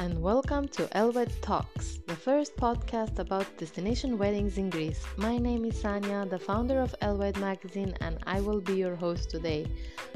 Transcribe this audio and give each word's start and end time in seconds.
and 0.00 0.22
welcome 0.22 0.66
to 0.66 0.88
Elwed 0.96 1.30
Talks, 1.42 2.00
the 2.06 2.16
first 2.16 2.56
podcast 2.56 3.18
about 3.18 3.44
destination 3.58 4.16
weddings 4.16 4.56
in 4.56 4.70
Greece. 4.70 5.04
My 5.18 5.36
name 5.36 5.66
is 5.66 5.74
Sanya, 5.82 6.26
the 6.26 6.38
founder 6.38 6.80
of 6.80 6.94
Elwed 7.02 7.36
magazine, 7.36 7.94
and 8.00 8.16
I 8.26 8.40
will 8.40 8.62
be 8.62 8.76
your 8.76 8.94
host 8.94 9.28
today. 9.28 9.66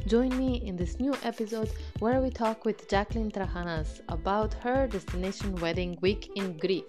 Join 0.06 0.34
me 0.38 0.62
in 0.66 0.74
this 0.74 0.98
new 0.98 1.12
episode 1.22 1.70
where 1.98 2.22
we 2.22 2.30
talk 2.30 2.64
with 2.64 2.88
Jacqueline 2.88 3.30
Trahanas 3.30 4.00
about 4.08 4.54
her 4.54 4.86
destination 4.86 5.54
wedding 5.56 5.98
week 6.00 6.30
in 6.34 6.56
Greece. 6.56 6.88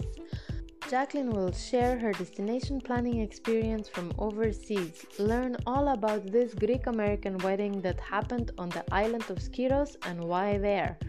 Jacqueline 0.88 1.32
will 1.32 1.52
share 1.52 1.98
her 1.98 2.12
destination 2.12 2.80
planning 2.80 3.22
experience 3.22 3.90
from 3.90 4.14
overseas, 4.20 5.04
learn 5.18 5.58
all 5.66 5.88
about 5.88 6.32
this 6.32 6.54
Greek 6.54 6.86
American 6.86 7.40
wedding 7.40 7.82
that 7.82 8.00
happened 8.00 8.52
on 8.60 8.70
the 8.70 8.84
island 8.94 9.24
of 9.32 9.40
Skiros 9.40 9.96
and 10.06 10.24
why 10.24 10.60
there. 10.60 11.00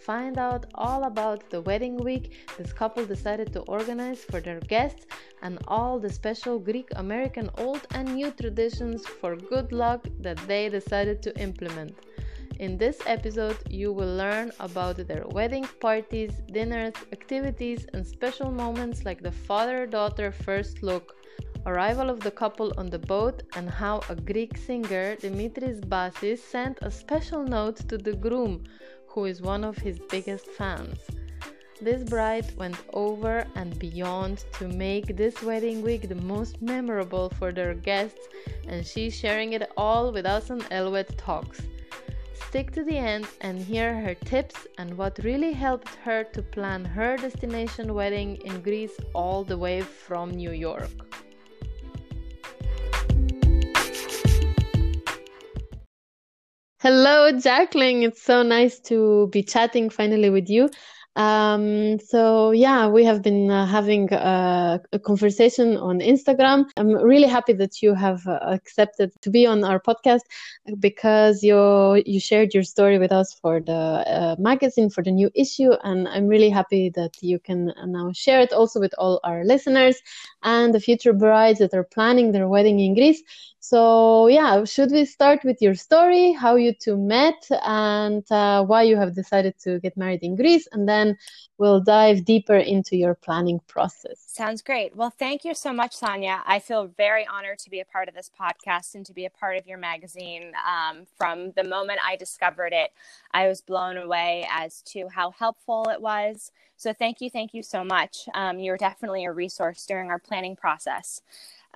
Find 0.00 0.38
out 0.38 0.64
all 0.74 1.04
about 1.04 1.50
the 1.50 1.60
wedding 1.60 1.98
week 1.98 2.32
this 2.56 2.72
couple 2.72 3.04
decided 3.04 3.52
to 3.52 3.60
organize 3.62 4.24
for 4.24 4.40
their 4.40 4.60
guests 4.60 5.04
and 5.42 5.58
all 5.68 5.98
the 5.98 6.10
special 6.10 6.58
Greek 6.58 6.88
American 6.96 7.50
old 7.58 7.86
and 7.90 8.14
new 8.14 8.30
traditions 8.30 9.06
for 9.06 9.36
good 9.36 9.70
luck 9.70 10.06
that 10.20 10.38
they 10.48 10.70
decided 10.70 11.20
to 11.24 11.38
implement. 11.38 11.94
In 12.58 12.78
this 12.78 13.02
episode, 13.04 13.58
you 13.68 13.92
will 13.92 14.16
learn 14.16 14.50
about 14.60 14.96
their 15.06 15.26
wedding 15.26 15.68
parties, 15.78 16.32
dinners, 16.50 16.94
activities, 17.12 17.86
and 17.92 18.06
special 18.06 18.50
moments 18.50 19.04
like 19.04 19.22
the 19.22 19.30
father 19.30 19.86
daughter 19.86 20.32
first 20.32 20.82
look, 20.82 21.16
arrival 21.66 22.08
of 22.08 22.20
the 22.20 22.30
couple 22.30 22.72
on 22.78 22.86
the 22.86 22.98
boat, 22.98 23.42
and 23.56 23.68
how 23.68 24.00
a 24.08 24.16
Greek 24.16 24.56
singer, 24.56 25.16
Dimitris 25.16 25.86
Bassis, 25.86 26.42
sent 26.42 26.78
a 26.80 26.90
special 26.90 27.44
note 27.44 27.76
to 27.90 27.98
the 27.98 28.14
groom, 28.14 28.64
who 29.06 29.26
is 29.26 29.42
one 29.42 29.62
of 29.62 29.76
his 29.76 29.98
biggest 30.08 30.46
fans. 30.46 30.98
This 31.82 32.02
bride 32.04 32.56
went 32.56 32.78
over 32.94 33.46
and 33.54 33.78
beyond 33.78 34.46
to 34.54 34.66
make 34.66 35.14
this 35.14 35.42
wedding 35.42 35.82
week 35.82 36.08
the 36.08 36.14
most 36.14 36.62
memorable 36.62 37.28
for 37.38 37.52
their 37.52 37.74
guests, 37.74 38.28
and 38.66 38.86
she's 38.86 39.14
sharing 39.14 39.52
it 39.52 39.70
all 39.76 40.10
with 40.10 40.24
us 40.24 40.50
on 40.50 40.62
Elwed 40.70 41.18
Talks. 41.18 41.60
Stick 42.48 42.70
to 42.72 42.84
the 42.84 42.96
end 42.96 43.26
and 43.40 43.60
hear 43.60 44.00
her 44.00 44.14
tips 44.14 44.66
and 44.78 44.96
what 44.96 45.18
really 45.24 45.52
helped 45.52 45.94
her 45.96 46.24
to 46.24 46.42
plan 46.42 46.84
her 46.84 47.16
destination 47.16 47.94
wedding 47.94 48.36
in 48.44 48.62
Greece 48.62 48.96
all 49.14 49.44
the 49.44 49.58
way 49.58 49.80
from 49.80 50.30
New 50.30 50.52
York. 50.52 50.90
Hello, 56.80 57.32
Jacqueline. 57.32 58.02
It's 58.02 58.22
so 58.22 58.42
nice 58.42 58.78
to 58.80 59.28
be 59.32 59.42
chatting 59.42 59.90
finally 59.90 60.30
with 60.30 60.48
you. 60.48 60.70
Um, 61.16 61.98
so 61.98 62.50
yeah, 62.50 62.88
we 62.88 63.02
have 63.04 63.22
been 63.22 63.50
uh, 63.50 63.64
having 63.64 64.12
a, 64.12 64.78
a, 64.92 64.98
conversation 64.98 65.78
on 65.78 66.00
Instagram. 66.00 66.66
I'm 66.76 66.92
really 66.92 67.26
happy 67.26 67.54
that 67.54 67.80
you 67.80 67.94
have 67.94 68.26
uh, 68.26 68.38
accepted 68.42 69.12
to 69.22 69.30
be 69.30 69.46
on 69.46 69.64
our 69.64 69.80
podcast 69.80 70.20
because 70.78 71.42
you 71.42 72.02
you 72.04 72.20
shared 72.20 72.52
your 72.52 72.64
story 72.64 72.98
with 72.98 73.12
us 73.12 73.32
for 73.32 73.60
the 73.60 73.72
uh, 73.72 74.36
magazine 74.38 74.90
for 74.90 75.02
the 75.02 75.10
new 75.10 75.30
issue, 75.34 75.72
and 75.84 76.06
I'm 76.06 76.26
really 76.26 76.50
happy 76.50 76.90
that 76.90 77.12
you 77.22 77.38
can 77.38 77.72
now 77.86 78.12
share 78.12 78.40
it 78.40 78.52
also 78.52 78.78
with 78.78 78.92
all 78.98 79.18
our 79.24 79.42
listeners 79.42 79.96
and 80.42 80.74
the 80.74 80.80
future 80.80 81.14
brides 81.14 81.60
that 81.60 81.72
are 81.72 81.84
planning 81.84 82.32
their 82.32 82.46
wedding 82.46 82.78
in 82.78 82.94
Greece. 82.94 83.22
So, 83.68 84.28
yeah, 84.28 84.62
should 84.62 84.92
we 84.92 85.04
start 85.04 85.42
with 85.42 85.60
your 85.60 85.74
story, 85.74 86.30
how 86.30 86.54
you 86.54 86.72
two 86.72 86.96
met, 86.96 87.48
and 87.64 88.22
uh, 88.30 88.64
why 88.64 88.84
you 88.84 88.96
have 88.96 89.12
decided 89.12 89.58
to 89.64 89.80
get 89.80 89.96
married 89.96 90.22
in 90.22 90.36
Greece? 90.36 90.68
And 90.70 90.88
then 90.88 91.18
we'll 91.58 91.80
dive 91.80 92.24
deeper 92.24 92.54
into 92.54 92.94
your 92.96 93.16
planning 93.16 93.58
process. 93.66 94.22
Sounds 94.24 94.62
great. 94.62 94.94
Well, 94.94 95.10
thank 95.10 95.44
you 95.44 95.52
so 95.52 95.72
much, 95.72 95.96
Sonia. 95.96 96.44
I 96.46 96.60
feel 96.60 96.86
very 96.96 97.26
honored 97.26 97.58
to 97.58 97.70
be 97.70 97.80
a 97.80 97.84
part 97.84 98.06
of 98.08 98.14
this 98.14 98.30
podcast 98.40 98.94
and 98.94 99.04
to 99.04 99.12
be 99.12 99.24
a 99.24 99.30
part 99.30 99.56
of 99.56 99.66
your 99.66 99.78
magazine. 99.78 100.52
Um, 100.64 101.04
from 101.18 101.50
the 101.56 101.64
moment 101.64 101.98
I 102.06 102.14
discovered 102.14 102.72
it, 102.72 102.92
I 103.32 103.48
was 103.48 103.62
blown 103.62 103.96
away 103.96 104.46
as 104.48 104.80
to 104.92 105.08
how 105.08 105.32
helpful 105.32 105.88
it 105.90 106.00
was. 106.00 106.52
So, 106.76 106.92
thank 106.92 107.20
you, 107.20 107.30
thank 107.30 107.52
you 107.52 107.64
so 107.64 107.82
much. 107.82 108.28
Um, 108.32 108.60
you 108.60 108.70
were 108.70 108.76
definitely 108.76 109.24
a 109.24 109.32
resource 109.32 109.86
during 109.86 110.08
our 110.08 110.20
planning 110.20 110.54
process. 110.54 111.20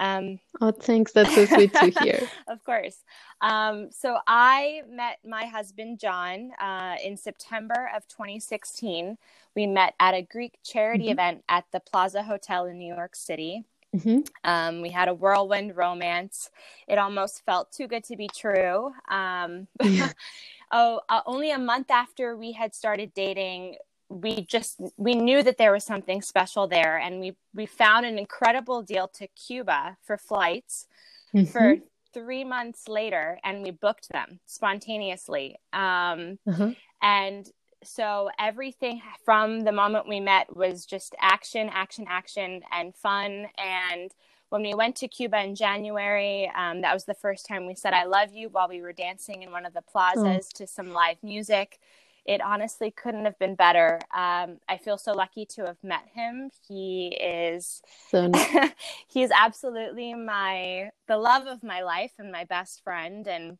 Um, 0.01 0.41
oh, 0.63 0.73
thanks. 0.73 1.13
That's 1.13 1.35
so 1.35 1.45
sweet 1.45 1.73
to 1.75 1.91
hear. 2.03 2.29
of 2.49 2.65
course. 2.65 3.05
Um, 3.43 3.91
so 3.93 4.17
I 4.27 4.83
met 4.91 5.19
my 5.25 5.45
husband, 5.45 6.01
John, 6.01 6.53
uh, 6.61 6.97
in 7.05 7.17
September 7.17 7.91
of 7.95 8.09
2016. 8.09 9.19
We 9.55 9.67
met 9.67 9.95
at 10.01 10.15
a 10.15 10.23
Greek 10.23 10.59
charity 10.65 11.05
mm-hmm. 11.05 11.13
event 11.13 11.45
at 11.49 11.65
the 11.73 11.81
Plaza 11.81 12.23
Hotel 12.23 12.65
in 12.65 12.79
New 12.79 12.93
York 12.93 13.15
City. 13.15 13.65
Mm-hmm. 13.95 14.21
Um, 14.45 14.81
we 14.81 14.89
had 14.89 15.09
a 15.09 15.15
whirlwind 15.15 15.77
romance. 15.77 16.51
It 16.89 16.97
almost 16.97 17.45
felt 17.45 17.71
too 17.71 17.87
good 17.87 18.05
to 18.05 18.17
be 18.17 18.29
true. 18.35 18.93
Um, 19.11 19.67
oh, 20.73 21.01
uh, 21.09 21.21
only 21.27 21.51
a 21.51 21.59
month 21.59 21.91
after 21.91 22.37
we 22.37 22.53
had 22.53 22.75
started 22.75 23.13
dating, 23.13 23.77
we 24.11 24.43
just 24.43 24.81
we 24.97 25.15
knew 25.15 25.43
that 25.43 25.57
there 25.57 25.73
was 25.73 25.85
something 25.85 26.21
special 26.21 26.67
there 26.67 26.99
and 26.99 27.21
we 27.21 27.37
we 27.55 27.65
found 27.65 28.05
an 28.05 28.19
incredible 28.19 28.83
deal 28.83 29.07
to 29.07 29.27
cuba 29.29 29.97
for 30.05 30.19
flights 30.19 30.89
mm-hmm. 31.33 31.47
for 31.47 31.77
three 32.13 32.43
months 32.43 32.89
later 32.89 33.39
and 33.45 33.63
we 33.63 33.71
booked 33.71 34.11
them 34.11 34.41
spontaneously 34.47 35.57
um, 35.73 36.39
mm-hmm. 36.47 36.71
and 37.01 37.51
so 37.85 38.29
everything 38.39 39.01
from 39.25 39.61
the 39.61 39.73
moment 39.73 40.09
we 40.09 40.19
met 40.19 40.55
was 40.55 40.85
just 40.85 41.15
action 41.21 41.71
action 41.73 42.05
action 42.09 42.63
and 42.73 42.95
fun 42.97 43.47
and 43.57 44.11
when 44.49 44.63
we 44.63 44.75
went 44.75 44.97
to 44.97 45.07
cuba 45.07 45.41
in 45.41 45.55
january 45.55 46.51
um, 46.57 46.81
that 46.81 46.93
was 46.93 47.05
the 47.05 47.15
first 47.15 47.47
time 47.47 47.65
we 47.65 47.77
said 47.77 47.93
i 47.93 48.05
love 48.05 48.33
you 48.33 48.49
while 48.49 48.69
we 48.69 48.83
were 48.83 48.93
dancing 48.93 49.45
in 49.45 49.53
one 49.53 49.65
of 49.65 49.73
the 49.73 49.83
plazas 49.83 50.49
oh. 50.53 50.57
to 50.57 50.67
some 50.67 50.93
live 50.93 51.17
music 51.23 51.79
it 52.25 52.41
honestly 52.41 52.91
couldn't 52.91 53.25
have 53.25 53.39
been 53.39 53.55
better. 53.55 54.01
Um, 54.15 54.59
I 54.69 54.77
feel 54.83 54.99
so 54.99 55.13
lucky 55.13 55.47
to 55.47 55.67
have 55.67 55.83
met 55.83 56.05
him. 56.15 56.51
He 56.69 57.09
is 57.09 57.83
so 58.11 58.27
nice. 58.27 58.71
he 59.09 59.23
is 59.23 59.31
absolutely 59.35 60.15
my 60.15 60.91
the 61.07 61.17
love 61.17 61.47
of 61.47 61.63
my 61.63 61.83
life 61.83 62.13
and 62.19 62.31
my 62.31 62.45
best 62.45 62.83
friend, 62.85 63.27
and 63.27 63.59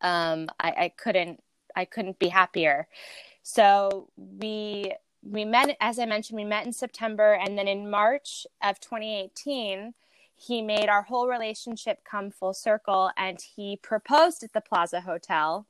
um, 0.00 0.48
I, 0.60 0.70
I 0.70 0.92
couldn't 0.96 1.42
I 1.76 1.84
couldn't 1.84 2.18
be 2.18 2.28
happier. 2.28 2.88
So 3.42 4.08
we 4.16 4.92
we 5.22 5.44
met 5.44 5.76
as 5.80 5.98
I 5.98 6.06
mentioned 6.06 6.36
we 6.36 6.44
met 6.44 6.66
in 6.66 6.72
September, 6.72 7.34
and 7.34 7.56
then 7.56 7.68
in 7.68 7.90
March 7.90 8.46
of 8.62 8.80
2018 8.80 9.94
he 10.36 10.60
made 10.60 10.88
our 10.88 11.02
whole 11.02 11.28
relationship 11.28 12.00
come 12.04 12.30
full 12.30 12.52
circle 12.52 13.10
and 13.16 13.40
he 13.40 13.76
proposed 13.76 14.42
at 14.42 14.52
the 14.52 14.60
Plaza 14.60 15.00
Hotel 15.00 15.66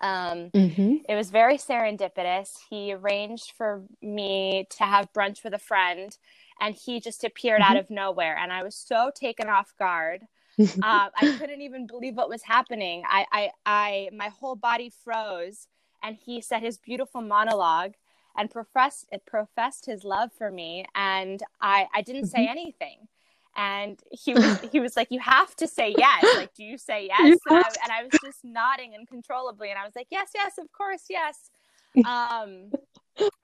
um, 0.00 0.50
mm-hmm. 0.50 0.96
It 1.08 1.14
was 1.14 1.30
very 1.30 1.56
serendipitous. 1.56 2.58
He 2.68 2.92
arranged 2.92 3.52
for 3.56 3.82
me 4.00 4.66
to 4.70 4.84
have 4.84 5.12
brunch 5.12 5.44
with 5.44 5.54
a 5.54 5.58
friend, 5.58 6.16
and 6.60 6.74
he 6.74 7.00
just 7.00 7.24
appeared 7.24 7.60
mm-hmm. 7.62 7.72
out 7.72 7.76
of 7.76 7.90
nowhere. 7.90 8.36
And 8.36 8.52
I 8.52 8.62
was 8.62 8.74
so 8.74 9.10
taken 9.14 9.48
off 9.48 9.72
guard. 9.78 10.22
uh, 10.60 10.66
I 10.82 11.36
couldn't 11.38 11.62
even 11.62 11.86
believe 11.86 12.16
what 12.16 12.28
was 12.28 12.42
happening. 12.42 13.04
I, 13.08 13.26
I, 13.32 13.50
I, 13.64 14.08
my 14.14 14.28
whole 14.28 14.56
body 14.56 14.92
froze, 15.04 15.68
and 16.02 16.16
he 16.16 16.40
said 16.40 16.62
his 16.62 16.78
beautiful 16.78 17.22
monologue 17.22 17.94
and 18.36 18.50
professed, 18.50 19.06
professed 19.26 19.86
his 19.86 20.04
love 20.04 20.30
for 20.36 20.50
me. 20.50 20.84
And 20.94 21.42
I, 21.60 21.86
I 21.94 22.02
didn't 22.02 22.24
mm-hmm. 22.24 22.36
say 22.36 22.48
anything 22.48 23.08
and 23.56 24.00
he 24.10 24.34
was 24.34 24.60
he 24.72 24.80
was 24.80 24.96
like 24.96 25.08
you 25.10 25.20
have 25.20 25.54
to 25.56 25.66
say 25.66 25.94
yes. 25.96 26.24
Like 26.36 26.54
do 26.54 26.64
you 26.64 26.78
say 26.78 27.06
yes? 27.06 27.38
And 27.48 27.58
I, 27.58 27.68
and 27.82 27.92
I, 27.92 28.02
was 28.02 28.12
just 28.24 28.44
nodding 28.44 28.94
uncontrollably. 28.98 29.70
And 29.70 29.78
i 29.78 29.84
was 29.84 29.94
like 29.94 30.08
yes 30.10 30.30
yes 30.34 30.58
of 30.58 30.70
course 30.72 31.04
yes. 31.08 31.50
Um 32.06 32.72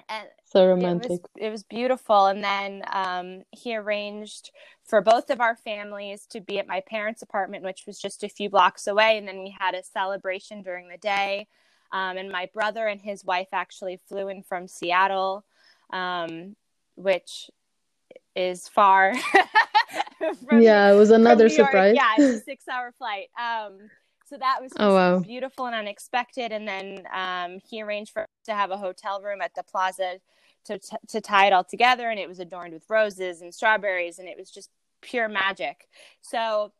and 0.08 0.26
so 0.46 0.66
romantic 0.66 1.10
it 1.10 1.10
was, 1.10 1.20
it 1.36 1.50
was 1.50 1.62
beautiful. 1.62 2.26
And 2.26 2.42
then 2.42 2.82
um 2.90 3.42
he 3.50 3.76
arranged 3.76 4.50
for 4.84 5.02
both 5.02 5.28
of 5.28 5.40
our 5.40 5.54
families 5.54 6.26
to 6.30 6.40
be 6.40 6.58
at 6.58 6.66
my 6.66 6.80
parents 6.80 7.20
apartment 7.20 7.64
which 7.64 7.84
was 7.86 7.98
just 7.98 8.24
a 8.24 8.28
few 8.28 8.48
blocks 8.48 8.86
away. 8.86 9.18
And 9.18 9.28
then 9.28 9.40
we 9.40 9.54
had 9.58 9.74
a 9.74 9.82
celebration 9.82 10.62
during 10.62 10.88
the 10.88 10.96
day. 10.96 11.46
Um, 11.90 12.18
and 12.18 12.30
my 12.30 12.48
brother 12.52 12.86
and 12.86 13.00
his 13.00 13.24
wife 13.24 13.48
actually 13.52 13.98
flew 14.08 14.28
in 14.28 14.42
from 14.42 14.68
seattle 14.68 15.44
um, 15.90 16.56
which 16.96 17.50
is 18.34 18.68
far 18.68 19.12
from, 20.46 20.62
yeah, 20.62 20.90
it 20.90 20.96
was 20.96 21.10
another 21.10 21.48
surprise. 21.48 21.94
Yeah, 21.94 22.14
it's 22.18 22.42
a 22.42 22.44
six 22.44 22.68
hour 22.68 22.92
flight. 22.92 23.28
Um, 23.38 23.90
so 24.28 24.36
that 24.36 24.58
was 24.60 24.72
oh, 24.78 24.94
wow. 24.94 25.18
beautiful 25.20 25.66
and 25.66 25.74
unexpected. 25.74 26.52
And 26.52 26.68
then 26.68 27.06
um, 27.14 27.60
he 27.66 27.82
arranged 27.82 28.12
for 28.12 28.22
us 28.22 28.28
to 28.44 28.54
have 28.54 28.70
a 28.70 28.76
hotel 28.76 29.22
room 29.22 29.40
at 29.40 29.54
the 29.54 29.62
plaza 29.62 30.18
to, 30.66 30.78
t- 30.78 30.96
to 31.08 31.20
tie 31.20 31.46
it 31.46 31.52
all 31.52 31.64
together. 31.64 32.10
And 32.10 32.20
it 32.20 32.28
was 32.28 32.38
adorned 32.38 32.74
with 32.74 32.84
roses 32.90 33.40
and 33.40 33.54
strawberries. 33.54 34.18
And 34.18 34.28
it 34.28 34.36
was 34.38 34.50
just 34.50 34.70
pure 35.00 35.28
magic. 35.28 35.88
So 36.20 36.72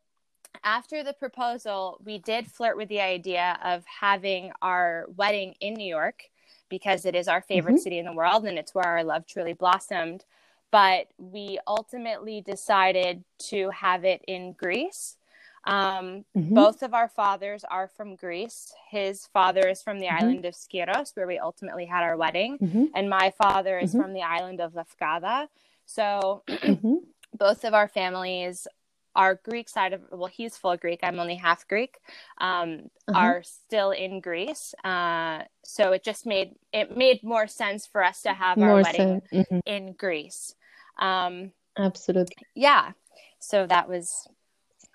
after 0.63 1.03
the 1.03 1.13
proposal, 1.13 1.99
we 2.03 2.19
did 2.19 2.47
flirt 2.47 2.77
with 2.77 2.89
the 2.89 3.01
idea 3.01 3.57
of 3.63 3.83
having 3.85 4.51
our 4.61 5.05
wedding 5.15 5.55
in 5.59 5.73
New 5.73 5.87
York 5.87 6.23
because 6.69 7.05
it 7.05 7.15
is 7.15 7.27
our 7.27 7.41
favorite 7.41 7.75
Mhm. 7.75 7.79
city 7.79 7.97
in 7.97 8.05
the 8.05 8.13
world 8.13 8.45
and 8.45 8.59
it's 8.59 8.75
where 8.75 8.85
our 8.85 9.03
love 9.03 9.25
truly 9.25 9.53
blossomed. 9.53 10.23
But 10.71 11.07
we 11.17 11.59
ultimately 11.67 12.41
decided 12.41 13.23
to 13.49 13.69
have 13.71 14.05
it 14.05 14.23
in 14.27 14.53
Greece. 14.53 15.17
Um, 15.65 16.25
Mhm. 16.35 16.53
both 16.55 16.83
of 16.83 16.93
our 16.93 17.07
fathers 17.09 17.63
are 17.69 17.87
from 17.87 18.15
Greece. 18.15 18.73
His 18.89 19.27
father 19.27 19.67
is 19.67 19.81
from 19.81 19.99
the 19.99 20.07
Mhm. 20.07 20.21
island 20.21 20.45
of 20.45 20.53
Skiros, 20.53 21.15
where 21.15 21.27
we 21.27 21.37
ultimately 21.39 21.85
had 21.85 22.03
our 22.03 22.17
wedding, 22.17 22.57
Mhm. 22.59 22.89
and 22.93 23.09
my 23.09 23.31
father 23.31 23.77
is 23.79 23.93
Mhm. 23.93 24.01
from 24.01 24.13
the 24.13 24.21
island 24.23 24.61
of 24.61 24.73
Lefkada. 24.73 25.47
So 25.85 26.43
Mhm. 26.47 27.01
both 27.33 27.63
of 27.63 27.73
our 27.73 27.87
families 27.87 28.67
our 29.15 29.35
greek 29.43 29.67
side 29.67 29.91
of 29.93 30.01
well 30.11 30.27
he's 30.27 30.55
full 30.55 30.77
greek 30.77 30.99
i'm 31.03 31.19
only 31.19 31.35
half 31.35 31.67
greek 31.67 31.97
um, 32.39 32.89
Uh-huh. 33.07 33.17
are 33.19 33.43
still 33.43 33.89
in 33.91 34.19
greece 34.21 34.73
uh, 34.83 35.43
so 35.63 35.91
it 35.93 36.03
just 36.03 36.25
made 36.27 36.55
it 36.71 36.95
made 36.95 37.23
more 37.23 37.47
sense 37.47 37.87
for 37.87 38.03
us 38.03 38.21
to 38.21 38.33
have 38.33 38.59
our 38.59 38.75
wedding. 38.75 39.21
Mhm. 39.33 39.61
in 39.65 39.93
greece 39.93 40.53
um, 40.99 41.51
Absolutely. 41.77 42.35
yeah 42.55 42.91
so 43.39 43.65
that 43.67 43.87
was 43.87 44.27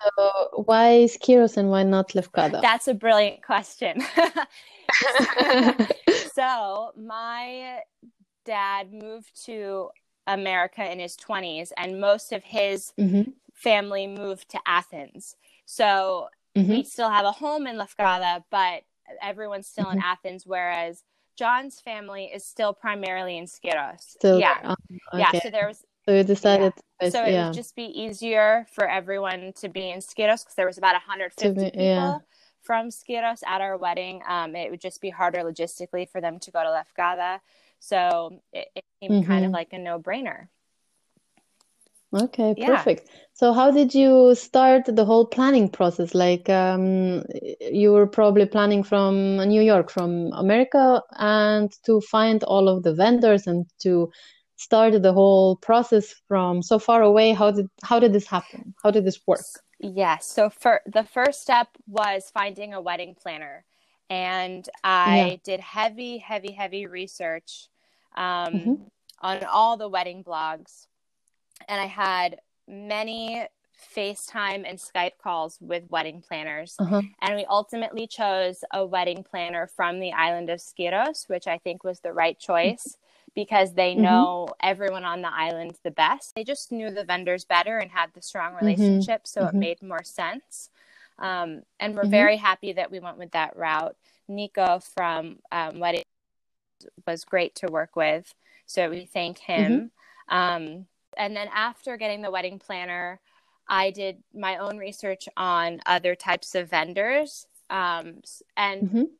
So 0.02 0.62
why 0.66 1.06
Skiros 1.08 1.56
and 1.56 1.70
why 1.70 1.82
not 1.82 2.10
Lefkada? 2.10 2.60
that's 2.62 2.88
a 2.88 2.94
brilliant 2.94 3.42
question 3.42 4.02
so 6.34 6.92
my 6.96 7.80
dad 8.44 8.92
moved 8.92 9.44
to 9.46 9.88
america 10.26 10.90
in 10.90 10.98
his 10.98 11.16
20s 11.16 11.72
and 11.76 12.00
most 12.00 12.32
of 12.32 12.42
his 12.44 12.92
Mhm. 12.98 13.32
family 13.54 14.06
moved 14.06 14.48
to 14.50 14.58
athens 14.66 15.36
so 15.66 16.28
Mhm. 16.56 16.68
we 16.68 16.84
still 16.84 17.10
have 17.10 17.24
a 17.26 17.32
home 17.32 17.66
in 17.66 17.76
Lefkada, 17.76 18.44
but 18.50 18.84
everyone's 19.20 19.66
still 19.66 19.90
in 19.90 19.98
Mhm. 19.98 20.04
Athens, 20.04 20.46
whereas 20.46 21.02
John's 21.36 21.80
family 21.80 22.26
is 22.26 22.44
still 22.44 22.72
primarily 22.72 23.36
in 23.36 23.46
Skiros. 23.46 24.00
Still 24.02 24.38
yeah, 24.38 24.60
there. 24.62 24.70
Um, 24.70 24.76
yeah. 25.18 25.32
So 25.40 25.50
there 25.50 25.66
was, 25.66 25.84
So 26.06 26.14
we 26.14 26.22
decided. 26.22 26.72
so 27.10 27.24
it 27.24 27.32
yeah. 27.32 27.46
would 27.46 27.54
just 27.54 27.74
be 27.74 27.84
easier 27.84 28.66
for 28.72 28.88
everyone 28.88 29.52
to 29.56 29.68
be 29.68 29.90
in 29.90 30.00
Skiros 30.00 30.44
because 30.44 30.54
there 30.56 30.66
was 30.66 30.78
about 30.78 30.92
150 30.94 31.48
be- 31.48 31.70
people 31.70 31.82
yeah. 31.82 32.18
from 32.62 32.90
Skiros 32.90 33.40
at 33.46 33.60
our 33.62 33.76
wedding. 33.78 34.22
Um, 34.28 34.54
it 34.54 34.70
would 34.70 34.80
just 34.80 35.00
be 35.00 35.10
harder 35.10 35.40
logistically 35.40 36.08
for 36.08 36.20
them 36.20 36.38
to 36.40 36.50
go 36.50 36.62
to 36.62 36.68
Lefkada, 36.68 37.40
so 37.78 38.40
it, 38.52 38.68
it 38.74 38.84
seemed 39.00 39.26
kind 39.26 39.44
of 39.44 39.50
Mhm. 39.50 39.54
like 39.54 39.72
a 39.72 39.78
no-brainer. 39.78 40.48
Okay, 42.14 42.54
Yeah. 42.56 42.76
perfect. 42.76 43.08
So 43.32 43.52
how 43.52 43.72
did 43.72 43.92
you 43.94 44.34
start 44.36 44.84
the 44.86 45.04
whole 45.04 45.26
planning 45.26 45.68
process? 45.68 46.14
Like, 46.14 46.48
um, 46.48 47.24
you 47.60 47.92
were 47.92 48.06
probably 48.06 48.46
planning 48.46 48.84
from 48.84 49.36
New 49.48 49.62
York, 49.62 49.90
from 49.90 50.32
America, 50.34 51.02
and 51.18 51.72
to 51.86 52.00
find 52.02 52.44
all 52.44 52.68
of 52.68 52.84
the 52.84 52.94
vendors 52.94 53.48
and 53.48 53.66
to 53.80 54.12
start 54.64 55.00
the 55.02 55.12
whole 55.12 55.56
process 55.56 56.14
from 56.26 56.62
so 56.62 56.78
far 56.78 57.02
away. 57.02 57.32
How 57.32 57.50
did 57.50 57.68
how 57.82 57.98
did 58.00 58.12
this 58.12 58.26
happen? 58.26 58.74
How 58.82 58.90
did 58.90 59.04
this 59.04 59.20
work? 59.26 59.44
Yes. 59.78 60.26
So 60.26 60.48
for 60.48 60.80
the 60.86 61.04
first 61.04 61.42
step 61.42 61.68
was 61.86 62.30
finding 62.32 62.72
a 62.74 62.80
wedding 62.80 63.14
planner, 63.14 63.64
and 64.08 64.66
I 64.82 65.16
Yeah. 65.16 65.36
did 65.44 65.60
heavy, 65.60 66.18
heavy, 66.18 66.52
heavy 66.52 66.86
research 66.86 67.68
um, 68.16 68.54
Mhm. 68.54 68.90
on 69.20 69.44
all 69.44 69.76
the 69.76 69.88
wedding 69.88 70.22
blogs, 70.24 70.86
and 71.68 71.80
I 71.80 71.86
had 71.86 72.40
many 72.68 73.46
FaceTime 73.96 74.62
and 74.68 74.78
Skype 74.78 75.18
calls 75.22 75.58
with 75.60 75.90
wedding 75.90 76.22
planners, 76.22 76.76
Uh-huh. 76.78 77.02
and 77.20 77.34
we 77.34 77.44
ultimately 77.46 78.06
chose 78.06 78.64
a 78.72 78.86
wedding 78.86 79.24
planner 79.24 79.66
from 79.66 79.98
the 79.98 80.12
island 80.12 80.48
of 80.48 80.60
Skiros, 80.60 81.28
which 81.28 81.46
I 81.48 81.58
think 81.58 81.82
was 81.84 82.00
the 82.00 82.12
right 82.12 82.38
choice. 82.38 82.96
Because 83.34 83.74
they 83.74 83.94
Mhm. 83.94 84.02
know 84.02 84.48
everyone 84.62 85.04
on 85.04 85.22
the 85.22 85.32
island 85.32 85.76
the 85.82 85.90
best. 85.90 86.34
They 86.34 86.44
just 86.44 86.70
knew 86.70 86.90
the 86.90 87.04
vendors 87.04 87.44
better 87.44 87.78
and 87.78 87.90
had 87.90 88.12
the 88.14 88.22
strong 88.22 88.54
Mhm. 88.54 88.60
relationship, 88.60 89.26
so 89.26 89.46
it 89.46 89.54
Mhm. 89.54 89.58
made 89.60 89.82
more 89.82 90.04
sense. 90.04 90.70
Um, 91.18 91.62
and 91.80 91.94
we're 91.96 92.04
Mhm. 92.04 92.10
very 92.10 92.36
happy 92.36 92.72
that 92.72 92.90
we 92.90 93.00
went 93.00 93.18
with 93.18 93.32
that 93.32 93.56
route. 93.56 93.96
Nico 94.28 94.78
from 94.78 95.40
um, 95.52 95.80
Wedding 95.80 96.04
was 97.06 97.24
great 97.24 97.54
to 97.56 97.66
work 97.70 97.96
with, 97.96 98.34
so 98.66 98.88
we 98.90 99.04
thank 99.06 99.38
him. 99.38 99.90
Um, 100.28 100.86
and 101.16 101.36
then 101.36 101.48
after 101.52 101.96
getting 101.96 102.22
the 102.22 102.30
wedding 102.30 102.58
planner, 102.58 103.20
I 103.68 103.90
did 103.90 104.22
my 104.34 104.58
own 104.58 104.78
research 104.78 105.28
on 105.36 105.80
other 105.86 106.14
types 106.14 106.54
of 106.54 106.70
vendors. 106.70 107.46
Um, 107.70 108.22
and 108.56 108.88
Mhm. 108.90 109.10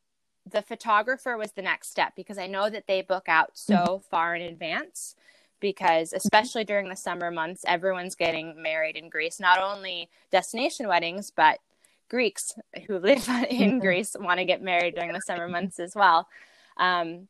The 0.50 0.62
photographer 0.62 1.36
was 1.36 1.52
the 1.52 1.62
next 1.62 1.90
step 1.90 2.14
because 2.16 2.38
I 2.38 2.46
know 2.46 2.68
that 2.68 2.86
they 2.86 3.02
book 3.02 3.24
out 3.28 3.50
so 3.54 4.02
far 4.10 4.34
in 4.34 4.42
advance 4.42 5.16
because 5.60 6.12
especially 6.12 6.64
during 6.64 6.88
the 6.88 6.96
summer 6.96 7.30
months 7.30 7.64
everyone's 7.66 8.14
getting 8.14 8.60
married 8.60 8.96
in 8.96 9.08
Greece 9.08 9.40
not 9.40 9.58
only 9.58 10.10
destination 10.30 10.86
weddings 10.86 11.30
but 11.30 11.60
Greeks 12.08 12.54
who 12.86 12.98
live 12.98 13.28
in 13.48 13.78
Greece 13.78 14.14
want 14.18 14.38
to 14.38 14.44
get 14.44 14.62
married 14.62 14.94
during 14.94 15.12
the 15.12 15.20
summer 15.20 15.48
months 15.48 15.78
as 15.80 15.94
well. 15.94 16.28
Um, 16.76 17.28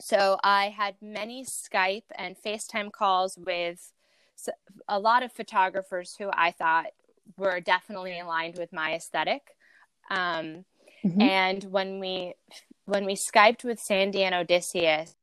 so 0.00 0.38
I 0.42 0.68
had 0.68 0.96
many 1.02 1.44
Skype 1.44 2.04
and 2.16 2.36
FaceTime 2.36 2.90
calls 2.90 3.36
with 3.36 3.92
a 4.88 4.98
lot 4.98 5.22
of 5.22 5.32
photographers 5.32 6.16
who 6.18 6.30
I 6.32 6.50
thought 6.52 6.86
were 7.36 7.60
definitely 7.60 8.18
aligned 8.18 8.56
with 8.56 8.72
my 8.72 8.94
aesthetic. 8.94 9.56
Um, 10.10 10.64
Mhm. 11.04 11.20
and 11.20 11.64
when 11.64 12.00
we 12.00 12.34
when 12.86 13.04
we 13.04 13.14
skyped 13.14 13.64
with 13.64 13.78
sandy 13.80 14.22
and 14.24 14.34
odysseus 14.34 15.14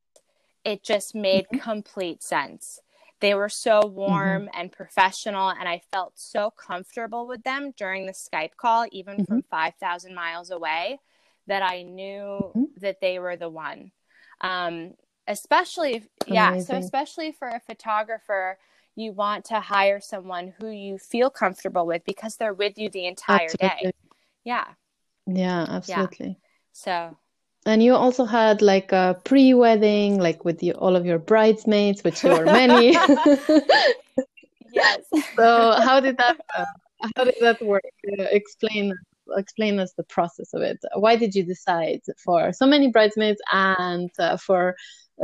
it 0.64 0.82
just 0.82 1.14
made 1.14 1.46
Mhm. 1.52 1.60
complete 1.62 2.22
sense. 2.22 2.80
They 3.20 3.34
were 3.34 3.48
so 3.48 3.86
warm 3.86 4.48
and 4.54 4.70
professional 4.70 5.48
and 5.50 5.68
i 5.68 5.80
felt 5.90 6.12
so 6.18 6.50
comfortable 6.50 7.26
with 7.26 7.42
them 7.42 7.72
during 7.76 8.06
the 8.06 8.12
skype 8.12 8.56
call 8.56 8.86
even 8.92 9.24
from 9.24 9.42
5000 9.50 10.14
miles 10.14 10.50
away 10.50 11.00
that 11.46 11.62
i 11.62 11.82
knew 11.82 12.52
Mhm. 12.54 12.68
that 12.80 13.00
they 13.00 13.18
were 13.18 13.36
the 13.36 13.48
one. 13.48 13.92
Um, 14.40 14.94
especially 15.26 15.94
if, 15.96 16.08
yeah 16.26 16.58
so 16.58 16.74
especially 16.76 17.32
for 17.32 17.48
a 17.48 17.60
photographer 17.60 18.58
you 18.94 19.12
want 19.12 19.44
to 19.46 19.60
hire 19.60 20.00
someone 20.00 20.54
who 20.60 20.68
you 20.68 20.98
feel 20.98 21.30
comfortable 21.30 21.86
with 21.86 22.04
because 22.04 22.36
they're 22.36 22.54
with 22.54 22.78
you 22.78 22.88
the 22.90 23.06
entire 23.06 23.48
day. 23.60 23.90
yeah 24.44 24.74
Yeah, 25.28 25.66
absolutely. 25.68 26.28
Yeah. 26.28 26.34
so 26.72 27.16
And 27.66 27.82
you 27.82 27.94
also 27.94 28.24
had 28.24 28.62
like 28.62 28.92
a 28.92 29.20
pre-wedding, 29.24 30.18
like 30.18 30.44
with 30.44 30.58
the, 30.58 30.72
all 30.72 30.96
of 30.96 31.04
your 31.04 31.18
bridesmaids, 31.18 32.02
which 32.02 32.24
were 32.24 32.44
many. 32.44 32.92
yes 34.72 35.00
So 35.36 35.72
how 35.82 36.00
did 36.00 36.16
that 36.18 36.36
uh, 36.56 36.64
how 37.16 37.24
did 37.24 37.36
that 37.40 37.60
work? 37.62 37.82
Uh, 38.18 38.24
explain 38.30 38.94
explain 39.36 39.78
us 39.78 39.92
the 39.92 40.04
process 40.04 40.54
of 40.54 40.62
it. 40.62 40.78
Why 40.94 41.16
did 41.16 41.34
you 41.34 41.44
decide 41.44 42.00
for 42.24 42.52
so 42.52 42.66
many 42.66 42.90
bridesmaids 42.90 43.40
and 43.52 44.10
uh, 44.18 44.36
for 44.36 44.74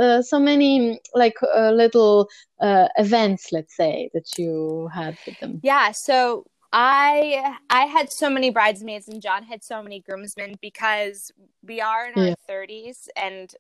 uh, 0.01 0.23
so 0.23 0.39
many 0.39 1.01
like 1.15 1.37
uh, 1.55 1.71
little 1.71 2.29
uh, 2.61 2.89
events, 2.99 3.51
let's 3.53 3.77
say, 3.77 4.11
that 4.13 4.39
you 4.39 4.89
had 4.93 5.17
with 5.27 5.39
them? 5.41 5.61
yeah 5.63 5.91
so 5.93 6.45
i 6.77 7.57
i 7.71 7.85
had 7.87 8.11
so 8.13 8.29
many 8.29 8.51
bridesmaids 8.51 9.09
and 9.09 9.23
john 9.23 9.45
had 9.45 9.63
so 9.63 9.81
many 9.83 10.01
groomsmen 10.01 10.57
because 10.61 11.31
we 11.63 11.81
are 11.81 12.07
in 12.09 12.15
our. 12.15 12.35
30s 12.49 13.09
and 13.17 13.55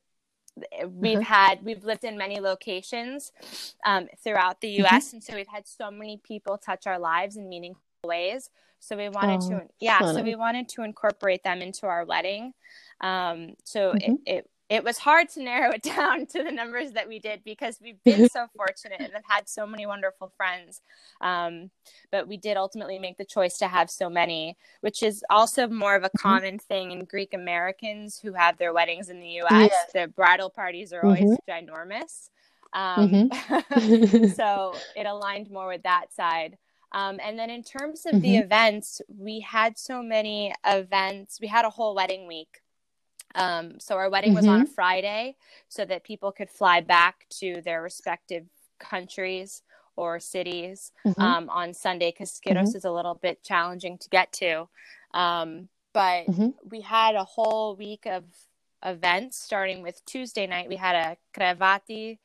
we've 0.88 1.18
Uh-huh. 1.18 1.34
had 1.34 1.64
we've 1.64 1.84
lived 1.84 2.04
in 2.04 2.16
many 2.16 2.38
locations 2.40 3.32
um, 3.86 4.08
throughout 4.22 4.60
the 4.60 4.68
Mm-hmm. 4.78 4.96
us 4.96 5.12
and 5.12 5.22
so 5.22 5.34
we've 5.34 5.48
had 5.48 5.66
so 5.66 5.90
many 5.90 6.20
people 6.22 6.58
touch 6.58 6.86
our 6.86 6.98
lives 6.98 7.36
in 7.36 7.48
meaningful 7.48 7.82
ways 8.04 8.50
so 8.80 8.96
we 8.96 9.08
wanted 9.08 9.40
Oh, 9.40 9.48
to 9.48 9.62
yeah 9.80 10.02
so 10.02 10.16
so 10.16 10.22
we 10.22 10.34
wanted 10.34 10.68
to 10.68 10.82
incorporate 10.82 11.42
them 11.42 11.60
into 11.62 11.86
our 11.86 12.04
wedding 12.04 12.52
um, 13.00 13.54
so 13.64 13.92
Mhm. 13.92 14.18
it, 14.26 14.36
it 14.36 14.50
it 14.74 14.84
was 14.84 14.98
hard 14.98 15.28
to 15.30 15.42
narrow 15.42 15.72
it 15.72 15.82
down 15.96 16.26
to 16.26 16.42
the 16.42 16.50
numbers 16.50 16.92
that 16.92 17.08
we 17.08 17.18
did 17.18 17.42
because 17.44 17.78
we've 17.82 18.02
been 18.04 18.24
so 18.24 18.46
fortunate 18.56 19.00
and 19.02 19.12
have 19.12 19.22
had 19.28 19.48
so 19.48 19.66
many 19.66 19.86
wonderful 19.86 20.32
friends. 20.36 20.80
Um, 21.20 21.70
but 22.10 22.28
we 22.28 22.36
did 22.36 22.56
ultimately 22.56 22.98
make 22.98 23.18
the 23.18 23.24
choice 23.24 23.58
to 23.58 23.68
have 23.68 23.90
so 23.90 24.08
many 24.10 24.56
which 24.80 25.02
is 25.02 25.24
also 25.30 25.68
more 25.68 25.94
of 25.96 26.04
a 26.04 26.10
Mm-hmm. 26.16 26.20
common 26.20 26.58
thing 26.58 26.90
in 26.92 27.04
greek 27.04 27.34
americans 27.34 28.18
who 28.20 28.32
have 28.34 28.58
their 28.58 28.72
weddings 28.72 29.08
in 29.08 29.20
the 29.20 29.28
us 29.40 29.48
Yes. 29.48 29.90
the 29.92 30.08
bridal 30.08 30.50
parties 30.50 30.92
are 30.92 31.04
always 31.04 31.38
ginormous. 31.48 32.30
Um, 32.72 33.24
so 34.24 34.82
it 34.94 35.06
aligned 35.06 35.50
more 35.50 35.68
with 35.68 35.82
that 35.84 36.12
side. 36.12 36.58
Um, 36.92 37.18
and 37.22 37.38
then 37.38 37.50
in 37.50 37.62
terms 37.64 38.06
of 38.06 38.20
the 38.20 38.36
Mhm. 38.36 38.42
events 38.44 39.00
we 39.08 39.40
had 39.40 39.78
so 39.78 40.02
many 40.02 40.54
events. 40.64 41.40
We 41.40 41.48
had 41.48 41.64
a 41.64 41.70
whole 41.70 41.94
wedding 41.94 42.26
week 42.26 42.60
um, 43.34 43.78
so 43.80 43.96
our 43.96 44.10
wedding 44.10 44.34
was 44.34 44.46
on 44.46 44.60
a 44.60 44.66
friday 44.66 45.36
so 45.68 45.84
that 45.84 46.04
people 46.04 46.32
could 46.32 46.50
fly 46.50 46.80
back 46.80 47.26
to 47.30 47.60
their 47.62 47.82
respective 47.82 48.46
countries 48.78 49.62
or 49.96 50.18
cities 50.20 50.92
Mhm. 51.06 51.22
um, 51.22 51.48
on 51.50 51.72
sunday 51.74 52.10
because 52.10 52.30
skiros 52.30 52.74
is 52.74 52.84
a 52.84 52.90
little 52.90 53.14
bit 53.14 53.42
challenging 53.42 53.96
to 53.98 54.08
get 54.08 54.32
to 54.32 54.68
um, 55.14 55.68
but 55.92 56.26
Mhm. 56.28 56.54
we 56.70 56.80
had 56.80 57.14
a 57.14 57.24
whole 57.24 57.76
week 57.76 58.06
of 58.06 58.24
events 58.84 59.38
starting 59.38 59.82
with 59.82 60.04
Tuesday 60.04 60.46
night. 60.46 60.68
We 60.68 60.76
had 60.76 60.94
a 60.94 61.16
crevati 61.38 62.18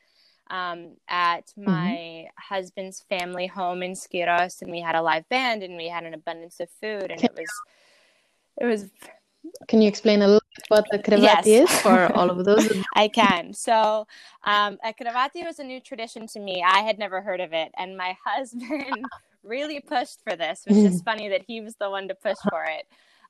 um, 0.50 0.98
at 1.08 1.54
Mm-hmm. 1.68 1.96
my 1.96 2.28
husband's 2.38 3.02
family 3.02 3.48
home 3.48 3.84
in 3.84 3.92
Skiros, 3.94 4.62
and 4.62 4.72
we 4.72 4.82
had 4.82 4.96
a 4.96 5.02
live 5.02 5.28
band 5.30 5.64
and 5.64 5.78
we 5.78 5.88
had 5.88 6.04
an 6.04 6.14
abundance 6.14 6.60
of 6.60 6.70
food, 6.82 7.12
and 7.12 7.24
it 7.24 7.34
was 7.38 7.50
it 8.60 8.66
was 8.66 8.90
Can 9.68 9.82
you 9.82 9.88
explain 9.88 10.22
a 10.22 10.28
little 10.28 10.42
bit 10.56 10.66
what 10.70 10.86
the 10.92 11.00
crevati 11.00 11.46
Yes. 11.46 11.72
is 11.72 11.80
for 11.84 12.12
all 12.16 12.30
of 12.30 12.44
those? 12.46 12.68
I 12.96 13.08
can. 13.08 13.54
So, 13.54 14.08
um, 14.44 14.78
a 14.84 14.94
cravati 14.94 15.46
was 15.46 15.60
a 15.60 15.64
new 15.64 15.80
tradition 15.80 16.28
to 16.28 16.40
me. 16.40 16.64
I 16.66 16.80
had 16.80 17.00
never 17.00 17.22
heard 17.22 17.40
of 17.40 17.54
it, 17.54 17.72
and 17.78 17.98
my 17.98 18.18
husband 18.26 19.06
really 19.44 19.80
pushed 19.80 20.22
for 20.24 20.36
this, 20.36 20.64
which 20.66 20.78
is 20.78 21.02
funny 21.02 21.30
that 21.30 21.44
he 21.48 21.62
was 21.62 21.76
the 21.76 21.90
one 21.90 22.08
to 22.08 22.16
push 22.16 22.38
for 22.50 22.66
it. 22.66 22.86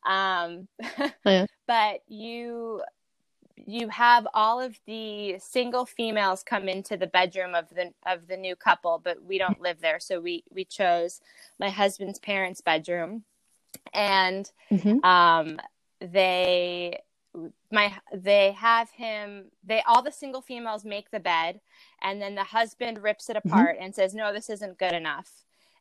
Um, 0.10 0.68
Yeah. 1.26 1.46
But 1.68 2.02
you 2.08 2.82
you 3.68 3.90
have 3.90 4.26
all 4.34 4.60
of 4.62 4.80
the 4.88 5.38
single 5.40 5.86
females 5.86 6.44
come 6.44 6.70
into 6.70 6.96
the 6.96 7.08
bedroom 7.08 7.54
of 7.54 7.70
the 7.70 7.94
of 8.06 8.28
the 8.28 8.38
new 8.38 8.56
couple, 8.56 9.00
but 9.04 9.22
we 9.22 9.38
don't 9.38 9.62
live 9.62 9.82
there, 9.82 10.00
so 10.00 10.20
we 10.20 10.44
we 10.50 10.66
chose 10.66 11.22
my 11.60 11.70
husband's 11.70 12.18
parents' 12.20 12.62
bedroom, 12.62 13.24
and 13.94 14.52
Mhm. 14.72 15.04
um 15.04 15.60
they 16.02 17.00
my 17.72 17.94
they 18.14 18.52
have 18.54 18.90
him 18.92 19.46
they 19.64 19.82
all 19.88 20.02
the 20.02 20.12
single 20.12 20.42
females 20.42 20.84
make 20.84 21.12
the 21.12 21.20
bed 21.20 21.60
and 22.02 22.22
then 22.22 22.34
the 22.36 22.44
husband 22.44 23.02
rips 23.04 23.30
it 23.30 23.36
apart 23.38 23.78
and 23.80 23.94
says 23.94 24.14
no 24.16 24.34
this 24.34 24.50
isn't 24.50 24.78
good 24.80 24.94
enough. 24.94 25.30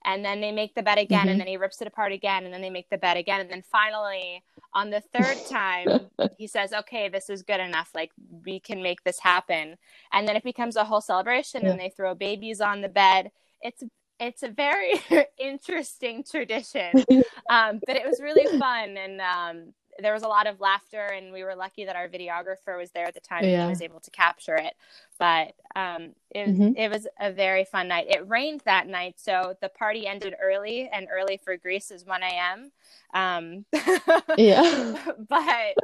And 0.05 0.25
then 0.25 0.41
they 0.41 0.53
make 0.53 0.75
the 0.75 0.83
bed 0.83 0.99
again 0.99 1.27
Mhm. 1.27 1.31
and 1.33 1.41
then 1.41 1.49
he 1.49 1.57
rips 1.57 1.81
it 1.83 1.89
apart 1.89 2.13
again 2.13 2.45
and 2.45 2.53
then 2.55 2.61
they 2.61 2.71
make 2.71 2.89
the 2.91 2.99
bed 2.99 3.17
again 3.17 3.41
and 3.41 3.51
then 3.51 3.63
finally 3.63 4.45
on 4.75 4.91
the 4.91 5.01
third 5.01 5.37
time 5.49 6.11
he 6.39 6.47
says 6.47 6.73
okay 6.73 7.09
this 7.09 7.29
is 7.31 7.43
good 7.43 7.59
enough 7.61 7.91
like 7.95 8.13
we 8.45 8.61
can 8.61 8.83
make 8.83 9.03
this 9.05 9.19
happen. 9.21 9.77
And 10.13 10.29
then 10.29 10.37
it 10.37 10.45
becomes 10.45 10.77
a 10.77 10.85
whole 10.85 11.01
celebration 11.01 11.63
Yeah. 11.63 11.71
and 11.73 11.81
they 11.81 11.91
throw 11.91 12.15
babies 12.15 12.61
on 12.61 12.81
the 12.83 12.89
bed. 12.89 13.33
It's 13.63 13.83
it's 14.21 14.43
a 14.43 14.49
very 14.49 14.95
interesting 15.39 16.25
tradition. 16.25 17.05
Um, 17.51 17.81
but 17.87 17.97
it 17.97 18.07
was 18.07 18.21
really 18.21 18.59
fun 18.59 18.99
and 18.99 19.23
um, 19.23 19.73
there 20.01 20.13
was 20.15 20.23
a 20.23 20.29
lot 20.29 20.47
of 20.47 20.61
laughter 20.61 21.07
and 21.07 21.33
we 21.33 21.45
were 21.45 21.55
lucky 21.57 21.85
that 21.85 21.97
our 21.97 22.09
videographer 22.09 22.79
was 22.79 22.91
there 22.93 23.07
at 23.07 23.15
the 23.15 23.21
time 23.21 23.45
and 23.45 23.55
he 23.55 23.67
was 23.67 23.81
able 23.83 24.01
to 24.01 24.11
capture 24.11 24.57
it. 24.57 24.75
But 25.19 25.55
um, 25.77 26.15
it, 26.31 26.47
was 26.47 26.61
Mhm. 26.61 26.75
it 26.77 26.91
was 26.91 27.07
a 27.21 27.33
very 27.33 27.65
fun 27.65 27.89
night. 27.89 28.07
It 28.09 28.27
rained 28.29 28.63
that 28.65 28.87
night 28.87 29.17
so 29.19 29.55
the 29.61 29.69
party 29.69 30.07
ended 30.07 30.35
early 30.43 30.89
and 30.93 31.09
early 31.13 31.37
for 31.43 31.57
greece 31.57 31.91
is 31.91 32.05
1 32.05 32.23
a.m 32.23 32.73
um, 33.15 33.65
Yeah. 34.37 34.95
but 35.29 35.77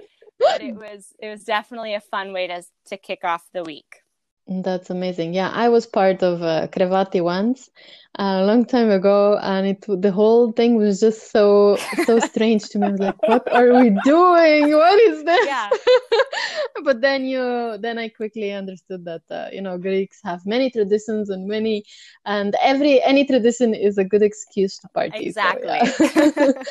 but 0.42 0.60
it 0.60 0.74
was 0.76 1.14
it 1.18 1.28
was 1.28 1.44
definitely 1.44 1.94
a 1.94 2.00
fun 2.00 2.32
way 2.32 2.46
to 2.46 2.62
to 2.86 2.96
kick 2.96 3.24
off 3.24 3.44
the 3.52 3.64
week 3.64 4.03
That's 4.46 4.90
amazing. 4.90 5.32
Yeah, 5.32 5.50
I 5.50 5.70
was 5.70 5.86
part 5.86 6.22
of 6.22 6.42
uh, 6.42 6.68
Crevati 6.68 7.22
once 7.22 7.70
a 8.16 8.44
long 8.44 8.66
time 8.66 8.90
ago, 8.90 9.38
and 9.42 9.66
it 9.66 9.84
the 9.88 10.12
whole 10.12 10.52
thing 10.52 10.76
was 10.76 11.00
just 11.00 11.30
so 11.32 11.76
so 12.04 12.20
strange 12.20 12.68
to 12.68 12.78
me. 12.78 12.88
I 12.88 12.90
was 12.90 13.00
like, 13.00 13.22
"What 13.26 13.50
are 13.54 13.72
we 13.72 13.90
doing? 14.04 14.70
What 14.70 15.00
is 15.00 15.24
this?" 15.24 15.46
Yeah. 15.46 15.70
But 16.84 17.00
then 17.00 17.24
you 17.24 17.78
then 17.80 17.96
I 17.98 18.08
quickly 18.10 18.52
understood 18.52 19.06
that 19.06 19.22
uh, 19.30 19.48
you 19.50 19.62
know 19.62 19.78
Greeks 19.78 20.20
have 20.24 20.44
many 20.44 20.70
traditions 20.70 21.30
and 21.30 21.46
many 21.46 21.84
and 22.26 22.54
every 22.60 23.02
any 23.02 23.24
tradition 23.24 23.72
is 23.72 23.96
a 23.96 24.04
good 24.04 24.22
excuse 24.22 24.78
to 24.80 24.88
party. 24.88 25.32
So, 25.32 25.40
exactly 25.40 25.68
yeah. 25.72 26.52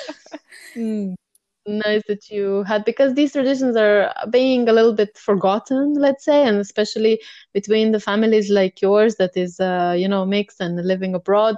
Mm. 0.76 1.16
Nice 1.66 2.04
that 2.08 2.30
you 2.30 2.64
had 2.64 2.84
because 2.84 3.14
these 3.14 3.32
traditions 3.34 3.76
are 3.78 4.14
being 4.30 4.68
a 4.68 4.74
little 4.74 4.94
bit 4.94 5.18
forgotten, 5.18 5.94
let's 5.94 6.26
say, 6.26 6.46
and 6.46 6.58
especially 6.58 7.22
between 7.54 7.92
the 7.92 8.00
families 8.00 8.50
like 8.50 8.82
yours 8.82 9.16
that 9.16 9.36
is, 9.38 9.60
uh, 9.60 9.96
you 9.98 10.08
know, 10.08 10.26
mixed 10.26 10.60
and 10.60 10.76
living 10.86 11.14
abroad. 11.16 11.56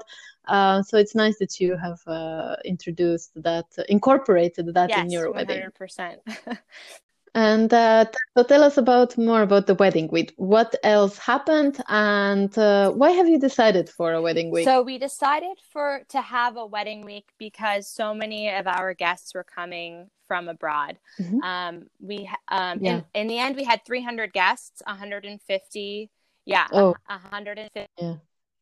Uh, 0.48 0.82
so 0.84 0.98
it's 0.98 1.16
nice 1.16 1.38
that 1.40 1.60
you 1.60 1.76
have 1.78 2.00
uh, 2.08 2.56
introduced 2.66 3.32
that, 3.42 3.66
incorporated 3.90 4.74
that 4.74 4.96
in 4.96 5.10
yes 5.10 5.12
your 5.12 5.32
wedding. 5.32 5.72
100% 5.74 6.22
And 7.36 7.74
uh, 7.74 8.06
so 8.36 8.44
tell 8.44 8.64
us 8.64 8.78
about 8.78 9.18
more 9.18 9.42
about 9.42 9.68
the 9.68 9.76
wedding 9.76 10.08
week. 10.08 10.34
What 10.38 10.74
else 10.84 11.18
happened, 11.18 11.84
and 11.90 12.58
uh, 12.58 12.92
why 12.92 13.12
have 13.12 13.28
you 13.28 13.38
decided 13.38 13.90
for 13.90 14.14
a 14.14 14.22
wedding 14.22 14.52
week? 14.52 14.64
So 14.64 14.82
we 14.82 14.98
decided 14.98 15.58
for 15.72 16.04
to 16.10 16.22
have 16.22 16.56
a 16.56 16.66
wedding 16.66 17.04
week 17.04 17.28
because 17.38 17.90
so 17.90 18.14
many 18.14 18.50
of 18.50 18.68
our 18.68 18.94
guests 18.94 19.34
were 19.36 19.44
coming 19.44 20.10
from 20.30 20.48
abroad. 20.48 20.98
Mhm. 21.20 21.44
Um, 21.44 21.88
we 22.00 22.30
um, 22.48 22.80
Yeah. 22.82 23.02
in, 23.14 23.22
in 23.22 23.28
the 23.28 23.38
end 23.38 23.58
we 23.58 23.66
had 23.66 23.84
300 23.86 24.32
guests, 24.32 24.82
150, 24.88 26.10
yeah, 26.46 26.68
Oh. 26.72 26.96
a 27.10 27.18
150 27.20 27.86
Yeah. 28.02 28.16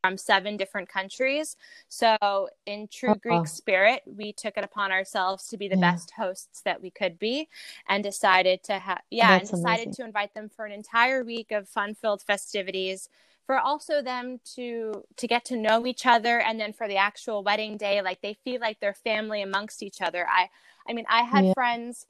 From 0.03 0.17
seven 0.17 0.57
different 0.57 0.89
countries. 0.89 1.55
So 1.87 2.49
in 2.65 2.89
true 2.89 3.11
Oh. 3.11 3.19
Greek 3.21 3.47
spirit, 3.47 4.01
we 4.05 4.33
took 4.33 4.57
it 4.57 4.63
upon 4.65 4.91
ourselves 4.91 5.47
to 5.47 5.57
be 5.57 5.69
the 5.69 5.77
Yeah. 5.77 5.91
best 5.93 6.11
hosts 6.11 6.61
that 6.65 6.81
we 6.81 6.91
could 6.91 7.17
be, 7.17 7.47
and 7.87 8.03
decided 8.03 8.63
to 8.63 8.79
have 8.79 9.01
yeah, 9.09 9.37
That's 9.37 9.49
and 9.51 9.61
decided 9.61 9.87
amazing. 9.87 9.93
to 9.93 10.03
invite 10.05 10.33
them 10.33 10.49
for 10.49 10.65
an 10.65 10.73
entire 10.73 11.23
week 11.23 11.51
of 11.51 11.69
fun-filled 11.69 12.21
festivities 12.21 13.07
for 13.45 13.57
also 13.57 14.01
them 14.01 14.39
to 14.55 15.03
to 15.17 15.27
get 15.27 15.45
to 15.45 15.55
know 15.57 15.85
each 15.85 16.05
other 16.05 16.39
and 16.39 16.59
then 16.59 16.73
for 16.73 16.87
the 16.87 16.97
actual 16.97 17.43
wedding 17.43 17.77
day 17.77 18.01
like 18.01 18.21
they 18.21 18.33
feel 18.33 18.59
like 18.61 18.79
they're 18.79 18.93
family 18.93 19.41
amongst 19.41 19.83
each 19.83 20.01
other 20.01 20.25
i 20.29 20.49
i 20.87 20.93
mean 20.93 21.05
i 21.09 21.23
had 21.23 21.45
Yeah. 21.45 21.53
friends 21.53 22.05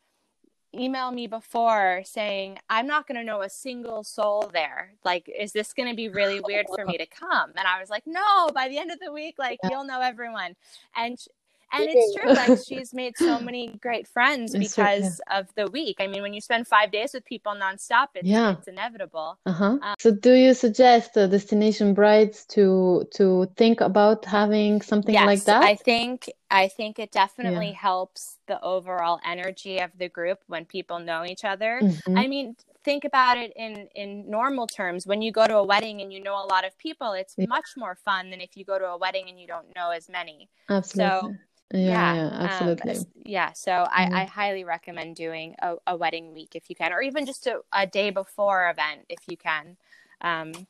email 0.75 1.11
me 1.11 1.27
before 1.27 2.01
saying 2.05 2.57
i'm 2.69 2.87
not 2.87 3.07
going 3.07 3.15
to 3.17 3.23
know 3.23 3.41
a 3.41 3.49
single 3.49 4.03
soul 4.03 4.49
there 4.53 4.93
like 5.03 5.29
is 5.39 5.51
this 5.51 5.73
going 5.73 5.89
to 5.89 5.95
be 5.95 6.09
really 6.09 6.39
weird 6.39 6.65
for 6.75 6.85
me 6.85 6.97
to 6.97 7.05
come 7.05 7.49
and 7.55 7.67
i 7.67 7.79
was 7.79 7.89
like 7.89 8.03
no 8.07 8.49
by 8.53 8.67
the 8.67 8.77
end 8.77 8.91
of 8.91 8.99
the 8.99 9.11
week 9.11 9.35
like 9.37 9.59
Yeah. 9.63 9.69
you'll 9.71 9.85
know 9.85 10.01
everyone 10.01 10.55
and 10.95 11.19
sh- 11.19 11.27
and 11.75 11.87
it's 11.89 12.13
true 12.15 12.31
like 12.33 12.59
she's 12.67 12.93
made 12.93 13.17
so 13.17 13.39
many 13.39 13.67
great 13.81 14.07
friends 14.07 14.53
It's 14.53 14.75
true, 14.75 14.83
yeah. 14.83 14.95
because 14.95 15.21
of 15.31 15.47
the 15.55 15.67
week 15.71 15.97
i 15.99 16.05
mean 16.07 16.21
when 16.21 16.33
you 16.33 16.41
spend 16.41 16.67
five 16.67 16.91
days 16.91 17.13
with 17.15 17.25
people 17.25 17.53
nonstop 17.53 18.09
it's, 18.15 18.27
Yeah. 18.27 18.51
it's 18.57 18.67
inevitable 18.67 19.39
Uh-huh. 19.45 19.77
Um, 19.81 19.95
So 19.99 20.11
do 20.11 20.33
you 20.33 20.53
suggest 20.53 21.17
uh, 21.17 21.25
destination 21.27 21.93
brides 21.95 22.45
to 22.55 23.05
to 23.17 23.25
think 23.57 23.81
about 23.81 24.25
having 24.25 24.81
something 24.81 25.15
like 25.15 25.43
that? 25.45 25.63
I 25.63 25.75
think 25.75 26.29
I 26.53 26.67
think 26.67 26.99
it 26.99 27.11
definitely 27.11 27.71
helps 27.73 28.37
the 28.47 28.61
overall 28.61 29.19
energy 29.25 29.79
of 29.79 29.91
the 29.97 30.07
group 30.07 30.39
when 30.47 30.65
people 30.65 30.99
know 30.99 31.25
each 31.25 31.43
other. 31.43 31.79
Mhm. 31.81 32.17
I 32.17 32.27
mean, 32.27 32.55
think 32.83 33.03
about 33.05 33.37
it 33.37 33.51
in 33.55 33.89
in 33.95 34.29
normal 34.29 34.67
terms. 34.67 35.07
When 35.07 35.21
you 35.21 35.31
go 35.31 35.47
to 35.47 35.57
a 35.57 35.63
wedding 35.65 36.01
and 36.01 36.13
you 36.13 36.21
know 36.21 36.35
a 36.35 36.45
lot 36.45 36.63
of 36.65 36.77
people, 36.77 37.13
it's 37.13 37.33
Yeah. 37.37 37.47
much 37.47 37.69
more 37.75 37.95
fun 37.95 38.29
than 38.29 38.39
if 38.39 38.55
you 38.55 38.63
go 38.65 38.77
to 38.77 38.85
a 38.85 38.97
wedding 38.97 39.29
and 39.29 39.39
you 39.41 39.47
don't 39.47 39.73
know 39.75 39.89
as 39.89 40.07
many. 40.09 40.47
Absolutely. 40.69 41.39
Yeah, 41.71 42.13
yeah, 42.13 42.27
um, 42.27 42.45
absolutely. 42.45 42.91
s- 42.91 43.05
yeah. 43.25 43.51
So 43.53 43.71
I, 43.89 44.05
Mhm. 44.05 44.13
I 44.13 44.25
highly 44.25 44.63
recommend 44.63 45.15
doing 45.15 45.55
a, 45.59 45.75
a 45.87 45.95
wedding 45.97 46.33
week 46.33 46.55
if 46.55 46.69
you 46.69 46.75
can, 46.75 46.93
or 46.93 47.01
even 47.01 47.25
just 47.25 47.47
a, 47.47 47.61
a 47.73 47.87
day 47.87 48.11
before 48.11 48.69
event 48.69 49.05
if 49.09 49.19
you 49.27 49.37
can. 49.37 49.77
Um, 50.21 50.67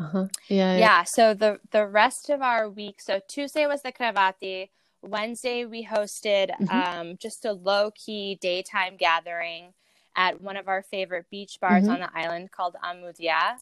Uh-huh. 0.00 0.26
Yeah, 0.48 0.72
yeah. 0.74 0.78
yeah 0.78 1.02
so 1.04 1.34
the 1.34 1.60
the 1.72 1.84
rest 1.86 2.30
of 2.30 2.40
our 2.40 2.68
week 2.70 3.00
so 3.00 3.20
tuesday 3.26 3.66
was 3.66 3.82
the 3.82 3.90
cravati 3.92 4.70
wednesday 5.02 5.64
we 5.64 5.84
hosted 5.84 6.50
Mhm. 6.60 6.70
um, 7.10 7.16
just 7.18 7.44
a 7.44 7.52
low-key 7.52 8.36
daytime 8.40 8.96
gathering 8.96 9.72
at 10.16 10.40
one 10.40 10.56
of 10.56 10.68
our 10.68 10.82
favorite 10.82 11.26
beach 11.30 11.58
bars 11.60 11.84
Mhm. 11.84 11.94
on 11.94 12.00
the 12.00 12.10
island 12.18 12.50
called 12.50 12.76
amudia 12.82 13.58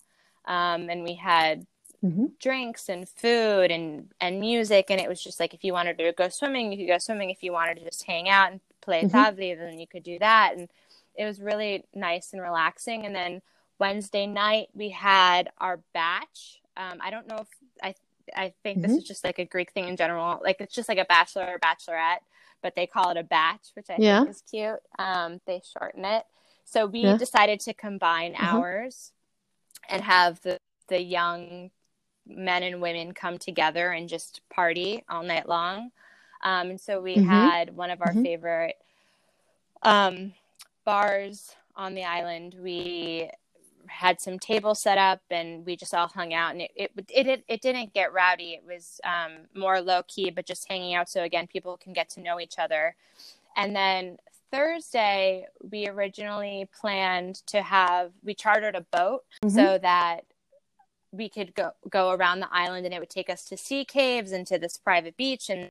um, 0.47 0.89
and 0.89 1.03
we 1.03 1.15
had 1.15 1.67
Mhm. 2.05 2.39
drinks 2.39 2.89
and 2.89 3.09
food 3.09 3.71
and 3.71 4.11
and 4.21 4.41
music 4.41 4.91
and 4.91 5.01
it 5.01 5.09
was 5.09 5.23
just 5.23 5.41
like 5.41 5.55
if 5.55 5.65
you 5.65 5.73
wanted 5.73 5.99
to 5.99 6.13
go 6.13 6.29
swimming 6.29 6.71
you 6.73 6.79
could 6.79 6.87
go 6.93 6.99
swimming 6.99 7.31
if 7.31 7.43
you 7.43 7.53
wanted 7.53 7.77
to 7.79 7.85
just 7.85 8.05
hang 8.05 8.29
out 8.29 8.51
and 8.53 8.61
play 8.81 9.03
Mhm. 9.05 9.11
tabli 9.11 9.57
then 9.57 9.79
you 9.79 9.87
could 9.87 10.03
do 10.03 10.19
that 10.19 10.55
and 10.57 10.69
it 11.15 11.25
was 11.25 11.41
really 11.41 11.85
nice 11.95 12.33
and 12.33 12.43
relaxing 12.43 13.05
and 13.07 13.15
then 13.15 13.43
wednesday 13.79 14.27
night 14.27 14.69
we 14.75 14.91
had 14.91 15.51
our 15.59 15.79
batch 15.93 16.61
um, 16.77 16.99
i 17.01 17.11
don't 17.11 17.27
know 17.27 17.39
if 17.39 17.49
i 17.83 17.95
i 18.35 18.53
think 18.63 18.83
this 18.83 18.93
Mhm. 18.93 18.99
is 18.99 19.05
just 19.05 19.25
like 19.25 19.39
a 19.39 19.45
greek 19.45 19.73
thing 19.73 19.87
in 19.89 19.97
general 19.97 20.41
like 20.43 20.57
it's 20.61 20.75
just 20.75 20.89
like 20.89 20.99
a 20.99 21.05
bachelor 21.05 21.45
or 21.47 21.59
bachelorette 21.59 22.21
but 22.63 22.75
they 22.75 22.87
call 22.87 23.11
it 23.11 23.17
a 23.17 23.23
batch 23.23 23.69
which 23.75 23.87
i 23.91 23.97
Yeah. 23.99 24.21
think 24.21 24.31
is 24.31 24.43
cute 24.51 24.81
um, 24.99 25.41
they 25.47 25.61
shorten 25.79 26.05
it 26.05 26.25
so 26.65 26.87
we 26.87 27.03
Yeah. 27.03 27.17
decided 27.17 27.61
to 27.61 27.75
combine 27.75 28.35
Uh-huh. 28.35 28.57
hours 28.57 29.13
and 29.89 30.03
have 30.03 30.41
the 30.43 30.59
the 30.89 31.01
young 31.01 31.71
men 32.27 32.63
and 32.63 32.81
women 32.83 33.13
come 33.15 33.39
together 33.39 33.91
and 33.91 34.09
just 34.09 34.41
party 34.51 35.05
all 35.09 35.23
night 35.23 35.49
long. 35.49 35.91
Um, 36.43 36.71
and 36.71 36.81
so 36.81 37.01
we 37.01 37.17
Mhm. 37.17 37.25
had 37.25 37.77
one 37.77 37.91
of 37.91 38.01
our 38.03 38.13
Mhm. 38.13 38.23
favorite 38.23 38.77
um, 39.83 40.35
bars 40.85 41.55
on 41.77 41.95
the 41.95 42.05
island. 42.05 42.55
We 42.59 43.31
had 43.89 44.21
some 44.21 44.39
tables 44.39 44.81
set 44.81 44.99
up 44.99 45.21
and 45.31 45.65
we 45.67 45.77
just 45.77 45.95
all 45.95 46.09
hung 46.09 46.35
out 46.35 46.53
and 46.53 46.63
it 46.63 46.71
it 46.77 46.91
it, 47.09 47.45
it, 47.49 47.61
didn't 47.63 47.95
get 47.95 48.13
rowdy. 48.13 48.55
It 48.55 48.65
was 48.67 49.01
um, 49.05 49.47
more 49.55 49.81
low 49.81 50.03
key, 50.05 50.31
but 50.31 50.47
just 50.47 50.69
hanging 50.69 50.95
out. 50.95 51.09
So 51.09 51.23
again, 51.23 51.47
people 51.47 51.77
can 51.77 51.93
get 51.93 52.09
to 52.11 52.21
know 52.21 52.41
each 52.41 52.59
other. 52.59 52.95
And 53.57 53.75
then 53.75 54.19
Thursday, 54.53 55.47
we 55.71 55.89
originally 55.89 56.69
planned 56.79 57.37
to 57.47 57.63
have 57.63 58.13
we 58.23 58.35
chartered 58.35 58.75
a 58.77 58.81
boat 58.81 59.25
Mhm. 59.45 59.51
so 59.55 59.79
that 59.79 60.25
we 61.13 61.29
could 61.29 61.55
go 61.55 61.71
go 61.89 62.11
around 62.11 62.41
the 62.41 62.49
island 62.53 62.85
and 62.85 62.95
it 62.95 63.01
would 63.01 63.11
take 63.11 63.31
us 63.31 63.45
to 63.47 63.57
sea 63.57 63.85
caves 63.85 64.33
and 64.33 64.47
to 64.47 64.59
this 64.59 64.77
private 64.77 65.17
beach 65.17 65.49
and 65.49 65.71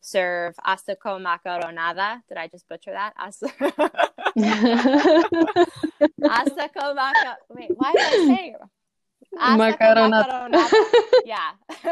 serve 0.00 0.54
asako 0.64 1.18
macaronada. 1.20 2.22
Did 2.28 2.38
I 2.38 2.46
just 2.46 2.68
butcher 2.68 2.92
that? 2.92 3.14
As- 3.18 3.42
asako 6.22 6.94
maca. 6.96 7.36
Wait, 7.50 7.70
why 7.74 7.90
am 7.90 7.96
I 7.96 8.24
saying 8.26 8.54
it? 8.54 8.60
Macaronada. 9.38 10.70
Yeah. 11.24 11.50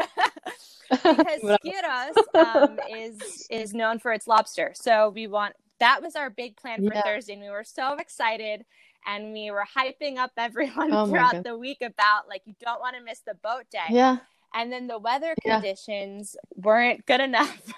because 0.89 1.41
Skiros 1.41 2.15
um, 2.35 2.79
is 2.89 3.45
is 3.49 3.73
known 3.73 3.99
for 3.99 4.11
its 4.13 4.27
lobster. 4.27 4.71
So 4.75 5.09
we 5.09 5.27
want 5.27 5.53
that 5.79 6.01
was 6.01 6.15
our 6.15 6.29
big 6.29 6.55
plan 6.57 6.85
for 6.87 6.93
Yeah. 6.93 7.03
Thursday, 7.03 7.33
and 7.33 7.41
we 7.41 7.49
were 7.49 7.63
so 7.63 7.93
excited, 7.97 8.65
and 9.05 9.31
we 9.33 9.51
were 9.51 9.65
hyping 9.77 10.17
up 10.17 10.31
everyone 10.37 10.91
Oh 10.93 11.05
throughout 11.07 11.43
the 11.43 11.57
week 11.57 11.81
about 11.81 12.27
like 12.27 12.41
you 12.45 12.55
don't 12.59 12.79
want 12.79 12.95
to 12.95 13.03
miss 13.03 13.19
the 13.19 13.35
boat 13.35 13.65
day. 13.71 13.79
yeah. 13.91 14.17
And 14.53 14.71
then 14.71 14.87
the 14.87 14.97
weather 14.97 15.35
Yeah. 15.45 15.55
conditions 15.59 16.35
weren't 16.55 17.05
good 17.05 17.19
enough, 17.21 17.73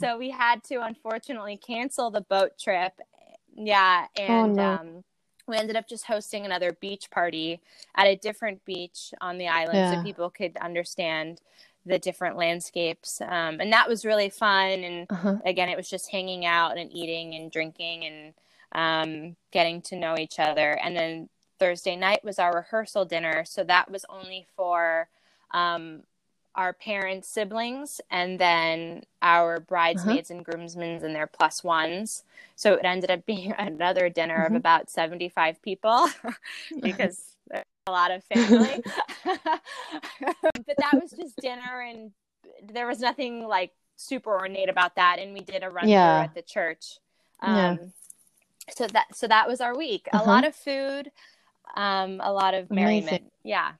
so 0.00 0.16
we 0.18 0.30
had 0.30 0.64
to 0.64 0.76
unfortunately 0.82 1.58
cancel 1.58 2.10
the 2.10 2.22
boat 2.22 2.52
trip. 2.58 2.94
Yeah, 3.58 4.06
and 4.16 4.56
no. 4.56 4.62
um, 4.64 5.04
we 5.46 5.56
ended 5.56 5.76
up 5.76 5.88
just 5.88 6.04
hosting 6.04 6.44
another 6.44 6.72
beach 6.72 7.10
party 7.10 7.60
at 7.96 8.06
a 8.06 8.16
different 8.16 8.64
beach 8.64 9.12
on 9.20 9.38
the 9.38 9.48
island 9.48 9.74
Yeah. 9.76 9.90
so 9.90 9.96
people 9.98 10.30
could 10.30 10.56
understand 10.58 11.40
the 11.86 11.98
different 11.98 12.36
landscapes 12.36 13.20
um, 13.22 13.60
and 13.60 13.72
that 13.72 13.88
was 13.88 14.04
really 14.04 14.28
fun 14.28 14.84
and 14.84 15.08
Uh-huh. 15.10 15.36
again 15.44 15.68
it 15.70 15.76
was 15.76 15.88
just 15.88 16.10
hanging 16.10 16.44
out 16.44 16.76
and 16.76 16.92
eating 16.92 17.34
and 17.34 17.50
drinking 17.50 18.04
and 18.04 18.34
um, 18.72 19.36
getting 19.52 19.80
to 19.80 19.96
know 19.96 20.16
each 20.18 20.38
other 20.38 20.78
and 20.84 20.94
then 20.96 21.28
thursday 21.58 21.96
night 21.96 22.22
was 22.24 22.38
our 22.38 22.54
rehearsal 22.54 23.04
dinner 23.06 23.44
so 23.46 23.64
that 23.64 23.90
was 23.90 24.04
only 24.10 24.46
for 24.54 25.08
um, 25.52 26.02
our 26.58 26.72
parents 26.72 27.28
siblings 27.28 28.00
and 28.10 28.38
then 28.40 29.04
our 29.22 29.60
bridesmaids 29.60 30.28
and 30.28 30.44
groomsmen 30.44 31.02
and 31.04 31.14
their 31.14 31.28
plus 31.28 31.62
ones 31.62 32.24
so 32.56 32.74
it 32.74 32.84
ended 32.84 33.10
up 33.12 33.24
being 33.32 33.54
another 33.56 34.08
dinner 34.08 34.44
of 34.44 34.52
Mhm. 34.52 34.56
about 34.56 34.90
75 34.90 35.62
people 35.62 36.08
because 36.82 37.36
a 37.86 37.90
lot 37.92 38.10
of 38.10 38.24
family 38.24 38.82
but 39.24 40.76
that 40.78 40.98
was 41.00 41.12
just 41.12 41.38
dinner 41.40 41.80
and 41.88 42.10
there 42.72 42.88
was 42.88 42.98
nothing 42.98 43.46
like 43.46 43.70
super 43.96 44.36
ornate 44.36 44.68
about 44.68 44.96
that 44.96 45.18
and 45.20 45.32
we 45.32 45.40
did 45.40 45.62
a 45.62 45.70
run 45.70 45.86
Yeah. 45.88 46.14
through 46.14 46.24
at 46.24 46.34
the 46.34 46.42
church 46.42 46.98
um 47.40 47.54
Yeah. 47.54 47.76
so 48.76 48.86
that 48.88 49.06
so 49.14 49.28
that 49.28 49.46
was 49.46 49.60
our 49.60 49.76
week 49.78 50.08
Uh-huh. 50.12 50.24
a 50.24 50.26
lot 50.26 50.44
of 50.44 50.56
food 50.56 51.12
um 51.76 52.20
a 52.22 52.32
lot 52.32 52.54
of 52.54 52.68
Amazing. 52.68 52.84
merriment 52.84 53.32
yeah 53.44 53.72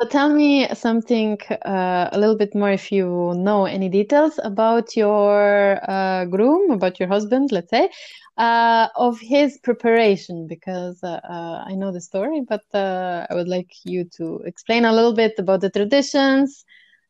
So 0.00 0.06
tell 0.08 0.32
me 0.32 0.68
something 0.74 1.38
uh, 1.64 2.08
a 2.12 2.18
little 2.18 2.36
bit 2.36 2.54
more 2.54 2.70
if 2.70 2.92
you 2.92 3.34
know 3.36 3.64
any 3.66 3.88
details 3.88 4.38
about 4.44 4.96
your 4.96 5.80
uh, 5.90 6.24
groom, 6.26 6.70
about 6.70 6.98
your 7.00 7.08
husband, 7.08 7.50
let's 7.52 7.70
say, 7.70 7.90
uh, 8.36 8.88
of 8.96 9.18
his 9.20 9.58
preparation, 9.58 10.46
because 10.46 11.02
uh, 11.02 11.20
uh, 11.28 11.64
I 11.66 11.74
know 11.74 11.90
the 11.92 12.00
story, 12.00 12.42
but 12.48 12.62
uh, 12.74 13.26
I 13.30 13.34
would 13.34 13.48
like 13.48 13.70
you 13.84 14.04
to 14.18 14.38
explain 14.46 14.84
a 14.84 14.92
little 14.92 15.14
bit 15.14 15.34
about 15.38 15.60
the 15.62 15.70
traditions 15.70 16.64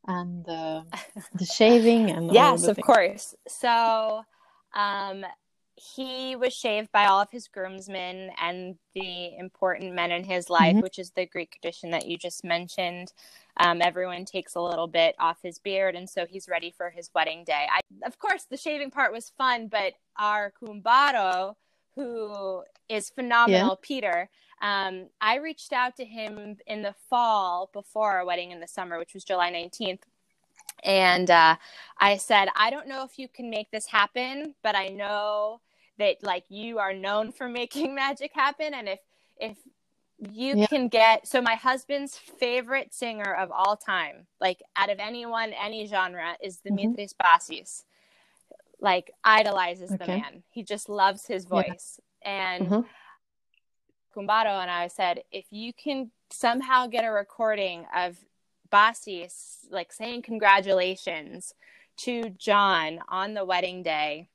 and 0.07 0.49
uh, 0.49 0.83
the 1.35 1.45
shaving 1.45 2.11
and 2.11 2.31
all 2.31 2.57
yes 2.59 2.69
of 2.69 2.81
things. 2.81 2.81
course 2.81 3.35
so 3.47 4.23
um 4.75 5.25
he 5.81 6.37
was 6.37 6.53
shaved 6.53 6.91
by 6.93 7.07
all 7.07 7.21
of 7.21 7.31
his 7.31 7.49
groomsmen 7.49 8.31
and 8.41 8.77
the 8.95 9.37
important 9.37 9.95
men 9.95 10.11
in 10.11 10.25
his 10.25 10.51
life 10.51 10.77
Mhm. 10.77 10.83
which 10.83 10.99
is 10.99 11.11
the 11.13 11.27
greek 11.27 11.53
tradition 11.53 11.91
that 11.91 12.07
you 12.07 12.17
just 12.19 12.45
mentioned. 12.45 13.13
Um, 13.59 13.81
everyone 13.83 14.25
takes 14.25 14.55
a 14.55 14.61
little 14.61 14.87
bit 14.87 15.15
off 15.19 15.39
his 15.43 15.59
beard 15.59 15.95
and 15.97 16.09
so 16.09 16.27
he's 16.27 16.49
ready 16.49 16.71
for 16.71 16.91
his 16.91 17.11
wedding 17.15 17.45
day. 17.45 17.67
I, 17.71 17.81
of 18.05 18.19
course 18.19 18.45
the 18.45 18.57
shaving 18.57 18.91
part 18.91 19.13
was 19.13 19.31
fun 19.39 19.69
but 19.69 19.95
our 20.19 20.53
kumbaro 20.61 21.57
who 21.95 22.63
is 22.89 23.11
phenomenal 23.11 23.77
peter 23.77 24.31
um, 24.63 25.09
i 25.21 25.37
reached 25.37 25.73
out 25.73 25.97
to 25.97 26.05
him 26.05 26.57
in 26.67 26.83
the 26.83 26.95
fall 27.11 27.71
before 27.73 28.13
our 28.13 28.25
wedding 28.25 28.51
in 28.53 28.61
the 28.61 28.69
summer 28.69 28.99
which 28.99 29.15
was 29.15 29.25
july 29.25 29.51
19th 29.51 30.03
and 30.85 31.29
uh, 31.29 31.57
I 31.99 32.19
said, 32.19 32.49
I 32.55 32.71
don't 32.71 32.87
know 32.87 33.03
if 33.03 33.19
you 33.19 33.27
can 33.27 33.51
make 33.51 33.69
this 33.73 33.87
happen, 33.87 34.55
but 34.63 34.77
I 34.77 34.89
know 34.91 35.61
that 35.99 36.23
like 36.23 36.45
you 36.49 36.79
are 36.79 36.93
known 36.95 37.33
for 37.33 37.49
making 37.63 37.95
magic 37.95 38.33
happen, 38.35 38.75
and 38.75 38.89
if 38.89 39.01
if 39.37 39.57
you 40.33 40.57
Yeah. 40.57 40.67
can 40.67 40.89
get 40.89 41.29
so 41.29 41.41
my 41.41 41.55
husband's 41.55 42.17
favorite 42.19 42.93
singer 42.93 43.33
of 43.35 43.51
all 43.53 43.77
time, 43.77 44.27
like 44.41 44.63
out 44.77 44.91
of 44.91 44.99
anyone, 44.99 45.53
any 45.53 45.87
genre, 45.87 46.37
is. 46.43 46.59
Dimitris 46.59 47.15
Basis. 47.23 47.85
Like 48.81 49.13
idolizes 49.25 49.91
the 49.91 50.07
man. 50.07 50.45
He 50.51 50.63
just 50.63 50.89
loves 50.89 51.27
his 51.27 51.45
Yeah. 51.45 51.49
voice. 51.51 52.01
And 52.23 52.69
Mhm. 52.69 52.87
Kumbaro 54.15 54.61
and 54.61 54.71
I 54.71 54.87
said, 54.89 55.23
if 55.31 55.47
you 55.51 55.73
can 55.73 56.11
somehow 56.31 56.87
get 56.87 57.05
a 57.05 57.11
recording 57.11 57.87
of 57.95 58.19
Basis 58.71 59.67
like 59.71 59.93
saying 59.93 60.23
congratulations 60.23 61.55
to 61.99 62.31
John 62.31 63.01
on 63.09 63.35
the 63.35 63.45
wedding 63.45 63.83
day, 63.83 64.29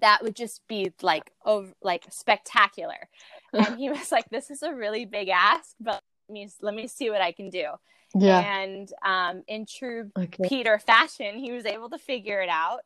that 0.00 0.22
would 0.22 0.36
just 0.36 0.66
be 0.68 0.92
like 1.02 1.30
over 1.44 1.72
like 1.82 2.04
spectacular. 2.10 3.08
and 3.54 3.76
he 3.76 3.90
was 3.90 4.12
like, 4.12 4.28
This 4.30 4.50
is 4.50 4.62
a 4.62 4.74
really 4.74 5.04
big 5.04 5.28
ask, 5.28 5.74
but 5.80 6.02
let 6.28 6.32
me 6.34 6.48
let 6.60 6.74
me 6.74 6.86
see 6.88 7.10
what 7.10 7.20
I 7.20 7.32
can 7.32 7.50
do. 7.50 7.66
Yeah. 8.14 8.40
And 8.40 8.92
um, 9.04 9.42
in 9.48 9.66
true 9.66 10.10
Okay. 10.18 10.44
Peter 10.48 10.78
fashion, 10.78 11.38
he 11.38 11.52
was 11.52 11.66
able 11.66 11.90
to 11.90 11.98
figure 11.98 12.40
it 12.40 12.48
out. 12.48 12.80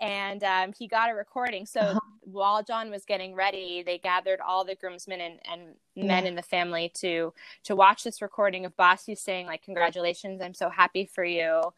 And 0.00 0.44
um, 0.44 0.72
he 0.78 0.86
got 0.86 1.10
a 1.10 1.14
recording. 1.14 1.66
So 1.66 1.80
Uh-huh. 1.80 2.00
while 2.20 2.62
John 2.62 2.90
was 2.90 3.04
getting 3.04 3.34
ready, 3.34 3.82
they 3.84 3.98
gathered 3.98 4.40
all 4.40 4.64
the 4.64 4.76
groomsmen 4.76 5.20
and, 5.20 5.40
and 5.50 5.74
men 5.96 6.24
Yeah. 6.24 6.28
in 6.28 6.34
the 6.36 6.42
family 6.42 6.90
to 6.96 7.32
to 7.64 7.74
watch 7.76 8.04
this 8.04 8.22
recording 8.22 8.64
of 8.64 8.76
Basis 8.76 9.20
saying 9.20 9.46
like, 9.46 9.62
"Congratulations, 9.62 10.40
I'm 10.42 10.54
so 10.54 10.68
happy 10.70 11.04
for 11.06 11.24
you." 11.24 11.72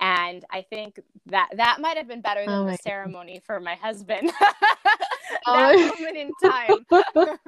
And 0.00 0.44
I 0.50 0.62
think 0.62 1.00
that 1.26 1.50
that 1.56 1.80
might 1.80 1.96
have 1.96 2.08
been 2.08 2.20
better 2.20 2.40
than 2.46 2.50
Oh 2.50 2.64
the 2.64 2.70
God. 2.72 2.80
ceremony 2.82 3.40
for 3.44 3.60
my 3.60 3.74
husband. 3.74 4.30
Oh 5.46 5.52
that 5.52 5.76
my- 5.76 5.86
moment 5.86 6.16
in 6.16 6.32
time. 6.42 6.86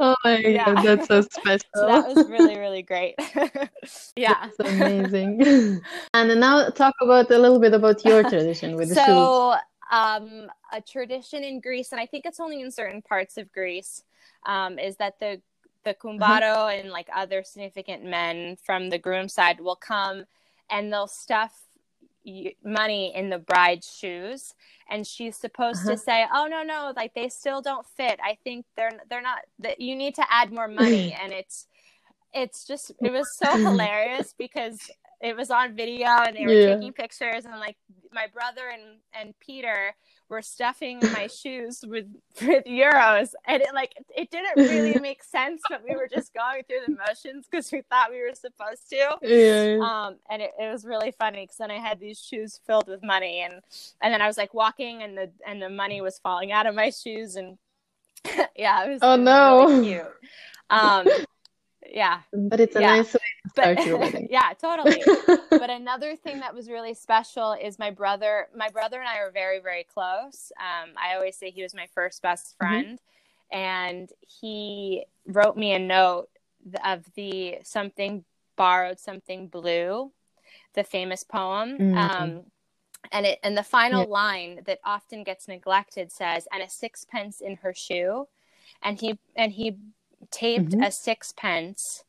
Oh 0.00 0.14
my 0.24 0.38
Yeah. 0.38 0.74
God, 0.74 0.84
that's 0.84 1.08
so 1.08 1.20
special. 1.22 1.68
So 1.74 1.86
that 1.86 2.06
was 2.08 2.28
really, 2.28 2.56
really 2.58 2.82
great. 2.82 3.14
yeah. 4.16 4.46
That's 4.56 4.70
amazing. 4.70 5.80
And 6.14 6.40
now 6.40 6.68
talk 6.70 6.94
about 7.00 7.30
a 7.30 7.38
little 7.38 7.58
bit 7.60 7.74
about 7.74 8.04
your 8.04 8.22
tradition 8.22 8.76
with 8.76 8.88
the 8.88 8.94
shoes. 8.94 9.04
so 9.06 9.54
um, 9.90 10.50
a 10.72 10.80
tradition 10.80 11.44
in 11.44 11.60
Greece, 11.60 11.92
and 11.92 12.00
I 12.00 12.06
think 12.06 12.26
it's 12.26 12.40
only 12.40 12.60
in 12.60 12.70
certain 12.70 13.02
parts 13.02 13.36
of 13.36 13.52
Greece, 13.52 14.02
um, 14.46 14.78
is 14.78 14.96
that 14.96 15.18
the 15.20 15.40
the 15.84 15.94
kumbaro 15.94 16.76
and 16.78 16.90
like 16.90 17.08
other 17.14 17.42
significant 17.42 18.04
men 18.04 18.56
from 18.62 18.90
the 18.90 18.98
groom 18.98 19.28
side 19.28 19.60
will 19.60 19.76
come 19.76 20.24
and 20.70 20.92
they'll 20.92 21.08
stuff 21.08 21.52
money 22.64 23.14
in 23.14 23.30
the 23.30 23.38
bride's 23.38 23.90
shoes. 23.92 24.54
And 24.90 25.06
she's 25.06 25.36
supposed 25.36 25.80
Uh-huh. 25.80 25.92
to 25.92 25.96
say 25.98 26.26
oh 26.32 26.46
no 26.46 26.62
no 26.62 26.92
like 26.96 27.14
they 27.14 27.28
still 27.28 27.62
don't 27.62 27.86
fit. 27.96 28.20
I 28.22 28.38
think 28.44 28.66
they're 28.76 28.92
they're 29.10 29.22
not 29.22 29.40
that 29.60 29.80
you 29.80 29.96
need 29.96 30.14
to 30.16 30.26
add 30.30 30.52
more 30.52 30.68
money. 30.68 31.16
And 31.22 31.32
it's 31.32 31.66
it's 32.34 32.66
just 32.66 32.92
it 33.02 33.10
was 33.12 33.32
so 33.36 33.58
hilarious 33.62 34.34
because 34.38 34.90
it 35.22 35.36
was 35.36 35.50
on 35.50 35.76
video 35.76 36.06
and 36.06 36.36
they 36.36 36.46
were 36.46 36.56
Yeah. 36.56 36.56
taking 36.56 36.92
pictures. 36.92 37.44
And 37.46 37.58
like 37.60 37.76
my 38.12 38.26
brother 38.32 38.68
and 38.72 39.00
and 39.14 39.34
peter 39.40 39.94
were 40.28 40.42
stuffing 40.42 41.00
my 41.12 41.26
shoes 41.42 41.84
with 41.86 42.06
with 42.42 42.64
euros 42.64 43.30
and 43.46 43.62
it 43.62 43.72
like 43.74 43.94
it 44.16 44.30
didn't 44.30 44.68
really 44.68 44.98
make 45.00 45.22
sense 45.24 45.62
but 45.70 45.82
we 45.88 45.94
were 45.96 46.08
just 46.08 46.32
going 46.34 46.62
through 46.64 46.80
the 46.86 46.94
motions 47.08 47.46
because 47.50 47.70
we 47.72 47.82
thought 47.90 48.10
we 48.10 48.20
were 48.20 48.34
supposed 48.34 48.88
to 48.90 49.16
Yeah. 49.22 49.78
um 49.82 50.16
and 50.30 50.42
it, 50.42 50.52
it 50.60 50.70
was 50.70 50.84
really 50.84 51.10
funny 51.12 51.44
because 51.44 51.56
then 51.56 51.70
i 51.70 51.78
had 51.78 51.98
these 51.98 52.18
shoes 52.20 52.60
filled 52.66 52.88
with 52.88 53.02
money 53.02 53.40
and 53.40 53.54
and 54.02 54.12
then 54.12 54.20
i 54.22 54.26
was 54.26 54.36
like 54.38 54.54
walking 54.54 55.02
and 55.02 55.16
the 55.16 55.30
and 55.46 55.60
the 55.62 55.70
money 55.70 56.00
was 56.00 56.18
falling 56.18 56.52
out 56.52 56.66
of 56.66 56.74
my 56.74 56.90
shoes 56.90 57.36
and 57.36 57.58
yeah 58.56 58.84
it 58.84 58.88
was, 58.90 58.98
Oh, 59.02 59.16
no. 59.16 59.66
really 59.66 59.84
cute 59.86 60.06
um 60.70 61.06
yeah 61.88 62.20
But 62.32 62.60
it's 62.60 62.76
a 62.76 62.80
Yeah. 62.80 62.96
nice 62.98 63.14
way 63.14 63.20
to 63.44 63.50
but 63.54 63.62
start 63.74 63.84
your 63.86 63.96
wedding. 63.98 64.28
yeah 64.30 64.52
totally 64.60 65.02
but 65.58 65.70
another 65.70 66.16
thing 66.16 66.40
that 66.40 66.54
was 66.54 66.68
really 66.68 66.94
special 66.94 67.52
is 67.60 67.78
my 67.78 67.90
brother 67.90 68.48
my 68.56 68.68
brother 68.68 68.98
and 69.00 69.08
i 69.08 69.18
are 69.18 69.30
very 69.30 69.60
very 69.60 69.84
close 69.84 70.52
um, 70.58 70.90
i 70.96 71.14
always 71.14 71.36
say 71.36 71.50
he 71.50 71.62
was 71.62 71.74
my 71.74 71.86
first 71.94 72.22
best 72.22 72.56
Mm-hmm. 72.62 72.74
friend 72.74 72.98
and 73.50 74.10
he 74.20 75.04
wrote 75.26 75.56
me 75.56 75.72
a 75.72 75.78
note 75.78 76.28
of 76.84 77.04
the 77.14 77.56
something 77.62 78.24
borrowed 78.56 78.98
something 78.98 79.48
blue 79.48 80.12
the 80.74 80.84
famous 80.84 81.24
poem 81.24 81.78
Mhm. 81.78 82.20
um, 82.20 82.42
and 83.12 83.26
it 83.26 83.38
and 83.42 83.56
the 83.56 83.62
final 83.62 84.02
yeah. 84.02 84.12
line 84.12 84.60
that 84.66 84.80
often 84.84 85.22
gets 85.24 85.48
neglected 85.48 86.10
says 86.12 86.46
and 86.52 86.62
a 86.62 86.68
sixpence 86.68 87.40
in 87.40 87.56
her 87.56 87.72
shoe 87.72 88.26
and 88.82 89.00
he 89.00 89.18
and 89.36 89.52
he 89.52 89.76
taped 90.30 90.70
mm-hmm. 90.70 90.82
a 90.82 90.90
sixpence 90.90 92.04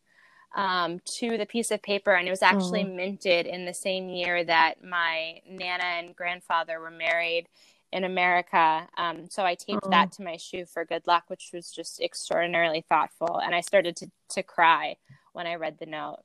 um, 0.55 0.99
to 1.17 1.37
the 1.37 1.45
piece 1.45 1.71
of 1.71 1.81
paper 1.81 2.11
and 2.11 2.27
it 2.27 2.31
was 2.31 2.41
actually 2.41 2.83
oh. 2.83 2.95
minted 2.95 3.45
in 3.45 3.65
the 3.65 3.73
same 3.73 4.09
year 4.09 4.43
that 4.43 4.83
my 4.83 5.41
nana 5.47 5.83
and 5.83 6.15
grandfather 6.15 6.79
were 6.79 6.91
married 6.91 7.47
in 7.91 8.03
america 8.03 8.87
um, 8.97 9.29
so 9.29 9.43
i 9.43 9.55
taped 9.55 9.81
oh. 9.83 9.89
that 9.89 10.11
to 10.11 10.23
my 10.23 10.37
shoe 10.37 10.65
for 10.65 10.85
good 10.85 11.05
luck 11.05 11.23
which 11.27 11.51
was 11.53 11.71
just 11.71 12.01
extraordinarily 12.01 12.83
thoughtful 12.89 13.39
and 13.39 13.53
i 13.53 13.61
started 13.61 13.95
to, 13.95 14.09
to 14.29 14.41
cry 14.41 14.95
when 15.33 15.45
i 15.45 15.55
read 15.55 15.77
the 15.79 15.85
note 15.85 16.19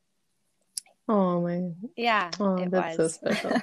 oh 1.08 1.40
my 1.42 1.70
yeah 1.96 2.30
oh 2.40 2.64
that's 2.68 2.96
was. 2.96 3.14
so 3.14 3.32
special 3.32 3.60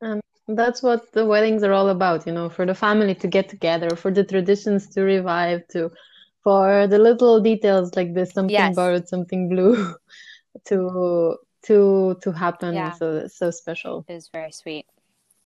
and 0.00 0.22
that's 0.48 0.82
what 0.82 1.12
the 1.12 1.24
weddings 1.24 1.62
are 1.62 1.72
all 1.72 1.90
about 1.90 2.26
you 2.26 2.32
know 2.32 2.48
for 2.48 2.64
the 2.64 2.74
family 2.74 3.14
to 3.14 3.28
get 3.28 3.48
together 3.48 3.90
for 3.90 4.10
the 4.10 4.24
traditions 4.24 4.88
to 4.88 5.02
revive 5.02 5.66
to 5.68 5.90
for 6.42 6.86
the 6.86 6.98
little 6.98 7.40
details 7.40 7.94
like 7.96 8.14
this 8.14 8.32
something 8.32 8.52
yes. 8.52 8.74
borrowed 8.74 9.08
something 9.08 9.48
blue 9.48 9.94
to 10.64 11.36
to 11.62 12.16
to 12.22 12.32
happen 12.32 12.74
yeah. 12.74 12.92
so 12.92 13.26
so 13.28 13.50
special 13.50 14.04
it 14.08 14.14
is 14.14 14.28
very 14.32 14.52
sweet 14.52 14.86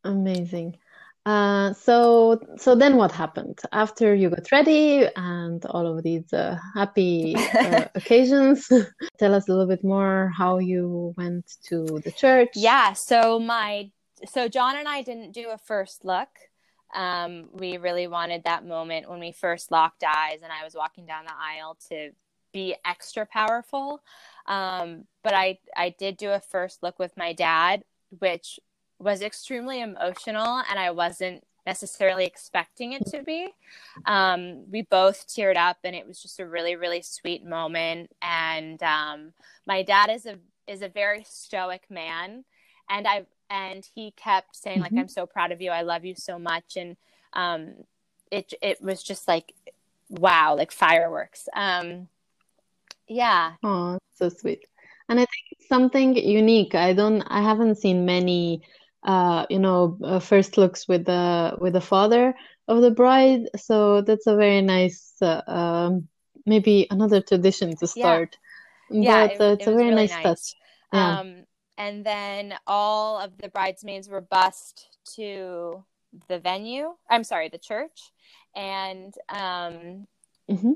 amazing 0.03 0.77
uh, 1.23 1.71
so 1.73 2.39
so 2.57 2.73
then 2.73 2.97
what 2.97 3.11
happened 3.11 3.59
after 3.71 4.15
you 4.15 4.27
got 4.27 4.51
ready 4.51 5.07
and 5.15 5.63
all 5.67 5.85
of 5.85 6.01
these 6.03 6.33
uh, 6.33 6.57
happy 6.75 7.35
uh, 7.53 7.85
occasions 7.95 8.67
tell 9.19 9.35
us 9.35 9.47
a 9.47 9.51
little 9.51 9.67
bit 9.67 9.83
more 9.83 10.31
how 10.35 10.57
you 10.57 11.13
went 11.17 11.45
to 11.61 11.85
the 12.03 12.11
church 12.11 12.49
yeah 12.55 12.91
so 12.93 13.39
my 13.39 13.87
so 14.27 14.47
John 14.47 14.75
and 14.75 14.87
I 14.87 15.01
didn't 15.01 15.31
do 15.31 15.49
a 15.49 15.57
first 15.57 16.05
look. 16.05 16.29
Um, 16.93 17.49
we 17.53 17.77
really 17.77 18.07
wanted 18.07 18.43
that 18.43 18.65
moment 18.65 19.09
when 19.09 19.19
we 19.19 19.31
first 19.31 19.71
locked 19.71 20.03
eyes 20.03 20.39
and 20.43 20.51
I 20.51 20.63
was 20.63 20.75
walking 20.75 21.05
down 21.05 21.25
the 21.25 21.33
aisle 21.37 21.77
to 21.89 22.11
be 22.53 22.75
extra 22.85 23.25
powerful. 23.25 24.01
Um, 24.45 25.05
but 25.23 25.33
I, 25.33 25.59
I 25.75 25.89
did 25.97 26.17
do 26.17 26.31
a 26.31 26.39
first 26.39 26.83
look 26.83 26.99
with 26.99 27.15
my 27.15 27.33
dad, 27.33 27.83
which 28.19 28.59
was 28.99 29.21
extremely 29.21 29.81
emotional 29.81 30.61
and 30.69 30.77
I 30.77 30.91
wasn't 30.91 31.43
necessarily 31.65 32.25
expecting 32.25 32.93
it 32.93 33.05
to 33.07 33.23
be. 33.23 33.49
Um, 34.05 34.69
we 34.69 34.81
both 34.83 35.27
teared 35.27 35.57
up 35.57 35.77
and 35.83 35.95
it 35.95 36.07
was 36.07 36.21
just 36.21 36.39
a 36.39 36.45
really, 36.45 36.75
really 36.75 37.01
sweet 37.01 37.45
moment. 37.45 38.11
And 38.21 38.81
um, 38.83 39.33
my 39.65 39.83
dad 39.83 40.09
is 40.09 40.25
a 40.25 40.37
is 40.67 40.81
a 40.81 40.89
very 40.89 41.23
stoic 41.27 41.83
man. 41.89 42.45
And 42.89 43.07
I've 43.07 43.27
and 43.51 43.87
he 43.93 44.11
kept 44.11 44.55
saying 44.55 44.77
mm-hmm. 44.81 44.95
like 44.95 45.01
i'm 45.01 45.09
so 45.09 45.25
proud 45.25 45.51
of 45.51 45.61
you. 45.61 45.69
I 45.69 45.81
love 45.81 46.05
you 46.05 46.15
so 46.15 46.39
much. 46.39 46.77
And 46.77 46.95
um 47.33 47.73
it 48.31 48.53
it 48.61 48.81
was 48.81 49.03
just 49.03 49.27
like 49.27 49.53
wow 50.09 50.55
like 50.55 50.71
fireworks. 50.71 51.47
Um 51.53 52.07
yeah. 53.07 53.53
Oh 53.61 53.99
so 54.15 54.29
sweet. 54.29 54.65
And 55.09 55.19
i 55.19 55.23
think 55.23 55.45
it's 55.51 55.67
something 55.67 56.15
unique 56.15 56.73
i 56.73 56.93
don't 56.93 57.21
i 57.23 57.41
haven't 57.41 57.75
seen 57.75 58.05
many 58.05 58.61
uh 59.03 59.45
you 59.49 59.59
know 59.59 59.97
uh, 60.03 60.19
first 60.19 60.57
looks 60.57 60.87
with 60.87 61.05
the 61.05 61.57
with 61.59 61.73
the 61.73 61.81
father 61.81 62.33
of 62.67 62.81
the 62.81 62.91
bride. 62.91 63.49
So 63.57 64.01
that's 64.01 64.27
a 64.27 64.35
very 64.35 64.61
nice 64.61 65.13
uh, 65.21 65.41
um 65.47 66.07
maybe 66.45 66.87
another 66.89 67.21
tradition 67.21 67.75
to 67.77 67.87
start. 67.87 68.37
Yeah, 68.89 69.27
but, 69.27 69.39
yeah 69.39 69.49
it, 69.49 69.53
it's 69.53 69.67
it 69.67 69.71
a 69.71 69.75
very 69.75 69.89
really 69.89 69.95
nice, 69.95 70.11
nice. 70.11 70.23
Touch 70.23 70.55
yeah. 70.93 71.19
um 71.19 71.45
and 71.77 72.05
then 72.05 72.53
all 72.67 73.19
of 73.19 73.37
the 73.37 73.49
bridesmaids 73.49 74.09
were 74.09 74.21
bussed 74.21 74.97
to 75.15 75.83
the 76.27 76.39
venue 76.39 76.93
i'm 77.09 77.23
sorry 77.23 77.49
the 77.49 77.57
church 77.57 78.11
and 78.55 79.13
um 79.29 80.07
mm-hmm. 80.49 80.73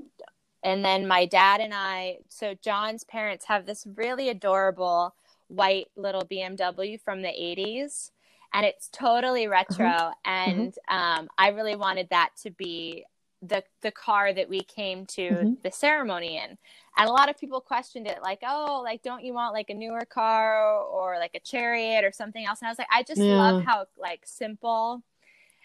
and 0.63 0.86
then 0.86 1.08
my 1.08 1.25
dad 1.25 1.60
and 1.60 1.73
i 1.73 2.17
so 2.29 2.53
john's 2.63 3.03
parents 3.03 3.45
have 3.45 3.65
this 3.65 3.86
really 3.95 4.29
adorable 4.29 5.13
white 5.47 5.88
little 5.95 6.23
bmw 6.23 6.99
from 7.01 7.21
the 7.21 7.27
80s 7.27 8.12
and 8.53 8.65
it's 8.65 8.89
totally 8.89 9.47
retro 9.47 9.86
mm-hmm. 9.86 10.29
and 10.29 10.73
um 10.88 11.27
i 11.38 11.49
really 11.49 11.75
wanted 11.75 12.08
that 12.10 12.29
to 12.43 12.51
be 12.51 13.05
the 13.47 13.63
the 13.81 13.91
car 13.91 14.34
that 14.34 14.49
we 14.49 14.62
came 14.62 15.05
to 15.05 15.29
mm-hmm. 15.29 15.53
the 15.63 15.71
ceremony 15.71 16.38
in 16.38 16.58
and 16.97 17.10
a 17.10 17.12
lot 17.12 17.29
of 17.29 17.39
people 17.39 17.60
questioned 17.60 18.08
it 18.08 18.19
like 18.23 18.39
oh 18.45 18.81
like 18.84 19.01
don't 19.01 19.23
you 19.23 19.34
want 19.34 19.53
like 19.53 19.69
a 19.69 19.73
newer 19.73 20.05
car 20.05 20.79
or 20.79 21.17
like 21.19 21.36
a 21.36 21.39
chariot 21.39 22.03
or 22.03 22.12
something 22.12 22.45
else 22.45 22.60
and 22.62 22.67
i 22.67 22.71
was 22.71 22.79
like 22.79 22.88
i 22.91 23.03
just 23.03 23.21
yeah. 23.21 23.36
love 23.36 23.63
how 23.63 23.86
like 23.97 24.21
simple 24.25 25.03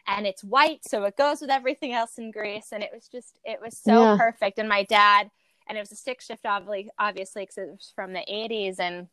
and 0.07 0.27
it's 0.27 0.43
white 0.43 0.81
so 0.85 1.05
it 1.05 1.17
goes 1.17 1.41
with 1.41 1.51
everything 1.51 1.93
else 1.93 2.19
in 2.19 2.31
greece 2.31 2.69
and 2.73 2.83
it 2.83 2.91
was 2.93 3.09
just 3.09 3.39
it 3.45 3.61
was 3.63 3.77
so 3.77 4.03
yeah. 4.03 4.17
perfect 4.17 4.59
and 4.59 4.69
my 4.69 4.83
dad 4.85 5.31
and 5.69 5.77
it 5.77 5.81
was 5.81 5.93
a 5.93 5.97
stick 5.97 6.21
shift 6.21 6.45
obviously 6.45 6.91
obviously 6.99 7.43
because 7.43 7.59
it 7.59 7.69
was 7.69 7.93
from 7.95 8.13
the 8.13 8.25
80s 8.31 8.81
and 8.81 9.09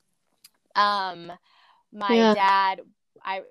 um 0.75 1.31
my 1.93 2.13
yeah. 2.13 2.33
dad 2.33 2.81
i 3.23 3.41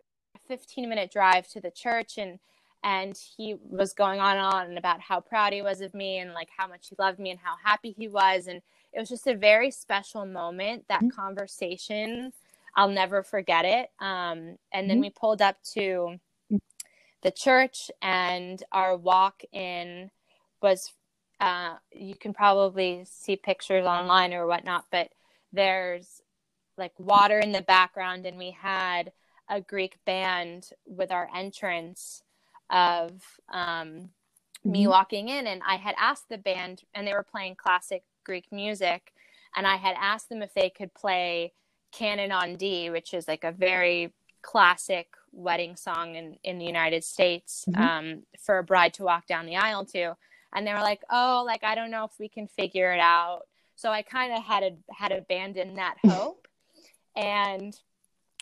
15 0.48 0.88
minute 0.88 1.10
drive 1.10 1.48
to 1.48 1.60
the 1.60 1.70
church 1.70 2.18
and 2.18 2.38
and 2.86 3.18
he 3.36 3.56
was 3.68 3.92
going 3.92 4.20
on 4.20 4.36
and 4.36 4.46
on 4.46 4.78
about 4.78 5.00
how 5.00 5.18
proud 5.20 5.52
he 5.52 5.60
was 5.60 5.80
of 5.80 5.92
me 5.92 6.18
and 6.18 6.32
like 6.32 6.48
how 6.56 6.68
much 6.68 6.88
he 6.88 6.94
loved 7.00 7.18
me 7.18 7.30
and 7.30 7.40
how 7.42 7.56
happy 7.64 7.92
he 7.98 8.06
was. 8.06 8.46
And 8.46 8.62
it 8.92 9.00
was 9.00 9.08
just 9.08 9.26
a 9.26 9.34
very 9.34 9.72
special 9.72 10.24
moment 10.24 10.84
that 10.88 11.00
mm-hmm. 11.00 11.08
conversation. 11.08 12.32
I'll 12.76 12.88
never 12.88 13.24
forget 13.24 13.64
it. 13.64 13.90
Um, 13.98 14.58
and 14.72 14.88
then 14.88 14.98
mm-hmm. 14.98 15.00
we 15.00 15.10
pulled 15.10 15.42
up 15.42 15.56
to 15.74 16.20
the 17.22 17.30
church 17.32 17.90
and 18.00 18.62
our 18.70 18.96
walk 18.96 19.42
in 19.52 20.12
was 20.62 20.92
uh, 21.40 21.74
you 21.90 22.14
can 22.14 22.32
probably 22.32 23.04
see 23.04 23.34
pictures 23.34 23.84
online 23.84 24.32
or 24.32 24.46
whatnot 24.46 24.84
but 24.90 25.10
there's 25.52 26.22
like 26.78 26.92
water 26.98 27.38
in 27.38 27.52
the 27.52 27.62
background. 27.62 28.26
And 28.26 28.38
we 28.38 28.50
had 28.52 29.12
a 29.48 29.60
greek 29.60 29.98
band 30.04 30.70
with 30.86 31.10
our 31.10 31.28
entrance 31.34 32.22
of 32.70 33.12
um, 33.52 34.10
me 34.64 34.82
mm-hmm. 34.82 34.90
walking 34.90 35.28
in 35.28 35.46
and 35.46 35.62
I 35.66 35.76
had 35.76 35.94
asked 35.98 36.28
the 36.28 36.38
band 36.38 36.82
and 36.94 37.06
they 37.06 37.12
were 37.12 37.26
playing 37.28 37.56
classic 37.56 38.02
Greek 38.24 38.50
music 38.50 39.12
and 39.56 39.66
I 39.66 39.76
had 39.76 39.96
asked 39.98 40.28
them 40.28 40.42
if 40.42 40.52
they 40.54 40.70
could 40.70 40.92
play 40.94 41.52
Canon 41.92 42.32
on 42.32 42.56
D, 42.56 42.90
which 42.90 43.14
is 43.14 43.26
like 43.26 43.44
a 43.44 43.52
very 43.52 44.12
classic 44.42 45.08
wedding 45.32 45.76
song 45.76 46.14
in, 46.14 46.36
in 46.44 46.58
the 46.58 46.64
United 46.64 47.04
States 47.04 47.64
mm-hmm. 47.68 47.82
um, 47.82 48.22
for 48.38 48.58
a 48.58 48.64
bride 48.64 48.94
to 48.94 49.02
walk 49.02 49.26
down 49.26 49.46
the 49.46 49.56
aisle 49.56 49.84
to. 49.86 50.16
And 50.54 50.66
they 50.66 50.72
were 50.72 50.80
like, 50.80 51.02
oh, 51.10 51.42
like, 51.46 51.64
I 51.64 51.74
don't 51.74 51.90
know 51.90 52.04
if 52.04 52.12
we 52.18 52.28
can 52.28 52.46
figure 52.46 52.92
it 52.92 53.00
out. 53.00 53.42
So 53.76 53.90
I 53.90 54.02
kind 54.02 54.32
of 54.32 54.42
had, 54.42 54.62
a, 54.62 54.76
had 54.92 55.12
abandoned 55.12 55.78
that 55.78 55.96
hope. 56.06 56.48
and 57.16 57.78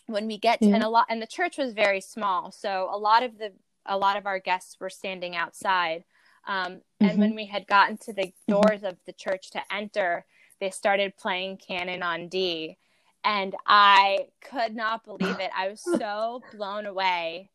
when 0.07 0.27
we 0.27 0.37
get 0.37 0.61
to, 0.61 0.71
and 0.71 0.83
a 0.83 0.89
lot, 0.89 1.07
and 1.09 1.23
the 1.23 1.27
church 1.27 1.57
was 1.57 1.73
very 1.73 2.01
small. 2.01 2.53
So 2.53 2.89
a 2.93 2.99
lot 2.99 3.23
of 3.23 3.39
the 3.39 3.53
a 3.87 3.97
lot 3.97 4.17
of 4.17 4.27
our 4.27 4.39
guests 4.39 4.79
were 4.81 4.91
standing 4.91 5.37
outside. 5.37 6.05
Um, 6.47 6.81
and 7.01 7.13
mm-hmm. 7.13 7.21
when 7.21 7.35
we 7.35 7.47
had 7.47 7.67
gotten 7.67 7.97
to 7.99 8.13
the 8.13 8.23
mm-hmm. 8.23 8.53
doors 8.53 8.83
of 8.83 8.97
the 9.07 9.13
church 9.13 9.51
to 9.53 9.63
enter, 9.73 10.25
they 10.61 10.71
started 10.71 11.17
playing 11.17 11.59
Canon 11.59 12.03
on 12.03 12.29
D. 12.29 12.79
And 13.25 13.55
I 13.67 14.27
could 14.43 14.77
not 14.77 15.05
believe 15.05 15.41
it. 15.41 15.51
I 15.57 15.69
was 15.69 15.83
so 15.99 16.43
blown 16.53 16.87
away. 16.87 17.51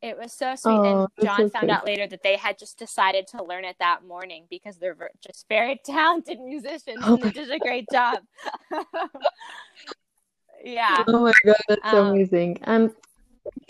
It 0.00 0.16
was 0.16 0.32
so 0.32 0.54
sweet. 0.54 0.72
Oh, 0.72 1.08
and 1.18 1.26
John 1.26 1.50
found 1.50 1.70
out 1.70 1.84
later 1.84 2.06
that 2.06 2.22
they 2.22 2.36
had 2.36 2.56
just 2.56 2.78
decided 2.78 3.26
to 3.28 3.42
learn 3.42 3.64
it 3.64 3.74
that 3.80 4.04
morning 4.06 4.46
because 4.48 4.76
they're 4.76 4.96
just 5.26 5.46
very 5.48 5.80
talented 5.84 6.38
musicians 6.38 6.98
oh 7.02 7.14
and 7.14 7.22
they 7.24 7.30
did 7.30 7.50
a 7.50 7.58
great 7.58 7.86
job. 7.90 8.18
yeah. 10.64 11.02
Oh 11.08 11.22
my 11.24 11.32
God, 11.44 11.56
that's 11.68 11.94
um, 11.94 12.08
amazing. 12.08 12.60
And 12.62 12.92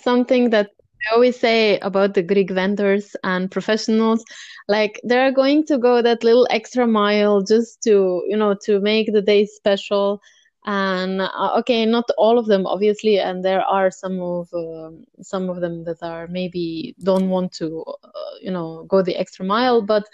something 0.00 0.50
that 0.50 0.72
I 1.06 1.14
always 1.14 1.38
say 1.38 1.78
about 1.80 2.14
the 2.14 2.22
Greek 2.22 2.50
vendors 2.50 3.14
and 3.24 3.50
professionals, 3.50 4.24
like 4.68 5.00
they're 5.04 5.32
going 5.32 5.64
to 5.66 5.78
go 5.78 6.02
that 6.02 6.24
little 6.24 6.46
extra 6.50 6.86
mile 6.86 7.42
just 7.42 7.82
to, 7.84 8.22
you 8.26 8.36
know, 8.36 8.54
to 8.64 8.80
make 8.80 9.12
the 9.12 9.22
day 9.22 9.46
special. 9.46 10.20
And 10.66 11.22
uh, 11.22 11.54
okay, 11.60 11.86
not 11.86 12.04
all 12.18 12.38
of 12.38 12.46
them, 12.46 12.66
obviously, 12.66 13.18
and 13.18 13.44
there 13.44 13.62
are 13.62 13.90
some 13.90 14.20
of 14.20 14.48
um, 14.52 15.04
some 15.22 15.48
of 15.48 15.60
them 15.60 15.84
that 15.84 16.02
are 16.02 16.26
maybe 16.26 16.94
don't 17.02 17.30
want 17.30 17.52
to, 17.54 17.84
uh, 18.04 18.08
you 18.42 18.50
know, 18.50 18.84
go 18.88 19.00
the 19.02 19.16
extra 19.16 19.44
mile. 19.46 19.80
But 19.80 20.04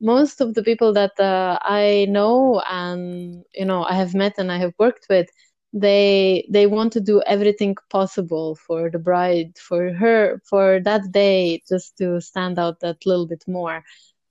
most 0.00 0.40
of 0.40 0.54
the 0.54 0.62
people 0.62 0.92
that 0.94 1.18
uh, 1.20 1.58
I 1.62 2.06
know 2.08 2.62
and 2.70 3.44
you 3.54 3.64
know 3.64 3.82
I 3.84 3.94
have 3.94 4.14
met 4.14 4.34
and 4.38 4.50
I 4.52 4.58
have 4.58 4.72
worked 4.78 5.06
with, 5.10 5.28
they 5.72 6.46
they 6.50 6.66
want 6.66 6.92
to 6.92 7.00
do 7.00 7.20
everything 7.26 7.76
possible 7.90 8.54
for 8.54 8.90
the 8.90 8.98
bride 8.98 9.52
for 9.58 9.92
her 9.92 10.40
for 10.44 10.80
that 10.80 11.12
day 11.12 11.62
just 11.68 11.96
to 11.98 12.20
stand 12.20 12.58
out 12.58 12.80
that 12.80 13.04
little 13.04 13.26
bit 13.26 13.44
more 13.46 13.84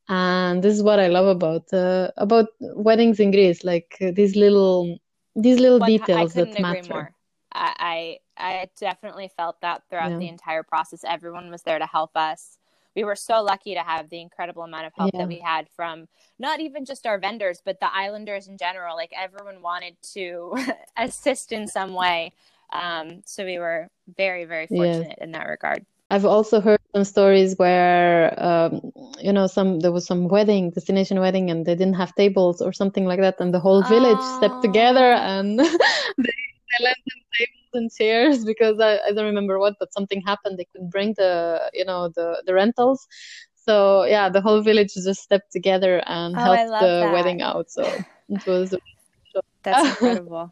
and 0.10 0.64
this 0.64 0.74
is 0.74 0.82
what 0.82 1.00
i 1.00 1.08
love 1.08 1.28
about 1.28 1.72
uh, 1.74 2.10
about 2.18 2.48
weddings 2.60 3.20
in 3.20 3.30
greece 3.30 3.64
like 3.64 3.96
uh, 4.02 4.12
these 4.16 4.36
little 4.36 4.98
these 5.38 5.60
little 5.60 5.80
details 5.80 6.34
that 6.34 6.60
matter. 6.60 7.14
I 7.54 8.20
I, 8.38 8.60
I 8.60 8.70
definitely 8.80 9.30
felt 9.38 9.62
that 9.62 9.84
throughout 9.90 10.12
yeah. 10.12 10.18
the 10.18 10.28
entire 10.28 10.64
process. 10.64 11.04
Everyone 11.04 11.50
was 11.50 11.62
there 11.62 11.80
to 11.80 11.86
help 11.86 12.12
us. 12.16 12.58
We 12.98 13.04
were 13.04 13.16
so 13.16 13.44
lucky 13.44 13.76
to 13.76 13.82
have 13.82 14.10
the 14.10 14.20
incredible 14.20 14.64
amount 14.64 14.88
of 14.88 14.94
help 14.98 15.12
yeah. 15.14 15.20
that 15.20 15.28
we 15.28 15.40
had 15.40 15.70
from 15.70 16.08
not 16.40 16.60
even 16.60 16.84
just 16.84 17.06
our 17.06 17.20
vendors, 17.20 17.62
but 17.64 17.80
the 17.80 17.94
islanders 17.94 18.48
in 18.48 18.58
general. 18.58 18.96
Like 18.96 19.12
everyone 19.16 19.62
wanted 19.62 19.96
to 20.14 20.58
assist 20.98 21.52
in 21.52 21.68
some 21.68 21.94
way. 21.94 22.34
Um, 22.74 23.22
so 23.24 23.46
we 23.46 23.60
were 23.60 23.88
very, 24.18 24.46
very 24.46 24.66
fortunate 24.66 25.20
in 25.22 25.32
that 25.34 25.48
regard. 25.48 25.86
I've 26.10 26.26
also 26.26 26.60
heard 26.60 26.80
some 26.96 27.04
stories 27.04 27.56
where, 27.58 28.34
um, 28.44 28.92
you 29.22 29.32
know, 29.32 29.46
some 29.46 29.80
there 29.80 29.92
was 29.92 30.08
some 30.08 30.28
wedding, 30.28 30.72
destination 30.72 31.20
wedding, 31.20 31.52
and 31.52 31.68
they 31.68 31.76
didn't 31.76 31.96
have 32.02 32.16
tables 32.16 32.62
or 32.62 32.74
something 32.74 33.06
like 33.06 33.20
that, 33.20 33.40
and 33.40 33.54
the 33.54 33.60
whole 33.60 33.84
village 33.84 34.18
oh. 34.20 34.38
stepped 34.38 34.64
together 34.64 35.14
oh. 35.14 35.34
and 35.34 35.60
they, 35.60 35.66
they 35.66 36.80
lent 36.82 36.98
them 37.06 37.22
tables 37.38 37.57
chairs 37.98 38.46
because 38.52 38.80
I, 38.80 39.00
I 39.08 39.12
don't 39.14 39.26
remember 39.26 39.60
what, 39.60 39.76
but 39.80 39.94
something 39.94 40.22
happened. 40.22 40.58
They 40.58 40.68
couldn't 40.72 40.92
bring 40.92 41.14
the, 41.18 41.70
you 41.74 41.86
know, 41.86 42.10
the 42.16 42.44
the 42.46 42.54
rentals. 42.54 43.08
So 43.56 44.04
yeah, 44.06 44.30
the 44.30 44.42
whole 44.42 44.62
village 44.62 44.94
just 44.94 45.22
stepped 45.22 45.52
together 45.52 46.02
and 46.06 46.36
oh, 46.36 46.40
helped 46.40 46.80
the 46.80 47.02
that. 47.04 47.14
wedding 47.14 47.42
out. 47.42 47.70
So 47.70 47.84
it 48.30 48.46
was. 48.46 48.76
That's 49.64 49.90
incredible. 49.90 50.52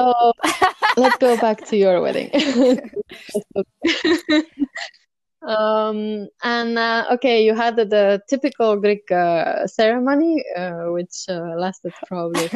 So 0.00 0.32
let's 0.96 1.18
go 1.18 1.36
back 1.36 1.64
to 1.66 1.76
your 1.76 2.00
wedding. 2.00 2.30
um, 5.46 6.28
and 6.42 6.78
uh, 6.78 7.06
okay, 7.12 7.44
you 7.44 7.54
had 7.54 7.76
the, 7.76 7.84
the 7.84 8.20
typical 8.28 8.76
Greek 8.76 9.10
uh, 9.10 9.66
ceremony, 9.66 10.42
uh, 10.56 10.86
which 10.86 11.26
uh, 11.28 11.54
lasted 11.56 11.92
probably 12.06 12.48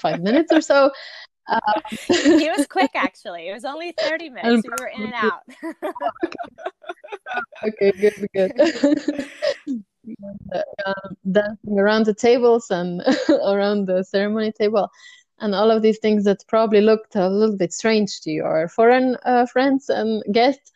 five 0.00 0.20
minutes 0.20 0.52
or 0.52 0.60
so. 0.60 0.90
Um, 1.48 1.60
he 2.08 2.50
was 2.50 2.66
quick, 2.66 2.90
actually. 2.94 3.48
It 3.48 3.52
was 3.52 3.64
only 3.64 3.92
30 3.92 4.30
minutes. 4.36 4.64
We 4.64 4.70
were 4.78 4.88
in 4.88 5.02
and 5.02 5.14
out. 5.14 5.42
okay, 7.66 7.92
good, 7.92 8.28
good. 8.34 8.52
Uh, 10.54 10.92
dancing 11.32 11.78
around 11.78 12.06
the 12.06 12.14
tables 12.14 12.70
and 12.70 13.02
around 13.28 13.86
the 13.86 14.04
ceremony 14.04 14.52
table 14.52 14.88
and 15.38 15.54
all 15.54 15.70
of 15.70 15.82
these 15.82 15.98
things 15.98 16.24
that 16.24 16.44
probably 16.48 16.80
looked 16.80 17.16
a 17.16 17.28
little 17.28 17.56
bit 17.56 17.72
strange 17.72 18.20
to 18.22 18.30
your 18.30 18.68
foreign 18.68 19.16
uh, 19.24 19.46
friends 19.46 19.88
and 19.88 20.22
guests. 20.32 20.72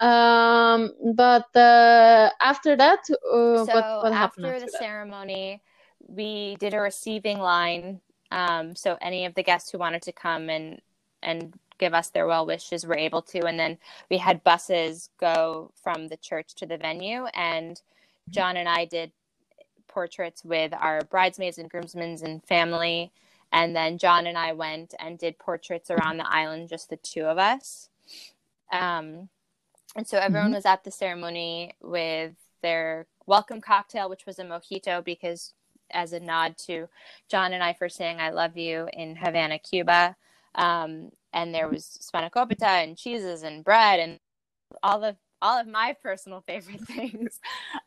Um, 0.00 0.92
but 1.14 1.54
uh, 1.56 2.30
after 2.40 2.76
that, 2.76 3.00
uh, 3.10 3.10
so 3.10 3.64
what, 3.64 4.02
what 4.02 4.12
after, 4.12 4.46
after 4.46 4.60
the 4.60 4.66
that? 4.66 4.78
ceremony, 4.78 5.60
we 6.06 6.56
did 6.60 6.72
a 6.72 6.80
receiving 6.80 7.38
line. 7.38 8.00
Um, 8.30 8.74
so 8.76 8.98
any 9.00 9.26
of 9.26 9.34
the 9.34 9.42
guests 9.42 9.70
who 9.70 9.78
wanted 9.78 10.02
to 10.02 10.12
come 10.12 10.50
and 10.50 10.80
and 11.22 11.54
give 11.78 11.94
us 11.94 12.10
their 12.10 12.26
well 12.26 12.46
wishes 12.46 12.86
were 12.86 12.96
able 12.96 13.22
to, 13.22 13.46
and 13.46 13.58
then 13.58 13.78
we 14.10 14.18
had 14.18 14.44
buses 14.44 15.10
go 15.18 15.72
from 15.82 16.08
the 16.08 16.16
church 16.16 16.54
to 16.56 16.66
the 16.66 16.76
venue, 16.76 17.26
and 17.34 17.80
John 18.30 18.56
and 18.56 18.68
I 18.68 18.84
did 18.84 19.12
portraits 19.88 20.44
with 20.44 20.72
our 20.74 21.02
bridesmaids 21.02 21.58
and 21.58 21.70
groomsmen 21.70 22.18
and 22.22 22.44
family 22.44 23.10
and 23.52 23.74
then 23.74 23.98
John 23.98 24.26
and 24.26 24.36
I 24.36 24.52
went 24.52 24.94
and 24.98 25.18
did 25.18 25.38
portraits 25.38 25.90
around 25.90 26.18
the 26.18 26.30
island, 26.30 26.68
just 26.68 26.90
the 26.90 26.96
two 26.96 27.24
of 27.24 27.38
us. 27.38 27.88
Um, 28.70 29.28
and 29.96 30.06
so 30.06 30.18
everyone 30.18 30.48
mm-hmm. 30.48 30.56
was 30.56 30.66
at 30.66 30.84
the 30.84 30.90
ceremony 30.90 31.74
with 31.80 32.34
their 32.62 33.06
welcome 33.26 33.60
cocktail, 33.60 34.10
which 34.10 34.26
was 34.26 34.38
a 34.38 34.44
mojito, 34.44 35.02
because 35.02 35.54
as 35.90 36.12
a 36.12 36.20
nod 36.20 36.56
to 36.66 36.88
John 37.28 37.52
and 37.52 37.62
I 37.62 37.72
for 37.72 37.88
saying 37.88 38.20
"I 38.20 38.30
love 38.30 38.56
you" 38.56 38.88
in 38.92 39.16
Havana, 39.16 39.58
Cuba. 39.58 40.16
Um, 40.54 41.10
and 41.32 41.54
there 41.54 41.68
was 41.68 41.84
spanakopita 41.84 42.62
and 42.62 42.96
cheeses 42.96 43.42
and 43.42 43.64
bread 43.64 44.00
and 44.00 44.18
all 44.82 45.04
of 45.04 45.16
all 45.40 45.60
of 45.60 45.66
my 45.66 45.94
personal 46.02 46.42
favorite 46.46 46.80
things. 46.86 47.40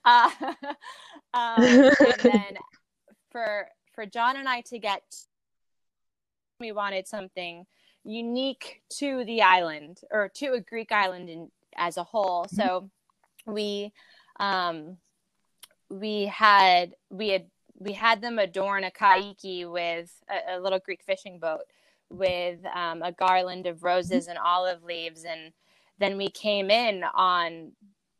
Uh, 0.05 0.29
um, 1.33 1.63
and 1.63 1.95
then 2.21 2.57
for 3.31 3.67
for 3.93 4.05
John 4.05 4.37
and 4.37 4.47
I 4.47 4.61
to 4.61 4.79
get 4.79 5.03
we 6.59 6.71
wanted 6.71 7.07
something 7.07 7.65
unique 8.03 8.81
to 8.89 9.25
the 9.25 9.41
island 9.41 9.99
or 10.11 10.29
to 10.35 10.53
a 10.53 10.61
Greek 10.61 10.91
island 10.91 11.29
in, 11.29 11.51
as 11.75 11.97
a 11.97 12.03
whole. 12.03 12.45
Mm-hmm. 12.45 12.55
So 12.55 12.89
we 13.45 13.91
um, 14.39 14.97
we 15.89 16.25
had 16.25 16.95
we 17.09 17.29
had 17.29 17.45
we 17.81 17.93
had 17.93 18.21
them 18.21 18.39
adorn 18.39 18.83
a 18.83 18.91
kaiki 18.91 19.69
with 19.69 20.11
a, 20.29 20.57
a 20.57 20.59
little 20.59 20.79
Greek 20.79 21.03
fishing 21.03 21.39
boat 21.39 21.61
with 22.09 22.59
um, 22.75 23.01
a 23.01 23.11
garland 23.11 23.65
of 23.67 23.83
roses 23.83 24.27
and 24.27 24.37
olive 24.37 24.83
leaves, 24.83 25.23
and 25.23 25.53
then 25.99 26.17
we 26.17 26.29
came 26.29 26.69
in 26.69 27.03
on 27.13 27.71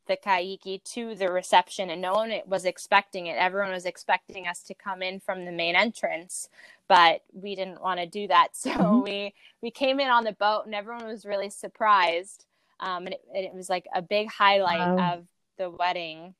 the 0.07 0.17
kaiki 0.17 0.83
to 0.83 1.15
the 1.15 1.31
reception 1.31 1.91
and 1.91 2.01
no 2.01 2.13
one 2.13 2.33
was 2.45 2.65
expecting 2.65 3.27
it. 3.27 3.37
Everyone 3.37 3.71
was 3.71 3.85
expecting 3.85 4.47
us 4.47 4.61
to 4.63 4.73
come 4.73 5.01
in 5.01 5.19
from 5.19 5.45
the 5.45 5.51
main 5.51 5.75
entrance 5.75 6.49
but 6.91 7.21
we 7.31 7.55
didn't 7.55 7.81
want 7.81 8.01
to 8.01 8.05
do 8.05 8.27
that. 8.27 8.49
So 8.61 8.69
mm-hmm. 8.71 9.01
we 9.01 9.33
we 9.61 9.71
came 9.71 10.01
in 10.01 10.09
on 10.09 10.25
the 10.25 10.33
boat 10.33 10.65
and 10.65 10.75
everyone 10.75 11.05
was 11.05 11.25
really 11.25 11.49
surprised. 11.49 12.45
Um, 12.81 13.05
and, 13.05 13.15
it, 13.15 13.45
it, 13.45 13.53
was 13.53 13.69
like 13.69 13.85
a 13.93 14.01
big 14.01 14.27
highlight 14.29 14.97
wow. 14.97 15.13
of 15.13 15.25
the 15.57 15.69
wedding 15.69 16.33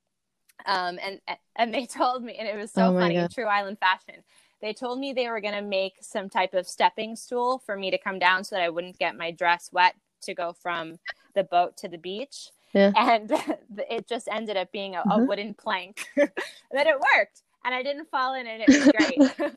um, 0.66 1.00
and 1.02 1.20
and 1.56 1.74
they 1.74 1.86
told 2.00 2.24
me 2.24 2.36
and 2.38 2.48
it 2.48 2.56
was 2.56 2.72
so 2.72 2.88
oh 2.88 3.00
funny 3.00 3.16
God. 3.16 3.32
true 3.32 3.46
island 3.46 3.78
fashion 3.80 4.16
they 4.62 4.74
told 4.74 5.00
me 5.00 5.12
they 5.12 5.30
were 5.30 5.42
going 5.42 5.56
to 5.56 5.62
make 5.62 5.94
some 6.02 6.30
type 6.30 6.54
of 6.54 6.68
stepping 6.68 7.16
stool 7.16 7.60
for 7.66 7.76
me 7.76 7.90
to 7.92 7.98
come 7.98 8.20
down 8.20 8.44
so 8.44 8.56
that 8.56 8.64
i 8.64 8.70
wouldn't 8.70 8.98
get 8.98 9.18
my 9.18 9.32
dress 9.32 9.70
wet 9.72 9.96
to 10.22 10.34
go 10.34 10.54
from 10.54 10.98
the 11.36 11.44
boat 11.44 11.76
to 11.78 11.88
the 11.88 11.98
beach 11.98 12.50
yeah. 12.74 12.92
and 12.96 13.32
it 13.90 14.08
just 14.08 14.28
ended 14.32 14.58
up 14.58 14.72
being 14.72 14.96
a, 14.96 15.00
mm-hmm. 15.00 15.22
a 15.22 15.26
wooden 15.26 15.54
plank 15.54 16.06
that 16.16 16.88
it 16.88 16.96
worked 17.16 17.44
and 17.66 17.74
i 17.74 17.82
didn't 17.84 18.10
fall 18.10 18.34
in 18.36 18.48
and 18.48 18.64
it 18.66 18.68
was 18.68 18.92
great 18.98 19.54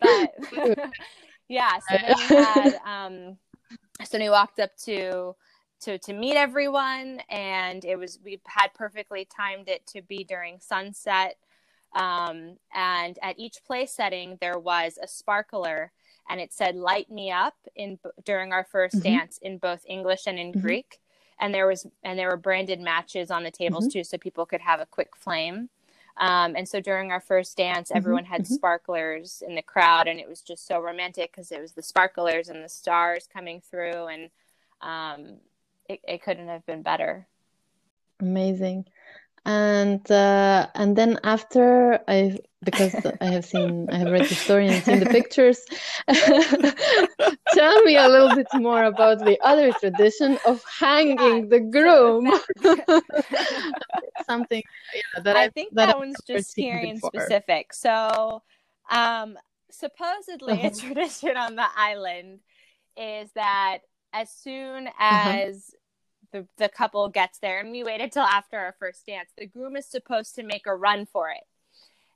but 0.00 0.90
yeah 1.48 1.78
so 1.88 1.96
then 2.00 2.16
we 2.28 2.36
had 2.36 2.78
um 2.84 3.36
so 4.04 4.18
we 4.18 4.30
walked 4.30 4.60
up 4.60 4.70
to 4.76 5.34
to 5.80 5.98
to 5.98 6.12
meet 6.12 6.36
everyone 6.36 7.20
and 7.28 7.84
it 7.84 7.96
was 7.96 8.18
we 8.24 8.40
had 8.46 8.72
perfectly 8.74 9.24
timed 9.24 9.68
it 9.68 9.86
to 9.86 10.02
be 10.02 10.24
during 10.24 10.58
sunset 10.60 11.36
um 11.94 12.56
and 12.74 13.18
at 13.22 13.38
each 13.38 13.58
play 13.66 13.86
setting 13.86 14.36
there 14.40 14.58
was 14.58 14.98
a 15.02 15.08
sparkler 15.08 15.92
and 16.28 16.40
it 16.40 16.52
said 16.52 16.76
light 16.76 17.10
me 17.10 17.30
up 17.30 17.54
in 17.74 17.98
during 18.24 18.52
our 18.52 18.66
1st 18.72 18.96
mm-hmm. 18.96 19.00
dance 19.00 19.38
in 19.42 19.58
both 19.58 19.82
english 19.86 20.22
and 20.26 20.38
in 20.38 20.50
mm-hmm. 20.50 20.60
greek 20.60 21.00
and 21.40 21.54
there 21.54 21.66
was 21.66 21.86
and 22.02 22.18
there 22.18 22.28
were 22.28 22.36
branded 22.36 22.80
matches 22.80 23.30
on 23.30 23.42
the 23.42 23.50
tables 23.50 23.84
mm-hmm. 23.84 24.00
too 24.00 24.04
so 24.04 24.18
people 24.18 24.46
could 24.46 24.60
have 24.60 24.80
a 24.80 24.86
quick 24.86 25.16
flame 25.16 25.68
um, 26.20 26.56
and 26.56 26.68
so 26.68 26.80
during 26.80 27.12
our 27.12 27.20
first 27.20 27.56
dance 27.56 27.88
mm-hmm. 27.88 27.98
everyone 27.98 28.24
had 28.24 28.42
mm-hmm. 28.42 28.54
sparklers 28.54 29.42
in 29.46 29.54
the 29.54 29.62
crowd 29.62 30.08
and 30.08 30.18
it 30.18 30.28
was 30.28 30.42
just 30.42 30.66
so 30.66 30.80
romantic 30.80 31.30
because 31.30 31.52
it 31.52 31.60
was 31.60 31.72
the 31.72 31.82
sparklers 31.82 32.48
and 32.48 32.62
the 32.62 32.68
stars 32.68 33.28
coming 33.32 33.60
through 33.60 34.08
and 34.08 34.30
um, 34.80 35.38
it, 35.88 36.00
it 36.06 36.22
couldn't 36.22 36.48
have 36.48 36.64
been 36.66 36.82
better 36.82 37.26
amazing 38.20 38.84
and 39.48 40.10
uh, 40.10 40.66
and 40.74 40.94
then 40.94 41.18
after 41.24 42.00
I 42.06 42.38
because 42.62 42.94
I 43.20 43.24
have 43.26 43.46
seen 43.46 43.88
I 43.90 43.96
have 43.96 44.10
read 44.10 44.26
the 44.28 44.34
story 44.34 44.68
and 44.68 44.84
seen 44.84 45.00
the 45.00 45.06
pictures. 45.06 45.64
Tell 47.54 47.82
me 47.84 47.96
a 47.96 48.08
little 48.08 48.34
bit 48.34 48.48
more 48.54 48.84
about 48.84 49.20
the 49.20 49.38
other 49.42 49.72
tradition 49.72 50.38
of 50.46 50.62
hanging 50.64 51.48
the 51.48 51.60
groom. 51.60 52.30
Something 54.26 54.62
yeah, 54.94 55.22
that 55.22 55.36
I, 55.36 55.44
I 55.44 55.48
think 55.48 55.74
that, 55.74 55.86
that 55.86 55.98
one's 55.98 56.20
just 56.26 56.54
Skyrian 56.54 56.98
specific. 56.98 57.72
So, 57.72 58.42
um, 58.90 59.38
supposedly 59.70 60.62
a 60.62 60.70
tradition 60.74 61.38
on 61.38 61.56
the 61.56 61.66
island 61.74 62.40
is 62.98 63.30
that 63.32 63.78
as 64.12 64.30
soon 64.30 64.88
uh-huh. 64.88 65.30
as 65.30 65.74
the, 66.32 66.46
the 66.56 66.68
couple 66.68 67.08
gets 67.08 67.38
there 67.38 67.60
and 67.60 67.70
we 67.70 67.82
waited 67.82 68.12
till 68.12 68.22
after 68.22 68.58
our 68.58 68.74
first 68.78 69.06
dance 69.06 69.30
the 69.36 69.46
groom 69.46 69.76
is 69.76 69.86
supposed 69.86 70.34
to 70.34 70.42
make 70.42 70.66
a 70.66 70.74
run 70.74 71.06
for 71.06 71.30
it 71.30 71.44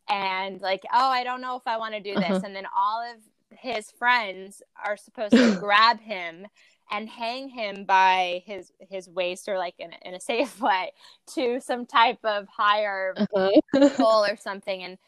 and 0.09 0.61
like 0.61 0.83
oh 0.93 1.09
i 1.09 1.25
don't 1.25 1.41
know 1.41 1.57
if 1.57 1.67
i 1.67 1.77
want 1.77 1.95
to 1.95 2.01
do 2.01 2.15
this 2.15 2.25
uh-huh. 2.25 2.41
and 2.45 2.55
then 2.55 2.67
all 2.77 3.03
of 3.03 3.19
his 3.59 3.91
friends 3.91 4.63
are 4.85 4.97
supposed 4.97 5.33
to 5.33 5.57
grab 5.61 6.01
him 6.01 6.47
and 6.91 7.09
hang 7.09 7.49
him 7.49 7.85
by 7.85 8.43
his 8.45 8.73
his 8.91 9.09
waist 9.09 9.49
or 9.49 9.57
like 9.57 9.75
in, 9.79 9.93
in 10.03 10.15
a 10.15 10.21
safe 10.21 10.61
way 10.61 10.93
to 11.27 11.61
some 11.61 11.87
type 11.87 12.19
of 12.25 12.47
higher 12.49 13.15
uh-huh. 13.17 13.89
pole 13.97 14.25
or 14.25 14.37
something 14.37 14.83
and 14.83 14.99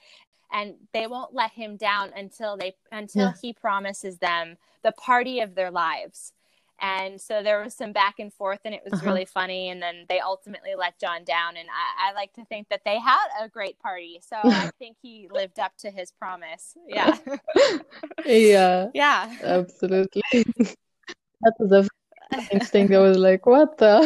and 0.52 0.74
they 0.92 1.06
won't 1.06 1.34
let 1.34 1.50
him 1.50 1.76
down 1.76 2.10
until 2.16 2.56
they 2.56 2.74
until 2.92 3.26
yeah. 3.26 3.32
he 3.40 3.52
promises 3.52 4.18
them 4.18 4.56
the 4.82 4.92
party 4.92 5.40
of 5.40 5.54
their 5.54 5.70
lives 5.70 6.32
and 6.80 7.20
so 7.20 7.42
there 7.42 7.62
was 7.62 7.74
some 7.74 7.92
back 7.92 8.16
and 8.18 8.32
forth 8.32 8.60
and 8.64 8.74
it 8.74 8.82
was 8.84 8.94
uh-huh. 8.94 9.06
really 9.06 9.24
funny 9.24 9.70
and 9.70 9.80
then 9.80 10.04
they 10.08 10.20
ultimately 10.20 10.74
let 10.76 10.98
john 10.98 11.24
down 11.24 11.56
and 11.56 11.68
I, 11.68 12.10
I, 12.10 12.12
like 12.14 12.32
to 12.34 12.44
think 12.46 12.68
that 12.70 12.80
they 12.84 12.98
had 12.98 13.26
a 13.40 13.48
great 13.48 13.78
party 13.78 14.20
so 14.26 14.36
i 14.44 14.70
think 14.78 14.96
he 15.00 15.28
lived 15.32 15.58
up 15.58 15.72
to 15.78 15.90
his 15.90 16.10
promise 16.10 16.74
yeah 16.88 17.16
yeah 18.26 18.88
yeah 18.94 19.36
absolutely 19.42 20.22
that 20.32 21.54
was 21.58 21.72
a 21.72 21.88
instinct. 22.50 22.92
I 22.92 22.98
was 22.98 23.18
like, 23.18 23.46
what 23.46 23.76
the? 23.78 24.02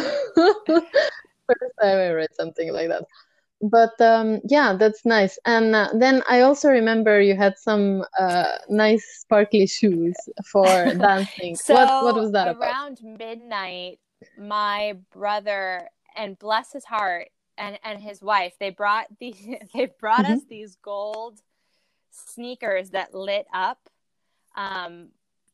First 1.46 1.72
time 1.80 1.96
I 1.98 2.10
read 2.10 2.34
something 2.34 2.72
like 2.72 2.88
that. 2.88 3.04
But 3.60 4.00
um, 4.00 4.40
yeah, 4.44 4.74
that's 4.74 5.04
nice. 5.04 5.38
And 5.44 5.74
uh, 5.74 5.88
then 5.94 6.22
I 6.28 6.42
also 6.42 6.68
remember 6.68 7.20
you 7.20 7.34
had 7.34 7.58
some 7.58 8.04
uh, 8.18 8.58
nice 8.68 9.04
sparkly 9.20 9.66
shoes 9.66 10.14
for 10.44 10.64
dancing. 10.94 11.56
so 11.56 11.74
what, 11.74 12.04
what 12.04 12.14
was 12.14 12.32
that 12.32 12.56
around 12.56 13.00
about? 13.00 13.18
midnight, 13.18 13.98
my 14.38 14.96
brother 15.12 15.88
and 16.16 16.38
bless 16.38 16.72
his 16.72 16.84
heart 16.84 17.28
and 17.56 17.78
and 17.84 18.00
his 18.00 18.22
wife 18.22 18.54
they 18.58 18.70
brought 18.70 19.06
these 19.20 19.46
they 19.74 19.86
brought 19.86 20.24
mm-hmm. 20.24 20.34
us 20.34 20.40
these 20.48 20.76
gold 20.76 21.40
sneakers 22.10 22.90
that 22.90 23.14
lit 23.14 23.46
up 23.52 23.78
um, 24.56 25.08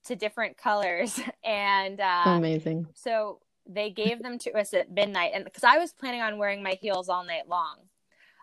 to 0.04 0.16
different 0.16 0.56
colors 0.56 1.20
and 1.44 2.00
uh, 2.00 2.22
amazing 2.26 2.86
so 2.94 3.40
they 3.66 3.90
gave 3.90 4.22
them 4.22 4.38
to 4.38 4.52
us 4.52 4.74
at 4.74 4.90
midnight 4.90 5.32
and 5.34 5.44
because 5.44 5.64
i 5.64 5.78
was 5.78 5.92
planning 5.92 6.20
on 6.20 6.38
wearing 6.38 6.62
my 6.62 6.76
heels 6.80 7.08
all 7.08 7.24
night 7.24 7.48
long 7.48 7.78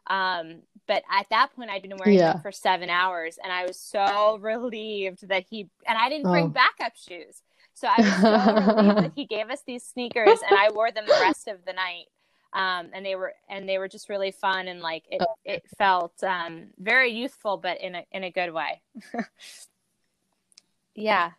um, 0.07 0.61
but 0.87 1.03
at 1.11 1.27
that 1.29 1.53
point 1.55 1.69
i'd 1.69 1.81
been 1.81 1.95
wearing 1.97 2.17
yeah. 2.17 2.33
them 2.33 2.41
for 2.41 2.51
seven 2.51 2.89
hours 2.89 3.37
and 3.43 3.51
i 3.51 3.65
was 3.65 3.79
so 3.79 4.37
relieved 4.41 5.27
that 5.27 5.45
he 5.49 5.69
and 5.87 5.97
i 5.97 6.09
didn't 6.09 6.29
bring 6.29 6.45
oh. 6.45 6.49
backup 6.49 6.95
shoes 6.95 7.41
so 7.73 7.87
i 7.87 8.01
was 8.01 8.21
so 8.21 8.75
relieved 8.75 8.97
that 8.97 9.11
he 9.15 9.25
gave 9.25 9.49
us 9.49 9.61
these 9.65 9.83
sneakers 9.83 10.39
and 10.49 10.57
i 10.57 10.69
wore 10.73 10.91
them 10.91 11.05
the 11.05 11.19
rest 11.21 11.47
of 11.47 11.57
the 11.65 11.73
night 11.73 12.05
um, 12.53 12.89
and 12.93 13.05
they 13.05 13.15
were 13.15 13.33
and 13.49 13.67
they 13.67 13.77
were 13.77 13.87
just 13.87 14.09
really 14.09 14.31
fun 14.31 14.67
and 14.67 14.81
like 14.81 15.03
it 15.09 15.21
oh. 15.21 15.35
it 15.45 15.63
felt 15.77 16.21
um, 16.23 16.67
very 16.77 17.11
youthful 17.11 17.57
but 17.57 17.79
in 17.79 17.95
a 17.95 18.03
in 18.11 18.23
a 18.23 18.31
good 18.31 18.53
way 18.53 18.81
yeah 20.95 21.31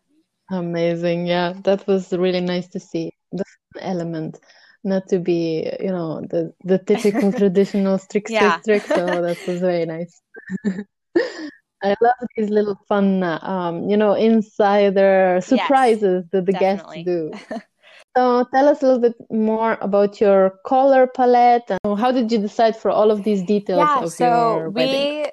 amazing 0.51 1.27
yeah 1.27 1.53
that 1.64 1.87
was 1.87 2.12
really 2.12 2.40
nice 2.40 2.68
to 2.68 2.81
see 2.81 3.12
the 3.33 3.44
element 3.81 4.38
not 4.85 5.09
to 5.09 5.18
be 5.18 5.71
you 5.81 5.90
know 5.90 6.21
the 6.31 6.53
the 6.64 6.79
typical 6.79 7.33
traditional 7.40 7.99
strict 7.99 8.29
strict 8.29 8.62
strict 8.62 8.88
so 8.88 9.07
that 9.07 9.38
was 9.47 9.61
very 9.61 9.87
nice 9.87 10.21
I 11.85 11.97
love 12.01 12.14
these 12.37 12.49
little 12.49 12.79
fun, 12.87 13.25
um, 13.25 13.90
you 13.90 13.97
know, 13.97 14.14
insider 14.14 15.40
surprises 15.42 16.25
yes, 16.25 16.31
that 16.31 16.47
the 16.47 16.53
definitely. 16.53 17.03
guests 17.03 17.47
do. 17.49 17.59
So 18.14 18.45
tell 18.53 18.68
us 18.68 18.83
a 18.83 18.87
little 18.87 19.01
bit 19.01 19.14
more 19.31 19.79
about 19.81 20.21
your 20.21 20.59
color 20.66 21.07
palette 21.07 21.64
and 21.71 21.99
how 21.99 22.12
did 22.12 22.31
you 22.31 22.38
decide 22.38 22.77
for 22.77 22.90
all 22.90 23.11
of 23.11 23.25
these 23.25 23.42
details 23.42 23.79
yeah, 23.79 24.03
of 24.03 24.12
so 24.12 24.25
your 24.59 24.71
wedding? 24.71 25.33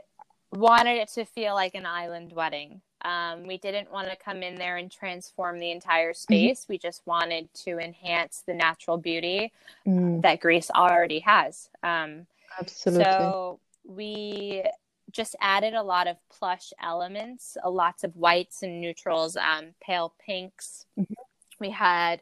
we 0.54 0.58
wanted 0.58 0.96
it 0.96 1.10
to 1.16 1.26
feel 1.26 1.56
like 1.56 1.76
an 1.76 1.86
island 1.86 2.32
wedding. 2.32 2.82
Um, 3.04 3.48
we 3.48 3.58
didn't 3.58 3.92
want 3.92 4.10
to 4.10 4.16
come 4.16 4.44
in 4.44 4.56
there 4.56 4.78
and 4.78 4.92
transform 4.92 5.60
the 5.60 5.72
entire 5.72 6.12
mm-hmm. 6.12 6.18
space. 6.18 6.62
Mm-hmm. 6.62 6.74
We 6.74 6.78
just 6.78 7.02
wanted 7.06 7.54
to 7.66 7.80
enhance 7.80 8.44
the 8.46 8.54
natural 8.54 8.98
beauty 8.98 9.52
mm. 9.88 10.22
that 10.22 10.42
Greece 10.42 10.70
already 10.70 11.20
has. 11.20 11.70
Um, 11.84 12.28
Absolutely. 12.60 13.06
So 13.06 13.60
we 13.86 14.64
just 15.12 15.36
added 15.42 15.74
a 15.74 15.84
lot 15.84 16.08
of 16.08 16.18
plush 16.30 16.72
elements, 16.82 17.58
uh, 17.64 17.70
lots 17.70 18.04
of 18.04 18.16
whites 18.16 18.64
and 18.64 18.82
neutrals, 18.82 19.36
um, 19.38 19.68
pale 19.82 20.14
pinks. 20.24 20.86
Mm-hmm. 21.00 21.14
We 21.60 21.70
had 21.70 22.22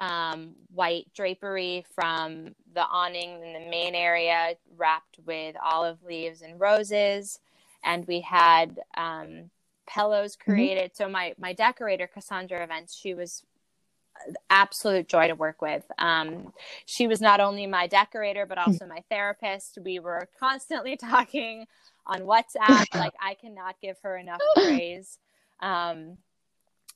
um, 0.00 0.54
white 0.72 1.06
drapery 1.14 1.84
from 1.94 2.54
the 2.74 2.82
awning 2.82 3.42
in 3.42 3.52
the 3.52 3.70
main 3.70 3.94
area, 3.94 4.54
wrapped 4.76 5.18
with 5.26 5.56
olive 5.62 6.02
leaves 6.02 6.42
and 6.42 6.58
roses. 6.58 7.40
And 7.84 8.06
we 8.06 8.20
had 8.20 8.78
um, 8.96 9.50
pillows 9.86 10.36
mm-hmm. 10.36 10.52
created. 10.52 10.92
Mm-hmm. 10.92 11.04
So 11.04 11.08
my 11.08 11.34
my 11.38 11.52
decorator, 11.52 12.06
Cassandra 12.06 12.62
Events, 12.62 12.94
she 12.94 13.14
was 13.14 13.44
absolute 14.50 15.08
joy 15.08 15.28
to 15.28 15.34
work 15.34 15.62
with. 15.62 15.84
Um, 15.98 16.52
she 16.84 17.06
was 17.06 17.20
not 17.20 17.40
only 17.40 17.66
my 17.66 17.86
decorator 17.86 18.46
but 18.46 18.58
also 18.58 18.86
my 18.86 19.02
therapist. 19.10 19.78
We 19.82 19.98
were 19.98 20.28
constantly 20.38 20.96
talking 21.00 21.66
on 22.06 22.20
WhatsApp. 22.20 22.86
like 22.94 23.14
I 23.20 23.34
cannot 23.34 23.76
give 23.80 23.98
her 24.02 24.16
enough 24.16 24.40
praise. 24.56 25.18
Um, 25.60 26.18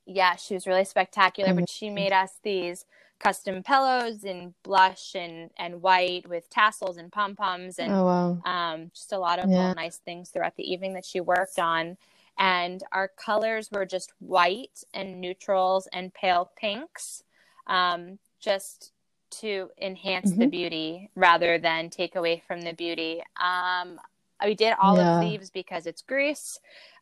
yeah, 0.06 0.36
she 0.36 0.54
was 0.54 0.66
really 0.66 0.84
spectacular. 0.84 1.52
But 1.54 1.68
she 1.68 1.90
made 1.90 2.12
us 2.12 2.32
these 2.42 2.84
custom 3.18 3.62
pillows 3.62 4.24
in 4.24 4.54
blush 4.62 5.14
and 5.14 5.50
and 5.58 5.82
white 5.82 6.28
with 6.28 6.48
tassels 6.50 6.96
and 6.96 7.10
pom 7.10 7.34
poms 7.34 7.78
and 7.78 7.92
oh, 7.92 8.04
wow. 8.04 8.42
um, 8.44 8.90
just 8.94 9.12
a 9.12 9.18
lot 9.18 9.38
of 9.38 9.50
yeah. 9.50 9.72
nice 9.72 9.96
things 9.96 10.28
throughout 10.28 10.56
the 10.56 10.70
evening 10.70 10.94
that 10.94 11.04
she 11.04 11.20
worked 11.20 11.58
on. 11.58 11.96
And 12.38 12.82
our 12.92 13.08
colors 13.08 13.70
were 13.72 13.86
just 13.86 14.12
white 14.18 14.84
and 14.92 15.20
neutrals 15.20 15.88
and 15.92 16.12
pale 16.12 16.50
pinks, 16.56 17.22
um, 17.66 18.18
just 18.40 18.92
to 19.30 19.70
enhance 19.80 20.30
mm-hmm. 20.30 20.40
the 20.40 20.46
beauty 20.46 21.10
rather 21.14 21.58
than 21.58 21.90
take 21.90 22.14
away 22.14 22.42
from 22.46 22.60
the 22.60 22.72
beauty. 22.72 23.22
Um, 23.40 23.98
we 24.44 24.54
did 24.54 24.74
olive 24.80 25.04
yeah. 25.04 25.20
leaves 25.20 25.50
because 25.50 25.86
it's 25.86 26.02
Greece. 26.02 26.58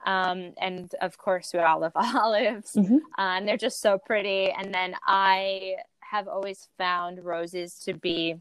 Um, 0.06 0.52
and 0.60 0.94
of 1.00 1.18
course, 1.18 1.52
we 1.52 1.60
olive 1.60 1.92
olives. 1.96 2.72
Mm-hmm. 2.74 2.96
Uh, 2.96 2.98
and 3.18 3.48
they're 3.48 3.56
just 3.56 3.80
so 3.80 3.98
pretty. 3.98 4.50
And 4.50 4.72
then 4.72 4.94
I 5.06 5.76
have 6.00 6.28
always 6.28 6.68
found 6.78 7.24
roses 7.24 7.74
to 7.80 7.94
be 7.94 8.36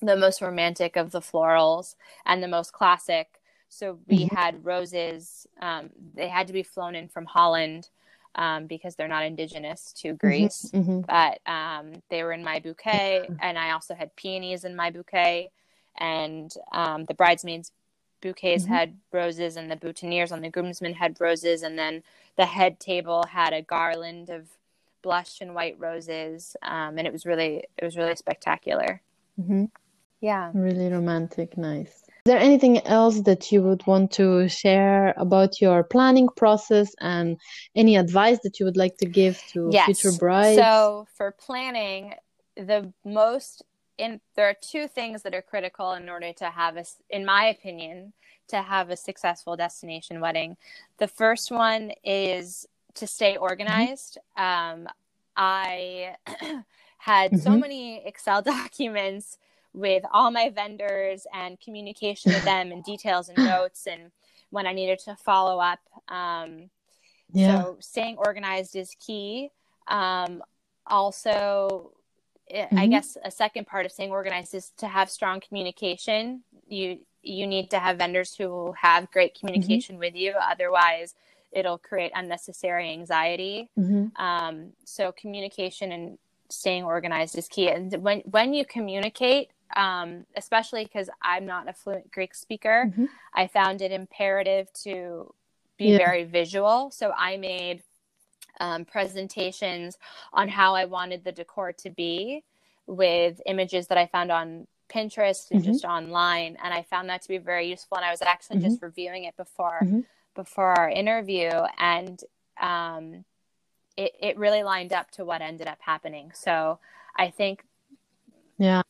the 0.00 0.16
most 0.16 0.40
romantic 0.42 0.96
of 0.96 1.10
the 1.10 1.20
florals 1.20 1.94
and 2.26 2.42
the 2.42 2.48
most 2.48 2.72
classic. 2.72 3.37
So 3.68 3.98
we 4.06 4.24
mm-hmm. 4.24 4.34
had 4.34 4.64
roses. 4.64 5.46
Um, 5.60 5.90
they 6.14 6.28
had 6.28 6.46
to 6.46 6.52
be 6.52 6.62
flown 6.62 6.94
in 6.94 7.08
from 7.08 7.26
Holland 7.26 7.88
um, 8.34 8.66
because 8.66 8.94
they're 8.94 9.08
not 9.08 9.24
indigenous 9.24 9.92
to 9.98 10.08
mm-hmm. 10.08 10.26
Greece. 10.26 10.70
Mm-hmm. 10.72 11.00
But 11.02 11.40
um, 11.50 12.02
they 12.10 12.22
were 12.22 12.32
in 12.32 12.44
my 12.44 12.60
bouquet, 12.60 13.28
and 13.40 13.58
I 13.58 13.72
also 13.72 13.94
had 13.94 14.14
peonies 14.16 14.64
in 14.64 14.76
my 14.76 14.90
bouquet. 14.90 15.50
And 16.00 16.52
um, 16.72 17.04
the 17.06 17.14
bridesmaids 17.14 17.72
bouquets 18.20 18.64
mm-hmm. 18.64 18.72
had 18.72 18.96
roses 19.12 19.56
and 19.56 19.70
the 19.70 19.76
boutonnieres 19.76 20.32
on 20.32 20.40
the 20.40 20.50
groomsmen 20.50 20.94
had 20.94 21.20
roses 21.20 21.62
and 21.62 21.78
then 21.78 22.02
the 22.36 22.46
head 22.46 22.80
table 22.80 23.24
had 23.30 23.52
a 23.52 23.62
garland 23.62 24.28
of 24.30 24.48
blush 25.02 25.40
and 25.40 25.54
white 25.54 25.76
roses 25.78 26.56
um, 26.62 26.98
and 26.98 27.06
it 27.06 27.12
was 27.12 27.24
really 27.24 27.64
it 27.76 27.84
was 27.84 27.96
really 27.96 28.16
spectacular 28.16 29.00
mm-hmm. 29.40 29.64
yeah 30.20 30.50
really 30.54 30.88
romantic 30.88 31.56
nice 31.56 32.04
there 32.28 32.38
anything 32.38 32.86
else 32.86 33.22
that 33.22 33.50
you 33.50 33.62
would 33.62 33.84
want 33.86 34.12
to 34.12 34.48
share 34.48 35.14
about 35.16 35.60
your 35.60 35.82
planning 35.82 36.28
process 36.36 36.94
and 37.00 37.36
any 37.74 37.96
advice 37.96 38.38
that 38.44 38.60
you 38.60 38.66
would 38.66 38.76
like 38.76 38.96
to 38.98 39.06
give 39.06 39.42
to 39.48 39.68
yes. 39.72 39.86
future 39.86 40.16
brides 40.16 40.58
so 40.58 41.06
for 41.16 41.32
planning 41.32 42.14
the 42.56 42.92
most 43.04 43.64
in 43.96 44.20
there 44.36 44.48
are 44.48 44.56
two 44.60 44.86
things 44.86 45.22
that 45.22 45.34
are 45.34 45.42
critical 45.42 45.92
in 45.92 46.08
order 46.08 46.32
to 46.32 46.44
have 46.44 46.76
a 46.76 46.84
in 47.10 47.24
my 47.24 47.46
opinion 47.46 48.12
to 48.46 48.62
have 48.62 48.90
a 48.90 48.96
successful 48.96 49.56
destination 49.56 50.20
wedding 50.20 50.56
the 50.98 51.08
first 51.08 51.50
one 51.50 51.92
is 52.04 52.66
to 52.94 53.06
stay 53.06 53.36
organized 53.36 54.18
mm-hmm. 54.38 54.82
um, 54.82 54.88
i 55.36 56.14
had 56.98 57.32
mm-hmm. 57.32 57.40
so 57.40 57.50
many 57.50 58.06
excel 58.06 58.42
documents 58.56 59.38
with 59.74 60.02
all 60.12 60.30
my 60.30 60.50
vendors 60.50 61.26
and 61.34 61.60
communication 61.60 62.32
with 62.32 62.44
them 62.44 62.72
and 62.72 62.84
details 62.84 63.28
and 63.28 63.38
notes 63.44 63.86
and 63.86 64.10
when 64.50 64.66
i 64.66 64.72
needed 64.72 64.98
to 64.98 65.14
follow 65.16 65.58
up 65.58 65.80
um, 66.08 66.70
yeah. 67.32 67.62
so 67.62 67.76
staying 67.80 68.16
organized 68.18 68.76
is 68.76 68.94
key 68.98 69.50
um, 69.88 70.42
also 70.86 71.92
mm-hmm. 72.52 72.78
I 72.78 72.86
guess 72.86 73.16
a 73.24 73.30
second 73.30 73.66
part 73.66 73.86
of 73.86 73.92
staying 73.92 74.10
organized 74.10 74.54
is 74.54 74.72
to 74.78 74.86
have 74.86 75.10
strong 75.10 75.40
communication. 75.40 76.42
You 76.66 77.00
you 77.22 77.46
need 77.46 77.70
to 77.70 77.78
have 77.78 77.98
vendors 77.98 78.34
who 78.34 78.48
will 78.48 78.72
have 78.72 79.10
great 79.10 79.34
mm-hmm. 79.34 79.46
communication 79.46 79.94
mm-hmm. 79.94 80.00
with 80.00 80.14
you. 80.14 80.34
Otherwise, 80.40 81.14
it'll 81.52 81.78
create 81.78 82.12
unnecessary 82.14 82.90
anxiety. 82.90 83.70
Mm-hmm. 83.78 84.20
Um, 84.22 84.72
so 84.84 85.12
communication 85.12 85.92
and 85.92 86.18
staying 86.48 86.84
organized 86.84 87.36
is 87.36 87.48
key. 87.48 87.68
And 87.68 87.92
when 88.02 88.20
when 88.20 88.54
you 88.54 88.64
communicate, 88.64 89.50
um, 89.76 90.24
especially 90.36 90.84
because 90.84 91.10
I'm 91.22 91.46
not 91.46 91.68
a 91.68 91.72
fluent 91.72 92.10
Greek 92.10 92.34
speaker, 92.34 92.86
mm-hmm. 92.86 93.06
I 93.34 93.46
found 93.46 93.82
it 93.82 93.92
imperative 93.92 94.72
to 94.84 95.34
be 95.76 95.92
yeah. 95.92 95.98
very 95.98 96.24
visual. 96.24 96.90
So 96.90 97.12
I 97.16 97.36
made 97.36 97.82
um, 98.60 98.84
presentations 98.84 99.98
on 100.32 100.48
how 100.48 100.74
I 100.74 100.84
wanted 100.86 101.24
the 101.24 101.32
decor 101.32 101.72
to 101.72 101.90
be 101.90 102.44
with 102.86 103.40
images 103.46 103.86
that 103.88 103.98
I 103.98 104.06
found 104.06 104.32
on 104.32 104.66
Pinterest 104.88 105.50
and 105.50 105.60
mm-hmm. 105.60 105.72
just 105.72 105.84
online, 105.84 106.56
and 106.62 106.72
I 106.72 106.82
found 106.82 107.10
that 107.10 107.22
to 107.22 107.28
be 107.28 107.38
very 107.38 107.68
useful. 107.68 107.98
And 107.98 108.06
I 108.06 108.10
was 108.10 108.22
actually 108.22 108.58
mm-hmm. 108.58 108.70
just 108.70 108.82
reviewing 108.82 109.24
it 109.24 109.36
before 109.36 109.80
mm-hmm. 109.82 110.00
before 110.34 110.72
our 110.78 110.88
interview, 110.88 111.50
and 111.78 112.18
um, 112.60 113.24
it 113.96 114.12
it 114.18 114.38
really 114.38 114.62
lined 114.62 114.92
up 114.92 115.10
to 115.12 115.24
what 115.24 115.42
ended 115.42 115.66
up 115.66 115.78
happening. 115.80 116.32
So 116.34 116.78
I 117.14 117.30
think, 117.30 117.64
yeah, 118.56 118.82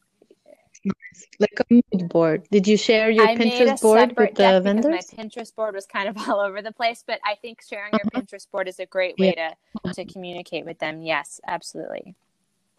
nice. 0.85 1.27
Like 1.39 1.59
a 1.61 1.65
mood 1.71 2.09
board. 2.09 2.47
Did 2.51 2.67
you 2.67 2.77
share 2.77 3.11
your 3.11 3.27
I 3.27 3.37
Pinterest 3.37 3.81
board 3.81 4.15
with 4.17 4.35
the 4.35 4.61
vendors? 4.61 5.13
My 5.17 5.23
Pinterest 5.23 5.55
board 5.55 5.75
was 5.75 5.87
kind 5.87 6.09
of 6.09 6.17
all 6.29 6.41
over 6.41 6.63
the 6.63 6.73
place, 6.73 7.05
but 7.07 7.21
I 7.25 7.35
think 7.37 7.63
sharing 7.63 7.93
your 7.93 8.01
uh-huh. 8.07 8.21
Pinterest 8.21 8.51
board 8.51 8.69
is 8.69 8.79
a 8.79 8.87
great 8.87 9.17
way 9.19 9.35
yeah. 9.37 9.53
to 9.85 9.95
to 9.95 10.05
communicate 10.05 10.65
with 10.65 10.79
them. 10.79 11.03
Yes, 11.03 11.41
absolutely. 11.47 12.15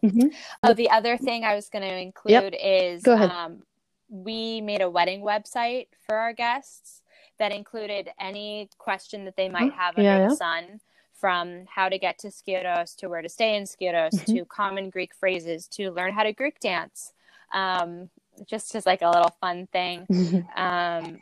Mm-hmm. 0.02 0.28
Oh, 0.62 0.72
the 0.72 0.90
other 0.90 1.16
thing 1.16 1.44
I 1.44 1.54
was 1.54 1.68
going 1.68 1.82
to 1.82 1.98
include 1.98 2.54
yep. 2.54 2.54
is 2.62 3.02
Go 3.02 3.14
ahead. 3.14 3.30
Um, 3.30 3.62
we 4.08 4.60
made 4.60 4.80
a 4.80 4.90
wedding 4.90 5.22
website 5.22 5.88
for 6.06 6.16
our 6.16 6.32
guests 6.32 7.02
that 7.38 7.52
included 7.52 8.10
any 8.18 8.68
question 8.78 9.24
that 9.24 9.36
they 9.36 9.48
might 9.48 9.72
have 9.72 9.96
under 9.96 10.02
yeah, 10.02 10.28
the 10.28 10.36
sun 10.36 10.80
from 11.20 11.64
how 11.68 11.88
to 11.88 11.98
get 11.98 12.18
to 12.18 12.28
Skiros 12.28 12.96
to 12.96 13.08
where 13.08 13.22
to 13.22 13.28
stay 13.28 13.56
in 13.56 13.64
Skiros 13.64 14.14
mm-hmm. 14.14 14.36
to 14.36 14.44
common 14.46 14.90
Greek 14.90 15.14
phrases 15.14 15.66
to 15.68 15.90
learn 15.90 16.12
how 16.12 16.22
to 16.22 16.32
Greek 16.32 16.58
dance. 16.60 17.12
Um, 17.52 18.10
just 18.46 18.74
as 18.74 18.86
like 18.86 19.02
a 19.02 19.10
little 19.10 19.34
fun 19.40 19.66
thing. 19.72 20.06
um, 20.56 21.20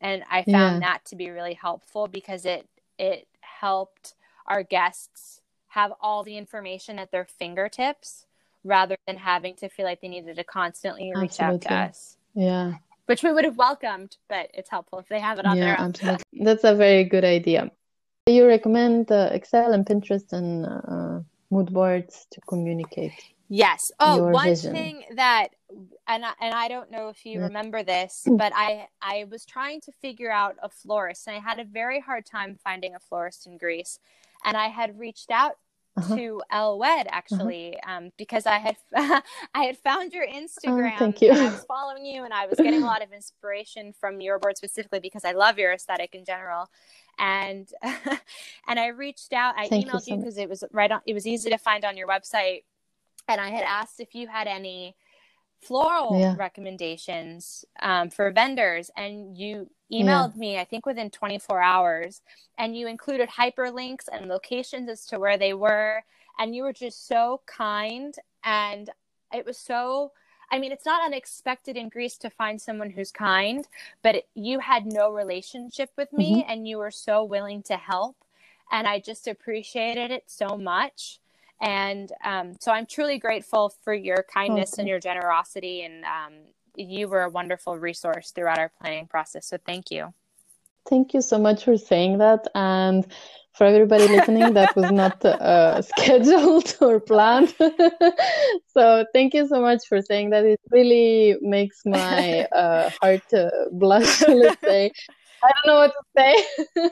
and 0.00 0.22
I 0.30 0.42
found 0.44 0.74
yeah. 0.74 0.80
that 0.80 1.04
to 1.06 1.16
be 1.16 1.30
really 1.30 1.54
helpful 1.54 2.06
because 2.08 2.44
it 2.44 2.68
it 2.98 3.26
helped 3.40 4.14
our 4.46 4.62
guests 4.62 5.40
have 5.68 5.92
all 6.00 6.22
the 6.22 6.36
information 6.36 6.98
at 6.98 7.10
their 7.10 7.24
fingertips 7.24 8.26
rather 8.62 8.96
than 9.06 9.16
having 9.16 9.54
to 9.56 9.68
feel 9.68 9.84
like 9.84 10.00
they 10.00 10.08
needed 10.08 10.36
to 10.36 10.44
constantly 10.44 11.12
reach 11.14 11.40
absolutely. 11.40 11.66
out 11.68 11.84
to 11.84 11.90
us. 11.90 12.16
Yeah. 12.34 12.74
Which 13.06 13.22
we 13.22 13.32
would 13.32 13.44
have 13.44 13.58
welcomed, 13.58 14.16
but 14.28 14.50
it's 14.54 14.70
helpful 14.70 14.98
if 14.98 15.08
they 15.08 15.20
have 15.20 15.38
it 15.38 15.44
on 15.44 15.56
yeah, 15.56 15.64
their 15.64 15.80
own. 15.80 15.86
Absolutely. 15.88 16.24
That's 16.44 16.64
a 16.64 16.74
very 16.74 17.04
good 17.04 17.24
idea. 17.24 17.70
You 18.26 18.46
recommend 18.46 19.12
uh, 19.12 19.30
Excel 19.32 19.72
and 19.72 19.84
Pinterest 19.84 20.32
and 20.32 20.64
uh, 20.64 21.20
mood 21.50 21.72
boards 21.72 22.26
to 22.30 22.40
communicate. 22.42 23.33
Yes. 23.48 23.90
Oh, 24.00 24.28
one 24.28 24.46
vision. 24.46 24.72
thing 24.72 25.04
that, 25.16 25.48
and 26.08 26.24
I, 26.24 26.32
and 26.40 26.54
I 26.54 26.68
don't 26.68 26.90
know 26.90 27.08
if 27.08 27.24
you 27.26 27.40
remember 27.40 27.82
this, 27.82 28.26
but 28.30 28.52
I 28.54 28.88
I 29.02 29.26
was 29.30 29.44
trying 29.44 29.80
to 29.82 29.92
figure 29.92 30.30
out 30.30 30.56
a 30.62 30.68
florist, 30.68 31.26
and 31.26 31.36
I 31.36 31.40
had 31.40 31.58
a 31.58 31.64
very 31.64 32.00
hard 32.00 32.26
time 32.26 32.56
finding 32.62 32.94
a 32.94 33.00
florist 33.00 33.46
in 33.46 33.58
Greece, 33.58 33.98
and 34.44 34.56
I 34.56 34.68
had 34.68 34.98
reached 34.98 35.30
out 35.30 35.58
uh-huh. 35.96 36.16
to 36.16 36.42
Elwed 36.50 36.82
uh-huh. 36.82 37.04
actually 37.10 37.76
uh-huh. 37.80 37.96
um, 37.96 38.10
because 38.16 38.46
I 38.46 38.58
had 38.58 38.76
I 39.54 39.64
had 39.64 39.76
found 39.78 40.12
your 40.12 40.26
Instagram. 40.26 40.94
Oh, 40.94 40.98
thank 40.98 41.20
you. 41.20 41.32
I 41.32 41.44
was 41.44 41.64
following 41.68 42.06
you, 42.06 42.24
and 42.24 42.32
I 42.32 42.46
was 42.46 42.56
getting 42.56 42.82
a 42.82 42.86
lot 42.86 43.02
of 43.02 43.12
inspiration 43.12 43.92
from 43.92 44.20
your 44.20 44.38
board 44.38 44.56
specifically 44.56 45.00
because 45.00 45.24
I 45.24 45.32
love 45.32 45.58
your 45.58 45.72
aesthetic 45.72 46.14
in 46.14 46.24
general 46.24 46.68
and 47.18 47.68
and 48.68 48.80
I 48.80 48.88
reached 48.88 49.32
out. 49.32 49.54
I 49.56 49.68
Thank 49.68 49.86
emailed 49.86 50.06
you 50.06 50.16
because 50.16 50.36
so 50.36 50.42
it 50.42 50.48
was 50.48 50.64
right 50.72 50.90
on. 50.90 51.00
It 51.06 51.14
was 51.14 51.26
easy 51.26 51.50
to 51.50 51.58
find 51.58 51.84
on 51.84 51.96
your 51.96 52.08
website, 52.08 52.62
and 53.28 53.40
I 53.40 53.50
had 53.50 53.64
asked 53.64 54.00
if 54.00 54.14
you 54.14 54.28
had 54.28 54.46
any 54.46 54.96
floral 55.60 56.18
yeah. 56.18 56.34
recommendations 56.38 57.64
um, 57.80 58.10
for 58.10 58.30
vendors, 58.30 58.90
and 58.96 59.36
you 59.36 59.70
emailed 59.92 60.32
yeah. 60.34 60.40
me. 60.40 60.58
I 60.58 60.64
think 60.64 60.86
within 60.86 61.10
24 61.10 61.60
hours, 61.60 62.20
and 62.58 62.76
you 62.76 62.86
included 62.86 63.28
hyperlinks 63.28 64.08
and 64.12 64.28
locations 64.28 64.88
as 64.88 65.06
to 65.06 65.18
where 65.18 65.38
they 65.38 65.54
were, 65.54 66.02
and 66.38 66.54
you 66.54 66.62
were 66.62 66.72
just 66.72 67.06
so 67.06 67.40
kind, 67.46 68.14
and 68.44 68.90
it 69.32 69.46
was 69.46 69.58
so 69.58 70.12
I 70.50 70.58
mean, 70.58 70.70
it's 70.70 70.86
not 70.86 71.04
unexpected 71.04 71.76
in 71.76 71.88
Greece 71.88 72.16
to 72.18 72.30
find 72.30 72.60
someone 72.60 72.90
who's 72.90 73.10
kind, 73.10 73.66
but 74.02 74.14
it, 74.14 74.28
you 74.34 74.60
had 74.60 74.86
no 74.86 75.10
relationship 75.10 75.90
with 75.96 76.12
me 76.12 76.42
mm-hmm. 76.42 76.50
and 76.50 76.68
you 76.68 76.78
were 76.78 76.90
so 76.90 77.24
willing 77.24 77.62
to 77.64 77.76
help. 77.76 78.16
And 78.70 78.86
I 78.86 79.00
just 79.00 79.26
appreciated 79.26 80.10
it 80.10 80.24
so 80.26 80.56
much. 80.56 81.18
And 81.64 82.12
um, 82.22 82.52
so 82.60 82.70
I'm 82.72 82.84
truly 82.84 83.18
grateful 83.18 83.72
for 83.82 83.94
your 83.94 84.22
kindness 84.32 84.74
okay. 84.74 84.82
and 84.82 84.88
your 84.88 85.00
generosity. 85.00 85.82
And 85.82 86.04
um, 86.04 86.32
you 86.76 87.08
were 87.08 87.22
a 87.22 87.30
wonderful 87.30 87.78
resource 87.78 88.32
throughout 88.32 88.58
our 88.58 88.70
planning 88.80 89.06
process. 89.06 89.46
So 89.48 89.56
thank 89.64 89.90
you. 89.90 90.12
Thank 90.86 91.14
you 91.14 91.22
so 91.22 91.38
much 91.38 91.64
for 91.64 91.78
saying 91.78 92.18
that. 92.18 92.46
And 92.54 93.06
for 93.54 93.64
everybody 93.64 94.08
listening, 94.08 94.52
that 94.52 94.76
was 94.76 94.92
not 94.92 95.24
uh, 95.24 95.80
scheduled 95.96 96.76
or 96.82 97.00
planned. 97.00 97.54
so 98.66 99.06
thank 99.14 99.32
you 99.32 99.48
so 99.48 99.62
much 99.62 99.86
for 99.88 100.02
saying 100.02 100.30
that. 100.30 100.44
It 100.44 100.60
really 100.70 101.36
makes 101.40 101.80
my 101.86 102.44
uh, 102.52 102.90
heart 103.00 103.32
uh, 103.32 103.48
blush, 103.72 104.28
let's 104.28 104.60
say. 104.60 104.92
I 105.42 105.50
don't 105.50 105.66
know 105.66 105.76
what 105.76 105.92
to 105.92 106.04
say. 106.14 106.90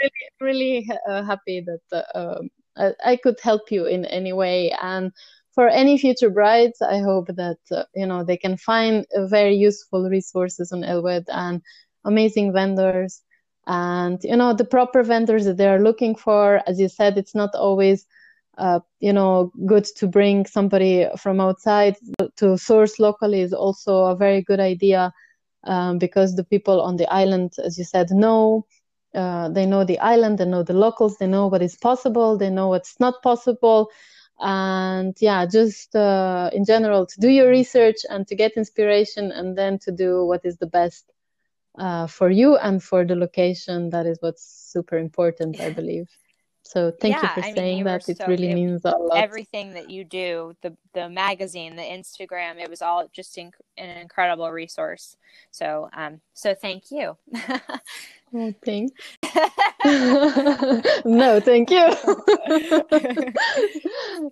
really, 0.00 0.30
really 0.40 0.90
uh, 1.06 1.22
happy 1.24 1.60
that 1.66 2.06
uh, 2.14 2.18
um, 2.18 2.48
I, 2.76 2.92
I, 3.04 3.16
could 3.16 3.38
help 3.40 3.70
you 3.70 3.86
in 3.86 4.04
any 4.06 4.32
way. 4.32 4.70
And 4.82 5.12
for 5.54 5.68
any 5.68 5.98
future 5.98 6.30
brides, 6.30 6.80
I 6.80 6.98
hope 6.98 7.28
that, 7.28 7.58
uh, 7.70 7.84
you 7.94 8.06
know, 8.06 8.24
they 8.24 8.36
can 8.36 8.56
find 8.56 9.06
very 9.16 9.54
useful 9.54 10.08
resources 10.08 10.72
on 10.72 10.84
Elwed 10.84 11.24
and 11.28 11.62
amazing 12.04 12.52
vendors. 12.52 13.22
And 13.66 14.18
you 14.24 14.36
know 14.36 14.52
the 14.52 14.64
proper 14.64 15.04
vendors 15.04 15.44
that 15.44 15.56
they 15.56 15.68
are 15.68 15.78
looking 15.78 16.16
for 16.16 16.60
as 16.66 16.80
you 16.80 16.88
said 16.88 17.16
it's 17.16 17.34
not 17.34 17.54
always 17.54 18.04
uh, 18.58 18.80
you 18.98 19.12
know 19.12 19.52
good 19.66 19.84
to 19.96 20.08
bring 20.08 20.46
somebody 20.46 21.06
from 21.16 21.40
outside. 21.40 21.96
To 22.38 22.58
source 22.58 22.98
locally 22.98 23.40
is 23.40 23.52
also 23.52 24.06
a 24.06 24.16
very 24.16 24.42
good 24.42 24.58
idea 24.58 25.12
um, 25.64 25.98
because 25.98 26.34
the 26.34 26.44
people 26.44 26.80
on 26.80 26.96
the 26.96 27.10
island 27.12 27.52
as 27.64 27.78
you 27.78 27.84
said 27.84 28.10
know 28.10 28.66
uh, 29.14 29.48
they 29.48 29.66
know 29.66 29.84
the 29.84 29.98
island 30.00 30.38
they 30.38 30.44
know 30.46 30.62
the 30.62 30.72
locals 30.72 31.18
they 31.18 31.26
know 31.26 31.46
what 31.46 31.62
is 31.62 31.76
possible 31.76 32.36
they 32.36 32.50
know 32.50 32.68
what's 32.68 32.98
not 33.00 33.22
possible 33.22 33.88
and 34.40 35.16
yeah 35.20 35.46
just 35.46 35.94
uh, 35.94 36.50
in 36.52 36.64
general 36.64 37.06
to 37.06 37.20
do 37.20 37.28
your 37.28 37.48
research 37.48 37.98
and 38.10 38.26
to 38.26 38.34
get 38.34 38.52
inspiration 38.56 39.30
and 39.32 39.56
then 39.56 39.78
to 39.78 39.92
do 39.92 40.24
what 40.24 40.40
is 40.44 40.56
the 40.58 40.66
best 40.66 41.12
uh, 41.78 42.06
for 42.06 42.30
you 42.30 42.56
and 42.56 42.82
for 42.82 43.04
the 43.04 43.16
location. 43.16 43.90
That 43.90 44.06
is 44.06 44.18
what's 44.20 44.44
super 44.44 44.98
important, 44.98 45.60
I 45.60 45.70
believe. 45.70 46.08
So 46.72 46.90
thank 46.90 47.16
yeah, 47.16 47.20
you 47.36 47.42
for 47.42 47.46
I 47.48 47.52
saying 47.52 47.76
mean, 47.76 47.84
that. 47.84 48.08
It 48.08 48.16
so, 48.16 48.26
really 48.26 48.50
it, 48.50 48.54
means 48.54 48.80
a 48.86 48.96
lot. 48.96 49.18
Everything 49.18 49.74
that 49.74 49.90
you 49.90 50.04
do, 50.04 50.56
the 50.62 50.74
the 50.94 51.10
magazine, 51.10 51.76
the 51.76 51.82
Instagram, 51.82 52.58
it 52.58 52.70
was 52.70 52.80
all 52.80 53.06
just 53.12 53.36
inc- 53.36 53.60
an 53.76 53.90
incredible 53.98 54.50
resource. 54.50 55.18
So 55.50 55.90
um, 55.92 56.22
so 56.32 56.54
thank 56.54 56.90
you. 56.90 57.18
oh, 58.34 58.54
thanks. 58.64 58.92
no, 61.04 61.40
thank 61.40 61.70
you. 61.70 61.84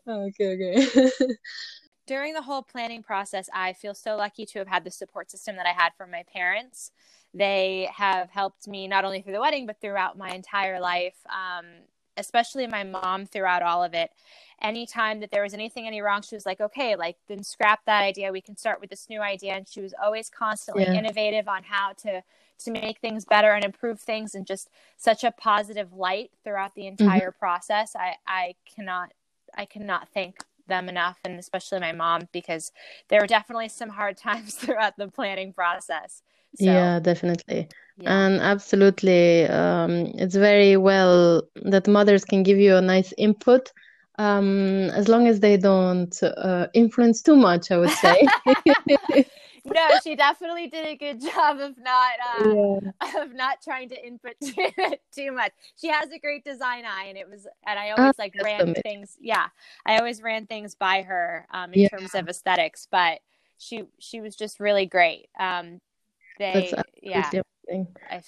okay, 0.09 0.55
okay. 0.55 0.87
During 2.07 2.33
the 2.33 2.41
whole 2.43 2.63
planning 2.63 3.03
process, 3.03 3.51
I 3.53 3.75
feel 3.75 3.93
so 3.93 4.17
lucky 4.17 4.47
to 4.47 4.61
have 4.61 4.69
had 4.69 4.85
the 4.85 4.91
support 4.91 5.31
system 5.31 5.57
that 5.57 5.67
I 5.67 5.73
had 5.73 5.91
from 5.99 6.11
my 6.11 6.25
parents. 6.33 6.91
They 7.35 7.91
have 7.95 8.31
helped 8.31 8.67
me 8.67 8.89
not 8.89 9.05
only 9.05 9.21
through 9.21 9.35
the 9.35 9.41
wedding, 9.41 9.67
but 9.67 9.79
throughout 9.83 10.17
my 10.17 10.31
entire 10.31 10.81
life, 10.81 11.19
um, 11.27 11.67
especially 12.21 12.67
my 12.67 12.85
mom 12.85 13.27
throughout 13.27 13.63
all 13.63 13.83
of 13.83 13.95
it. 13.95 14.11
Anytime 14.63 15.21
that 15.21 15.31
there 15.31 15.43
was 15.43 15.55
anything 15.55 15.87
any 15.87 16.03
wrong, 16.03 16.23
she 16.23 16.35
was 16.35 16.47
like, 16.47 16.61
okay, 16.61 16.95
like 16.95 17.17
then 17.29 17.43
scrap 17.43 17.85
that 17.87 18.03
idea. 18.03 18.31
We 18.31 18.43
can 18.43 18.57
start 18.57 18.81
with 18.81 18.91
this 18.91 19.09
new 19.09 19.21
idea. 19.21 19.55
And 19.55 19.67
she 19.67 19.81
was 19.81 19.95
always 20.01 20.29
constantly 20.29 20.85
yeah. 20.85 20.95
innovative 20.95 21.49
on 21.49 21.63
how 21.65 21.93
to 22.03 22.23
to 22.61 22.71
make 22.71 22.99
things 22.99 23.25
better 23.25 23.53
and 23.53 23.65
improve 23.65 23.99
things 23.99 24.35
and 24.35 24.47
just 24.47 24.69
such 24.99 25.25
a 25.25 25.31
positive 25.31 25.95
light 25.95 26.31
throughout 26.45 26.75
the 26.75 26.83
mm-hmm. 26.83 27.03
entire 27.03 27.31
mm-hmm. 27.31 27.39
process. 27.39 27.97
I, 27.97 28.17
I 28.27 28.55
cannot 28.77 29.13
I 29.57 29.65
cannot 29.65 30.09
thank 30.13 30.45
them 30.69 30.89
enough 30.89 31.19
and 31.25 31.39
especially 31.39 31.81
my 31.81 31.91
mom 31.91 32.29
because 32.33 32.71
there 33.09 33.21
were 33.21 33.27
definitely 33.27 33.69
some 33.69 33.89
hard 33.89 34.17
times 34.29 34.55
throughout 34.55 34.97
the 34.97 35.09
planning 35.09 35.53
process 35.53 36.23
so, 36.57 36.65
yeah, 36.65 36.99
definitely. 36.99 37.69
Yeah. 38.01 38.27
And 38.27 38.41
absolutely, 38.41 39.47
um, 39.47 40.07
it's 40.15 40.35
very 40.35 40.77
well 40.77 41.43
that 41.65 41.87
mothers 41.87 42.25
can 42.25 42.43
give 42.43 42.59
you 42.59 42.77
a 42.77 42.81
nice 42.81 43.13
input 43.19 43.73
um, 44.21 44.91
as 44.91 45.09
long 45.09 45.27
as 45.27 45.41
they 45.41 45.57
don't 45.57 46.15
uh, 46.23 46.67
influence 46.75 47.23
too 47.23 47.37
much, 47.37 47.71
I 47.71 47.79
would 47.79 47.91
say. 47.91 48.27
no, 49.65 49.89
she 50.03 50.15
definitely 50.15 50.67
did 50.67 50.87
a 50.87 50.97
good 50.97 51.21
job 51.21 51.59
of 51.59 51.75
not 51.79 52.13
uh, 52.29 52.55
yeah. 52.55 53.21
of 53.23 53.33
not 53.35 53.63
trying 53.63 53.89
to 53.89 54.07
input 54.07 54.35
too, 54.43 54.69
too, 55.15 55.33
much. 55.33 55.53
She 55.81 55.89
has 55.89 56.11
a 56.11 56.19
great 56.19 56.45
design 56.45 56.85
eye, 56.85 57.07
and 57.09 57.17
it 57.17 57.29
was, 57.29 57.47
and 57.67 57.79
I 57.79 57.91
always 57.91 58.19
like 58.19 58.35
ran 58.43 58.75
things. 58.75 59.17
Yeah, 59.21 59.47
I 59.87 59.99
always 59.99 60.23
ran 60.23 60.47
things 60.47 60.75
by 60.75 61.03
her 61.03 61.47
um, 61.51 61.73
in 61.73 61.81
yeah. 61.81 61.89
terms 61.89 62.15
of 62.15 62.29
aesthetics, 62.29 62.89
but 62.91 63.21
she 63.57 63.85
she 63.99 64.21
was 64.21 64.37
just 64.37 64.61
really 64.61 64.87
great. 64.87 65.29
Um, 65.39 65.81
they 66.41 66.75
yeah 67.03 67.33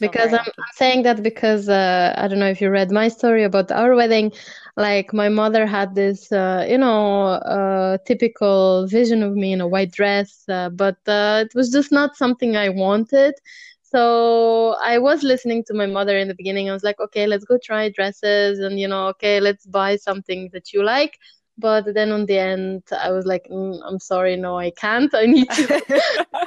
because 0.00 0.32
I'm, 0.32 0.40
I'm, 0.40 0.72
saying 0.74 1.02
that 1.04 1.22
because 1.22 1.68
uh, 1.68 2.14
I 2.16 2.28
don't 2.28 2.38
know 2.38 2.48
if 2.48 2.60
you 2.60 2.70
read 2.70 2.90
my 2.90 3.08
story 3.08 3.44
about 3.44 3.70
our 3.70 3.94
wedding. 3.94 4.32
Like 4.76 5.12
my 5.12 5.28
mother 5.28 5.66
had 5.66 5.94
this, 5.94 6.32
uh, 6.32 6.66
you 6.68 6.78
know, 6.78 7.24
uh, 7.26 7.98
typical 8.06 8.86
vision 8.88 9.22
of 9.22 9.34
me 9.34 9.52
in 9.52 9.60
a 9.60 9.68
white 9.68 9.92
dress, 9.92 10.44
uh, 10.48 10.70
but 10.70 10.96
uh, 11.06 11.44
it 11.46 11.54
was 11.54 11.70
just 11.70 11.92
not 11.92 12.16
something 12.16 12.56
I 12.56 12.68
wanted. 12.70 13.34
So 13.82 14.76
I 14.82 14.98
was 14.98 15.22
listening 15.22 15.64
to 15.66 15.74
my 15.74 15.86
mother 15.86 16.16
in 16.16 16.28
the 16.28 16.34
beginning. 16.34 16.70
I 16.70 16.72
was 16.72 16.82
like, 16.82 17.00
okay, 17.00 17.26
let's 17.26 17.44
go 17.44 17.58
try 17.62 17.90
dresses, 17.90 18.58
and 18.58 18.78
you 18.80 18.88
know, 18.88 19.08
okay, 19.08 19.40
let's 19.40 19.66
buy 19.66 19.96
something 19.96 20.50
that 20.52 20.72
you 20.72 20.82
like. 20.82 21.18
But 21.58 21.92
then 21.94 22.10
on 22.10 22.26
the 22.26 22.38
end 22.38 22.82
i 22.98 23.10
was 23.10 23.26
like 23.26 23.46
mm, 23.50 23.78
i'm 23.84 23.98
sorry 23.98 24.36
no 24.36 24.58
i 24.58 24.70
can't. 24.70 25.14
I 25.14 25.26
need 25.26 25.50
to, 25.50 25.66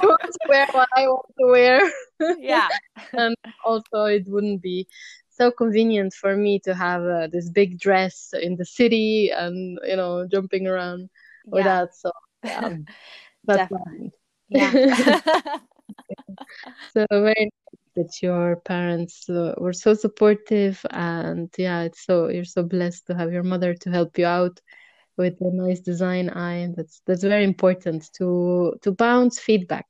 to 0.00 0.38
wear 0.48 0.66
what 0.72 0.88
i 0.96 1.06
want 1.06 1.26
to 1.38 1.46
wear. 1.46 1.80
Yeah. 2.38 2.68
And 3.12 3.36
also 3.64 4.04
it 4.04 4.26
wouldn't 4.26 4.62
be 4.62 4.86
so 5.28 5.50
convenient 5.50 6.14
for 6.14 6.36
me 6.36 6.58
to 6.60 6.74
have 6.74 7.02
uh, 7.02 7.28
this 7.30 7.50
big 7.50 7.78
dress 7.78 8.32
in 8.40 8.56
the 8.56 8.64
city 8.64 9.30
and 9.30 9.78
you 9.84 9.96
know 9.96 10.26
jumping 10.26 10.66
around 10.66 11.10
with 11.46 11.64
that 11.64 11.94
so 11.94 12.10
yeah 12.42 12.76
that's 13.44 13.72
yeah. 14.48 15.60
So 16.92 17.06
very 17.10 17.50
that 17.96 18.22
your 18.22 18.56
parents 18.56 19.28
uh, 19.28 19.54
were 19.58 19.72
so 19.72 19.94
supportive 19.94 20.84
and 20.90 21.50
yeah 21.56 21.82
it's 21.82 22.04
so 22.04 22.28
you're 22.28 22.44
so 22.44 22.62
blessed 22.62 23.06
to 23.06 23.14
have 23.14 23.32
your 23.32 23.42
mother 23.42 23.74
to 23.74 23.90
help 23.90 24.18
you 24.18 24.26
out 24.26 24.60
with 25.16 25.40
a 25.40 25.50
nice 25.50 25.80
design 25.80 26.30
eye 26.30 26.72
that's 26.76 27.00
that's 27.06 27.22
very 27.22 27.44
important 27.44 28.10
to 28.14 28.76
to 28.82 28.92
bounce 28.92 29.38
feedback. 29.38 29.86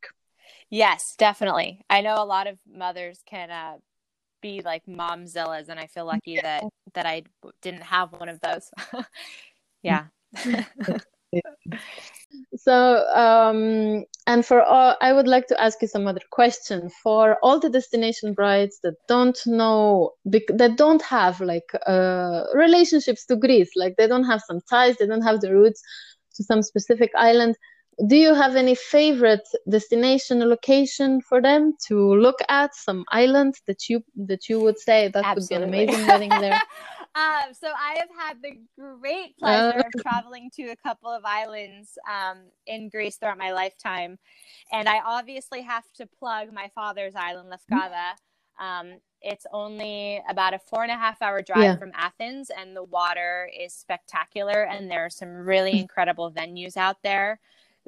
Yes 0.71 1.15
definitely. 1.17 1.83
I 1.91 2.01
know 2.01 2.17
a 2.19 2.25
lot 2.25 2.47
of 2.47 2.59
mothers 2.67 3.23
can 3.27 3.51
uh, 3.51 3.77
be 4.43 4.61
like 4.63 4.85
momzillas 4.87 5.69
and 5.69 5.81
i 5.81 5.87
feel 5.87 6.05
lucky 6.05 6.33
yeah. 6.33 6.43
that 6.43 6.65
that 6.95 7.07
i 7.07 7.23
didn't 7.63 7.83
have 7.83 8.13
one 8.13 8.29
of 8.29 8.41
those. 8.41 8.71
Yeah 9.83 10.07
so 12.57 13.07
um 13.15 14.05
and 14.27 14.45
for 14.45 14.63
all 14.63 14.97
i 15.01 15.13
would 15.13 15.29
like 15.29 15.47
to 15.47 15.61
ask 15.61 15.81
you 15.83 15.89
some 15.89 16.07
other 16.07 16.21
question 16.31 16.91
for 17.03 17.39
all 17.43 17.59
the 17.59 17.71
destination 17.71 18.33
brides 18.33 18.79
that 18.83 18.95
don't 19.09 19.39
know 19.47 20.11
that 20.25 20.75
don't 20.77 21.03
have 21.03 21.41
like 21.41 21.71
uh 21.87 22.45
relationships 22.55 23.25
to 23.25 23.37
greece 23.37 23.71
like 23.77 23.95
they 23.97 24.07
don't 24.07 24.25
have 24.25 24.43
some 24.47 24.61
ties 24.69 24.97
they 24.97 25.07
don't 25.07 25.23
have 25.23 25.41
the 25.41 25.53
roots 25.53 25.83
to 26.35 26.43
some 26.43 26.63
specific 26.63 27.11
island 27.17 27.57
do 28.09 28.17
you 28.17 28.35
have 28.35 28.57
any 28.57 28.75
favorite 28.75 29.49
destination 29.71 30.47
location 30.47 31.21
for 31.23 31.41
them 31.41 31.75
to 31.89 32.15
look 32.15 32.37
at 32.49 32.75
some 32.75 33.05
island 33.11 33.55
that 33.67 33.89
you 33.89 34.03
that 34.15 34.49
you 34.49 34.61
would 34.61 34.79
say 34.79 35.09
that 35.09 35.25
Absolutely. 35.25 35.35
would 35.35 35.49
be 35.49 35.55
an 35.55 35.87
amazing 35.89 36.07
wedding 36.07 36.29
there 36.29 36.61
um, 37.17 37.55
so 37.55 37.69
I 37.69 37.99
have 37.99 38.11
had 38.17 38.43
the 38.43 38.59
great 38.79 39.37
pleasure 39.39 39.79
of 39.87 40.03
traveling 40.03 40.51
to 40.57 40.65
a 40.69 40.77
couple 40.77 41.11
of 41.11 41.25
islands 41.25 41.99
um, 42.09 42.39
in 42.67 42.89
Greece 42.89 43.17
throughout 43.17 43.39
my 43.39 43.53
lifetime, 43.53 44.19
and 44.73 44.89
I 44.89 45.01
obviously 45.05 45.63
have 45.63 45.85
to 45.95 46.07
plug 46.07 46.53
my 46.53 46.71
father's 46.75 47.15
island, 47.17 47.51
Lefkada. 47.53 48.13
Um, 48.61 48.99
it's 49.23 49.47
only 49.53 50.23
about 50.29 50.55
a 50.55 50.59
four 50.59 50.83
and 50.83 50.93
a 50.93 50.97
half 50.97 51.21
hour 51.23 51.43
drive 51.43 51.63
Yeah. 51.63 51.77
from 51.79 51.93
Athens, 51.95 52.51
and 52.51 52.77
the 52.77 52.85
water 52.85 53.51
is 53.59 53.73
spectacular, 53.73 54.65
and 54.65 54.91
there 54.91 55.05
are 55.05 55.11
some 55.11 55.29
really 55.29 55.79
incredible 55.79 56.31
venues 56.31 56.77
out 56.77 57.03
there. 57.03 57.41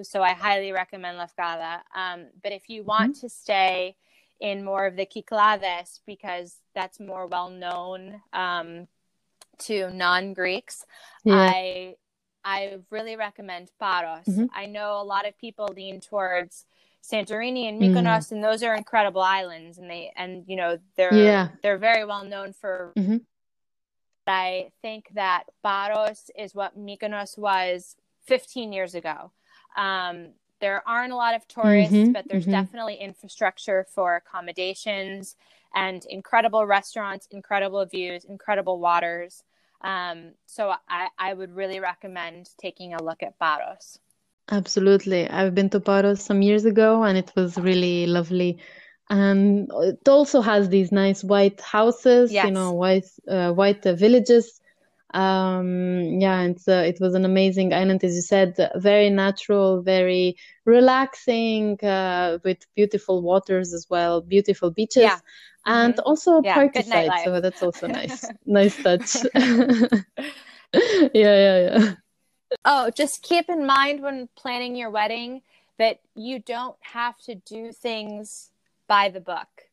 So 0.03 0.23
I 0.23 0.33
highly 0.33 0.73
recommend 0.73 1.19
Lefkada. 1.19 1.81
Um, 1.95 2.27
but 2.43 2.53
if 2.53 2.69
you 2.69 2.83
want 2.85 3.15
to 3.17 3.29
stay 3.29 3.97
in 4.41 4.65
more 4.65 4.87
of 4.87 4.97
the 4.97 5.07
Kyklades, 5.07 6.01
because 6.07 6.61
that's 6.75 7.01
more 7.01 7.27
well 7.27 7.51
known 7.51 8.23
um, 8.33 8.87
to 9.61 9.91
non 9.91 10.35
Greeks, 10.35 10.85
yeah 11.25 11.35
I 11.53 11.97
I 12.45 12.79
really 12.91 13.17
recommend 13.17 13.71
Paros. 13.79 14.27
Mhm. 14.27 14.49
I 14.55 14.67
know 14.67 15.01
a 15.01 15.05
lot 15.05 15.27
of 15.27 15.37
people 15.39 15.67
lean 15.75 16.01
towards 16.01 16.65
Santorini 17.03 17.69
and. 17.69 17.81
Mykonos, 17.81 18.33
and 18.33 18.43
those 18.43 18.63
are 18.63 18.75
incredible 18.75 19.21
islands, 19.23 19.79
and 19.79 19.91
they 19.91 20.13
and 20.17 20.45
you 20.47 20.57
know 20.57 20.79
they're 20.97 21.13
Yeah. 21.13 21.49
they're 21.63 21.79
very 21.79 22.05
well 22.05 22.25
known 22.25 22.53
for. 22.53 22.93
Mhm. 22.97 23.25
I 24.27 24.73
think 24.83 25.09
that 25.15 25.45
Paros 25.63 26.31
is 26.37 26.55
what 26.55 26.79
Mykonos 26.79 27.39
was 27.39 27.97
15 28.27 28.73
years 28.73 28.95
ago. 28.95 29.33
Um, 29.77 30.35
there 30.61 30.87
aren't 30.87 31.13
a 31.13 31.17
lot 31.17 31.35
of 31.35 31.47
tourists, 31.49 31.95
Mhm, 31.95 32.13
but 32.13 32.29
there's 32.29 32.47
mhm. 32.47 32.51
definitely 32.51 32.97
infrastructure 32.97 33.85
for 33.95 34.17
accommodations 34.17 35.37
and 35.75 36.05
incredible 36.07 36.67
restaurants, 36.67 37.27
incredible 37.31 37.85
views, 37.87 38.25
incredible 38.25 38.79
waters. 38.79 39.45
Um, 39.81 40.33
so 40.47 40.75
I, 40.89 41.09
I 41.19 41.35
would 41.35 41.55
really 41.55 41.81
recommend 41.81 42.51
taking 42.61 42.95
a 42.95 43.03
look 43.03 43.23
at 43.23 43.39
Paros. 43.39 43.99
Absolutely. 44.51 45.29
I've 45.29 45.55
been 45.55 45.71
to 45.71 45.81
Paros 45.81 46.23
some 46.23 46.43
years 46.43 46.65
ago 46.65 47.05
and 47.05 47.19
it 47.19 47.33
was 47.37 47.57
really 47.59 48.07
lovely. 48.07 48.59
And 49.11 49.71
it 49.75 50.09
also 50.09 50.41
has 50.41 50.69
these 50.69 50.91
nice 50.93 51.23
white 51.23 51.61
houses, 51.61 52.33
you 52.33 52.51
know, 52.51 52.73
white 52.73 53.07
uh, 53.29 53.53
white 53.53 53.87
uh, 53.87 53.95
villages. 53.95 54.61
Um, 55.15 56.21
yeah, 56.21 56.41
and 56.41 56.59
uh, 56.69 56.73
it 56.87 56.99
was 57.01 57.15
an 57.15 57.25
amazing 57.25 57.73
island, 57.73 58.05
as 58.05 58.15
you 58.15 58.21
said, 58.21 58.57
very 58.77 59.09
natural, 59.11 59.81
very 59.83 60.37
relaxing, 60.65 61.83
uh, 61.83 62.39
with 62.45 62.67
beautiful 62.77 63.23
waters 63.23 63.73
as 63.73 63.87
well, 63.89 64.21
beautiful 64.21 64.71
beaches, 64.71 65.03
Yeah. 65.03 65.19
and 65.65 65.95
Mhm. 65.95 66.03
also 66.05 66.43
Yeah, 66.43 66.55
party 66.55 66.83
side. 66.83 67.13
So 67.25 67.41
that's 67.41 67.63
also 67.63 67.87
nice, 68.01 68.31
nice 68.47 68.77
touch. 68.83 69.17
Yeah, 70.75 71.09
yeah, 71.15 71.59
yeah. 71.61 71.95
Oh, 72.65 72.91
just 72.91 73.23
keep 73.23 73.49
in 73.49 73.67
mind 73.67 74.03
when 74.03 74.29
planning 74.37 74.77
your 74.77 74.91
wedding 74.91 75.43
that 75.79 76.01
you 76.15 76.39
don't 76.41 76.77
have 76.81 77.17
to 77.19 77.35
do 77.35 77.73
things 77.73 78.51
by 78.87 79.09
the 79.09 79.21
book. 79.21 79.68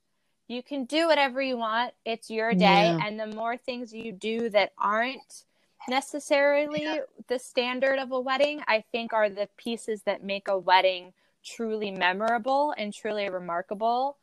You 0.47 0.61
can 0.61 0.85
do 0.85 1.07
whatever 1.07 1.41
you 1.41 1.57
want. 1.57 1.93
It's 2.05 2.29
your 2.29 2.51
day. 2.53 2.59
Yeah. 2.59 2.99
And 3.03 3.19
the 3.19 3.27
more 3.27 3.57
things 3.57 3.91
you 3.93 4.11
do 4.11 4.49
that 4.51 4.73
aren't 4.77 5.43
necessarily 5.87 6.99
the 7.27 7.39
standard 7.39 7.99
of 7.99 8.11
a 8.11 8.19
wedding, 8.19 8.61
I 8.67 8.83
think 8.91 9.13
are 9.13 9.29
the 9.29 9.49
pieces 9.57 10.03
that 10.03 10.23
make 10.23 10.47
a 10.47 10.57
wedding 10.57 11.13
truly 11.43 11.91
memorable 11.91 12.73
and 12.77 12.93
truly 12.93 13.29
remarkable. 13.29 14.17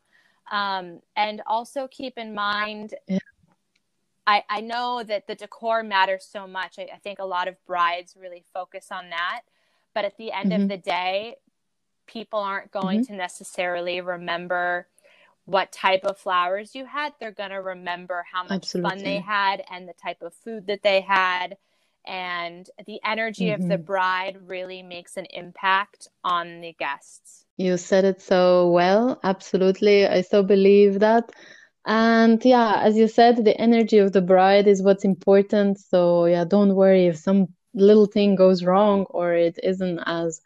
Um, 0.51 1.01
and 1.15 1.41
also 1.47 1.87
keep 1.87 2.17
in 2.17 2.33
mind, 2.33 2.95
Yeah. 3.07 3.19
I, 4.25 4.43
I 4.49 4.61
know 4.61 5.03
that 5.03 5.27
the 5.27 5.35
decor 5.35 5.83
matters 5.83 6.25
so 6.25 6.47
much. 6.47 6.79
I, 6.79 6.87
I 6.93 6.97
think 6.97 7.19
a 7.19 7.25
lot 7.25 7.49
of 7.49 7.55
brides 7.65 8.15
really 8.19 8.43
focus 8.53 8.87
on 8.91 9.09
that. 9.09 9.41
But 9.93 10.05
at 10.05 10.17
the 10.17 10.31
end 10.31 10.51
Mhm. 10.51 10.63
of 10.63 10.69
the 10.69 10.77
day, 10.77 11.35
people 12.07 12.39
aren't 12.39 12.71
going 12.71 13.01
Mm-hmm. 13.01 13.13
to 13.13 13.17
necessarily 13.17 13.99
remember 14.01 14.87
what 15.45 15.71
type 15.71 16.03
of 16.05 16.17
flowers 16.17 16.75
you 16.75 16.85
had. 16.85 17.13
They're 17.19 17.31
going 17.31 17.49
to 17.51 17.61
remember 17.61 18.25
how 18.31 18.43
much 18.43 18.71
fun 18.71 18.97
they 18.99 19.19
had 19.19 19.63
and 19.69 19.87
the 19.87 19.93
type 19.93 20.21
of 20.21 20.33
food 20.33 20.67
that 20.67 20.83
they 20.83 21.01
had. 21.01 21.57
And 22.05 22.69
the 22.85 22.99
energy 23.03 23.51
of 23.51 23.61
the 23.61 23.77
Mhm. 23.77 23.85
bride 23.85 24.37
really 24.47 24.83
makes 24.83 25.17
an 25.17 25.25
impact 25.25 26.09
on 26.23 26.61
the 26.61 26.73
guests. 26.73 27.45
You 27.57 27.77
said 27.77 28.03
it 28.05 28.21
so 28.21 28.69
well. 28.71 29.19
Absolutely. 29.23 30.07
I 30.07 30.21
so 30.21 30.43
believe 30.43 30.99
that. 30.99 31.31
And 31.85 32.43
yeah, 32.45 32.81
as 32.81 32.97
you 32.97 33.07
said, 33.07 33.43
the 33.43 33.57
energy 33.59 33.97
of 33.99 34.11
the 34.11 34.21
bride 34.21 34.67
is 34.67 34.81
what's 34.81 35.03
important. 35.05 35.79
So 35.79 36.25
yeah, 36.25 36.45
don't 36.45 36.75
worry 36.75 37.07
if 37.07 37.17
some 37.17 37.47
little 37.73 38.05
thing 38.05 38.35
goes 38.35 38.63
wrong 38.63 39.05
or 39.09 39.33
it 39.33 39.59
isn't 39.63 39.99
as 40.05 40.41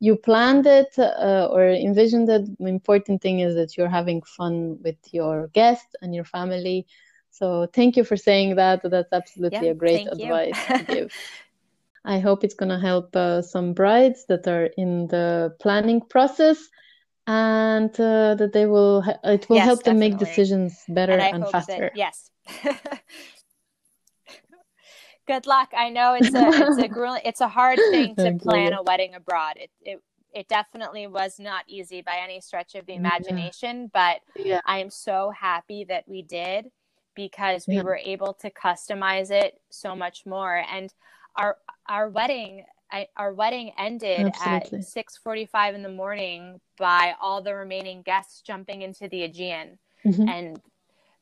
you 0.00 0.16
planned 0.16 0.66
it 0.66 0.98
uh, 0.98 1.48
or 1.52 1.68
envisioned 1.70 2.28
it. 2.30 2.58
The 2.58 2.66
important 2.68 3.22
thing 3.22 3.40
is 3.40 3.54
that 3.56 3.76
you're 3.76 3.88
having 3.88 4.22
fun 4.22 4.78
with 4.82 4.96
your 5.12 5.48
guests 5.48 5.94
and 6.02 6.14
your 6.14 6.24
family. 6.24 6.86
So 7.30 7.66
thank 7.74 7.96
you 7.96 8.04
for 8.04 8.16
saying 8.16 8.56
that. 8.56 8.82
That's 8.84 9.12
absolutely 9.12 9.68
Yeah, 9.68 9.72
a 9.72 9.74
great 9.74 10.06
advice 10.10 10.68
to 10.76 10.84
give. 10.84 11.12
I 12.04 12.18
hope 12.20 12.44
it's 12.44 12.54
going 12.54 12.70
to 12.70 12.78
help 12.78 13.14
uh, 13.16 13.42
some 13.42 13.74
brides 13.74 14.26
that 14.28 14.46
are 14.48 14.66
in 14.76 15.08
the 15.08 15.54
planning 15.60 16.00
process 16.00 16.58
and 17.26 17.90
uh, 18.00 18.34
that 18.36 18.52
they 18.52 18.66
will 18.66 19.02
ha- 19.02 19.18
it 19.24 19.48
will 19.50 19.56
Yes, 19.56 19.66
help 19.66 19.84
them 19.84 19.98
make 19.98 20.18
decisions 20.18 20.84
better 20.88 21.18
and 21.18 21.30
and 21.32 21.46
faster. 21.48 21.90
that 21.90 21.96
yes. 21.96 22.30
Good 25.26 25.46
luck. 25.46 25.70
I 25.76 25.90
know 25.90 26.14
it's 26.14 26.34
a 26.34 26.48
it's 26.48 26.78
a 26.78 26.88
grueling, 26.96 27.22
it's 27.24 27.40
a 27.40 27.48
hard 27.48 27.78
thing 27.90 28.16
to 28.16 28.32
plan 28.32 28.72
a 28.72 28.82
wedding 28.82 29.14
abroad. 29.14 29.56
It 29.56 29.70
it 29.82 30.02
it 30.32 30.48
definitely 30.48 31.06
was 31.06 31.38
not 31.38 31.64
easy 31.68 32.02
by 32.02 32.18
any 32.22 32.40
stretch 32.40 32.74
of 32.74 32.86
the 32.86 32.92
Yeah. 32.94 32.98
imagination, 32.98 33.90
but 33.92 34.20
Yeah, 34.36 34.60
I 34.66 34.78
am 34.78 34.90
so 34.90 35.30
happy 35.30 35.84
that 35.84 36.08
we 36.08 36.22
did 36.22 36.70
because 37.14 37.66
we 37.68 37.74
Yeah. 37.74 37.82
were 37.82 37.96
able 37.96 38.32
to 38.34 38.50
customize 38.50 39.30
it 39.30 39.60
so 39.70 39.94
much 39.94 40.26
more. 40.26 40.64
And 40.72 40.92
our 41.36 41.58
our 41.88 42.08
wedding 42.08 42.64
I, 42.92 43.06
our 43.16 43.32
wedding 43.32 43.72
ended 43.78 44.26
Absolutely. 44.26 44.78
at 44.80 44.84
6:45 44.84 45.74
in 45.76 45.82
the 45.82 45.88
morning 45.88 46.60
by 46.76 47.14
all 47.20 47.40
the 47.40 47.54
remaining 47.54 48.02
guests 48.02 48.40
jumping 48.40 48.82
into 48.82 49.06
the 49.08 49.22
Aegean 49.22 49.78
Mhm. 50.04 50.28
and 50.28 50.60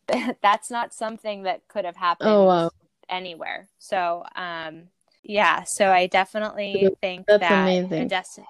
that's 0.42 0.70
not 0.70 0.94
something 0.94 1.42
that 1.42 1.68
could 1.68 1.84
have 1.84 1.96
happened 1.96 2.28
Oh, 2.30 2.46
wow. 2.46 2.70
Anywhere. 3.08 3.68
So, 3.78 4.24
um, 4.36 4.84
yeah, 5.22 5.64
so 5.64 5.90
I 5.90 6.06
definitely 6.06 6.88
think 7.00 7.26
That's 7.26 7.40
that 7.40 7.62
amazing. 7.62 8.08
destination 8.08 8.48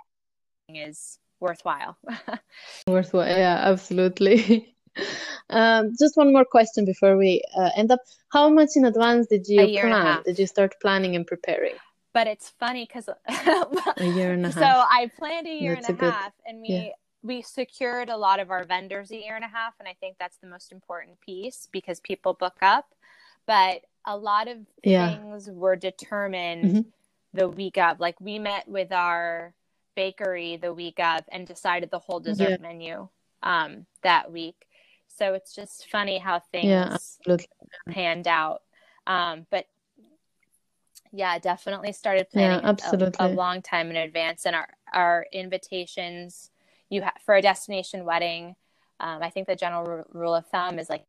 is 0.70 1.18
worthwhile. 1.40 1.96
Worthwhile. 2.88 3.28
Yeah, 3.28 3.58
absolutely. 3.64 4.74
Um, 5.50 5.92
just 5.96 6.16
one 6.16 6.32
more 6.32 6.44
question 6.44 6.84
before 6.84 7.16
we 7.16 7.40
uh, 7.56 7.70
end 7.76 7.92
up. 7.92 8.00
How 8.32 8.48
much 8.48 8.70
in 8.74 8.84
advance 8.84 9.28
did 9.28 9.46
you 9.46 9.60
A 9.60 9.64
year 9.64 9.84
and 9.84 9.94
a 9.94 10.00
plan? 10.00 10.22
Did 10.24 10.38
you 10.40 10.46
start 10.48 10.74
planning 10.82 11.14
and 11.14 11.24
preparing? 11.26 11.74
but 12.12 12.26
it's 12.26 12.48
funny 12.58 12.84
because 12.84 13.08
a 13.98 14.04
year 14.04 14.32
and 14.32 14.44
a 14.44 14.50
half. 14.50 14.54
So 14.58 14.64
I 14.64 15.08
planned 15.16 15.46
a 15.46 15.54
year 15.54 15.76
That's 15.76 15.88
and 15.88 15.96
a, 15.96 15.98
a 15.98 16.04
good- 16.04 16.12
half, 16.12 16.32
and 16.46 16.60
we 16.62 16.68
yeah. 16.68 16.88
we 17.22 17.42
secured 17.42 18.08
a 18.08 18.16
lot 18.16 18.40
of 18.40 18.50
our 18.50 18.64
vendors 18.64 19.12
a 19.12 19.16
year 19.16 19.36
and 19.36 19.44
a 19.44 19.48
half, 19.48 19.74
and 19.78 19.86
I 19.88 19.94
think 20.00 20.16
that's 20.18 20.38
the 20.38 20.48
most 20.48 20.72
important 20.72 21.20
piece 21.20 21.68
because 21.70 22.00
people 22.00 22.34
book 22.34 22.56
up. 22.60 22.92
But 23.48 23.86
a 24.04 24.16
lot 24.16 24.46
of 24.46 24.58
Yeah. 24.84 25.16
things 25.16 25.50
were 25.50 25.74
determined 25.74 26.64
Mhm. 26.64 26.92
the 27.32 27.48
week 27.48 27.78
of. 27.78 27.98
Like 27.98 28.20
we 28.20 28.38
met 28.38 28.68
with 28.68 28.92
our 28.92 29.54
bakery 29.96 30.56
the 30.56 30.72
week 30.72 31.00
of 31.00 31.24
and 31.28 31.46
decided 31.46 31.90
the 31.90 31.98
whole 31.98 32.20
dessert 32.20 32.50
Yeah. 32.50 32.56
menu 32.58 33.08
um, 33.42 33.86
that 34.02 34.30
week. 34.30 34.68
So 35.08 35.32
it's 35.34 35.54
just 35.54 35.88
funny 35.88 36.18
how 36.18 36.40
things 36.40 36.66
Yeah, 36.66 36.90
absolutely. 36.92 37.48
panned 37.88 38.28
out. 38.28 38.62
Um, 39.06 39.46
but 39.50 39.66
yeah, 41.10 41.38
definitely 41.38 41.92
started 41.92 42.28
planning 42.30 42.64
a- 42.64 42.68
a, 43.18 43.28
long 43.28 43.62
time 43.62 43.88
in 43.90 43.96
advance. 43.96 44.44
And 44.44 44.54
our, 44.54 44.68
our 44.92 45.26
invitations, 45.32 46.50
you 46.90 47.00
have 47.02 47.16
for 47.22 47.34
a 47.34 47.42
destination 47.42 48.04
wedding, 48.04 48.56
um, 49.00 49.22
I 49.22 49.30
think 49.30 49.46
the 49.46 49.56
general 49.56 49.84
ru- 49.84 50.04
rule 50.12 50.34
of 50.34 50.46
thumb 50.48 50.78
is 50.78 50.90
like 50.90 51.06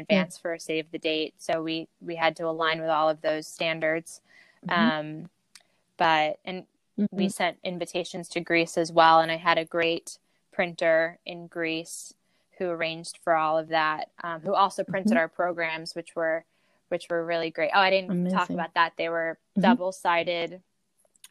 advance 0.00 0.36
for 0.38 0.52
a 0.54 0.60
save 0.60 0.90
the 0.90 0.98
date. 0.98 1.34
So 1.38 1.62
we, 1.62 1.88
we 2.00 2.16
had 2.16 2.36
to 2.36 2.46
align 2.46 2.80
with 2.80 2.90
all 2.90 3.08
of 3.08 3.20
those 3.20 3.46
standards. 3.46 4.20
Mhm. 4.66 4.72
Um, 4.72 5.30
but, 5.96 6.38
and 6.44 6.66
we 7.10 7.26
Mhm. 7.26 7.32
sent 7.32 7.58
invitations 7.64 8.28
to 8.30 8.40
Greece 8.40 8.76
as 8.78 8.92
well. 8.92 9.20
And 9.20 9.30
I 9.30 9.36
had 9.36 9.58
a 9.58 9.64
great 9.64 10.18
printer 10.52 11.18
in 11.24 11.46
Greece 11.46 12.14
who 12.58 12.68
arranged 12.68 13.18
for 13.24 13.34
all 13.36 13.56
of 13.58 13.68
that, 13.68 14.10
um, 14.22 14.40
who 14.42 14.54
also 14.54 14.84
printed 14.84 15.12
Mhm. 15.16 15.20
our 15.20 15.28
programs, 15.28 15.94
which 15.94 16.14
were 16.16 16.44
which 16.88 17.08
were 17.08 17.24
really 17.24 17.50
great. 17.52 17.70
Oh, 17.72 17.78
I 17.78 17.88
didn't 17.90 18.10
talk 18.32 18.50
about 18.50 18.74
that. 18.74 18.94
They 18.96 19.08
were 19.08 19.38
Mhm. 19.56 19.62
double 19.62 19.92
sided 19.92 20.60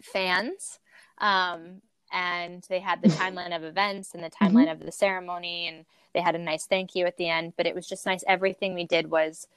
fans. 0.02 0.80
Um, 1.18 1.82
and 2.12 2.66
they 2.70 2.80
had 2.80 3.02
the 3.04 3.10
timeline 3.10 3.56
of 3.56 3.64
events 3.64 4.14
and 4.14 4.24
the 4.24 4.30
Mm-hmm. 4.42 4.64
timeline 4.64 4.72
of 4.72 4.80
the 4.80 4.92
ceremony 4.92 5.68
and 5.68 5.86
they 6.14 6.22
had 6.22 6.36
a 6.36 6.40
nice 6.40 6.66
thank 6.66 6.96
you 6.96 7.06
at 7.06 7.18
the 7.18 7.30
end 7.30 7.54
but 7.58 7.68
it 7.68 7.76
was 7.76 7.88
just 7.88 8.06
nice 8.06 8.24
everything 8.28 8.74
we 8.74 8.86
did 8.86 9.10
was 9.12 9.48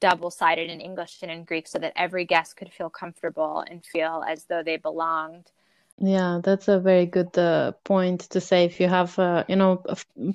double 0.00 0.30
sided 0.30 0.70
in 0.70 0.80
english 0.80 1.18
and 1.22 1.30
in 1.32 1.44
greek 1.44 1.66
so 1.68 1.78
that 1.78 1.92
every 1.96 2.24
guest 2.24 2.56
could 2.56 2.72
feel 2.72 2.90
comfortable 2.90 3.64
and 3.70 3.84
feel 3.84 4.24
as 4.28 4.44
though 4.46 4.62
they 4.62 4.76
belonged 4.76 5.50
Yeah, 5.98 6.40
that's 6.42 6.68
a 6.68 6.78
very 6.78 7.06
good 7.06 7.36
uh, 7.38 7.72
point 7.84 8.20
to 8.30 8.40
say. 8.40 8.64
If 8.66 8.80
you 8.80 8.88
have, 8.88 9.18
uh, 9.18 9.44
you 9.48 9.56
know, 9.56 9.82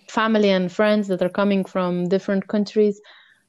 family 0.10 0.50
and 0.50 0.72
friends 0.72 1.08
that 1.10 1.22
are 1.22 1.30
coming 1.30 1.66
from 1.66 2.10
different 2.10 2.48
countries, 2.48 3.00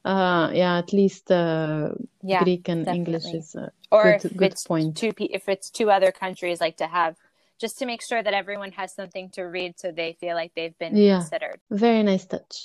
uh, 0.04 0.50
yeah, 0.52 0.76
at 0.78 0.92
least 0.92 1.30
uh, 1.32 1.90
yeah 2.22 2.48
Greek 2.48 2.68
and 2.68 2.86
English 2.88 3.32
is 3.34 3.54
a 3.54 3.72
or 3.90 4.12
good, 4.12 4.22
if 4.24 4.32
good 4.36 4.42
it's 4.42 4.66
point. 4.66 4.94
two 4.94 5.12
pe- 5.12 5.26
if 5.26 5.48
it's 5.48 5.70
two 5.70 5.90
other 5.90 6.12
countries 6.12 6.60
like 6.60 6.76
to 6.78 6.86
have 6.86 7.16
just 7.62 7.78
to 7.78 7.86
make 7.86 8.02
sure 8.02 8.22
that 8.22 8.34
everyone 8.34 8.72
has 8.72 8.94
something 8.94 9.30
to 9.30 9.42
read 9.56 9.72
so 9.80 9.92
they 9.92 10.10
feel 10.20 10.34
like 10.34 10.52
they've 10.56 10.78
been 10.78 10.94
Yeah. 10.96 11.20
considered 11.20 11.58
Very 11.70 12.02
nice 12.02 12.26
touch. 12.26 12.56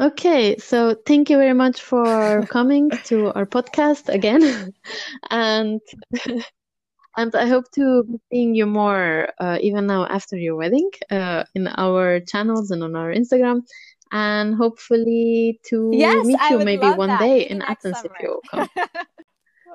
Okay, 0.00 0.56
so 0.58 0.94
thank 1.06 1.30
you 1.30 1.36
very 1.36 1.52
much 1.64 1.80
for 1.82 2.42
coming 2.56 2.90
to 3.08 3.16
our 3.36 3.46
podcast 3.46 4.08
again, 4.08 4.42
and 5.30 5.80
and 7.16 7.34
I 7.34 7.46
hope 7.46 7.66
to 7.72 8.04
be 8.04 8.18
seeing 8.30 8.54
you 8.54 8.66
more 8.66 9.28
uh, 9.38 9.58
even 9.60 9.86
now 9.86 10.06
after 10.06 10.36
your 10.36 10.56
wedding 10.56 10.90
uh, 11.10 11.44
in 11.54 11.68
our 11.68 12.20
channels 12.20 12.70
and 12.70 12.82
on 12.82 12.96
our 12.96 13.12
Instagram, 13.12 13.62
and 14.12 14.54
hopefully 14.54 15.60
to 15.68 15.78
yes 15.92 16.26
meet 16.26 16.40
you 16.50 16.58
maybe 16.64 16.90
one 16.92 17.08
that. 17.08 17.20
day 17.20 17.42
in 17.42 17.62
Athens 17.62 17.98
if 18.04 18.12
summer. 18.12 18.22
you 18.22 18.40
come. 18.50 18.68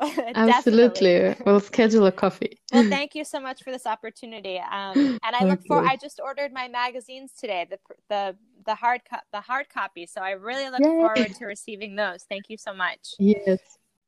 Absolutely, 0.36 1.36
we'll 1.46 1.60
schedule 1.60 2.06
a 2.06 2.12
coffee. 2.12 2.60
Well, 2.74 2.84
thank 2.90 3.16
you 3.16 3.24
so 3.24 3.40
much 3.40 3.64
for 3.64 3.72
this 3.72 3.86
opportunity. 3.86 4.58
Um, 4.58 5.20
and 5.24 5.36
I 5.36 5.44
look 5.44 5.62
for. 5.66 5.80
Okay. 5.80 5.90
I 5.90 5.96
just 5.96 6.20
ordered 6.24 6.52
my 6.54 6.68
magazines 6.68 7.32
today, 7.40 7.68
the 7.70 7.80
the 8.10 8.36
the 8.66 8.76
hard 8.76 9.02
co- 9.10 9.26
the 9.32 9.42
hard 9.42 9.70
copy. 9.70 10.06
So 10.06 10.22
I 10.22 10.32
really 10.32 10.70
look 10.70 10.82
Yay. 10.82 11.00
forward 11.00 11.36
to 11.36 11.46
receiving 11.46 11.96
those. 11.96 12.24
Thank 12.24 12.50
you 12.50 12.58
so 12.58 12.74
much. 12.74 13.14
Yes. 13.20 13.60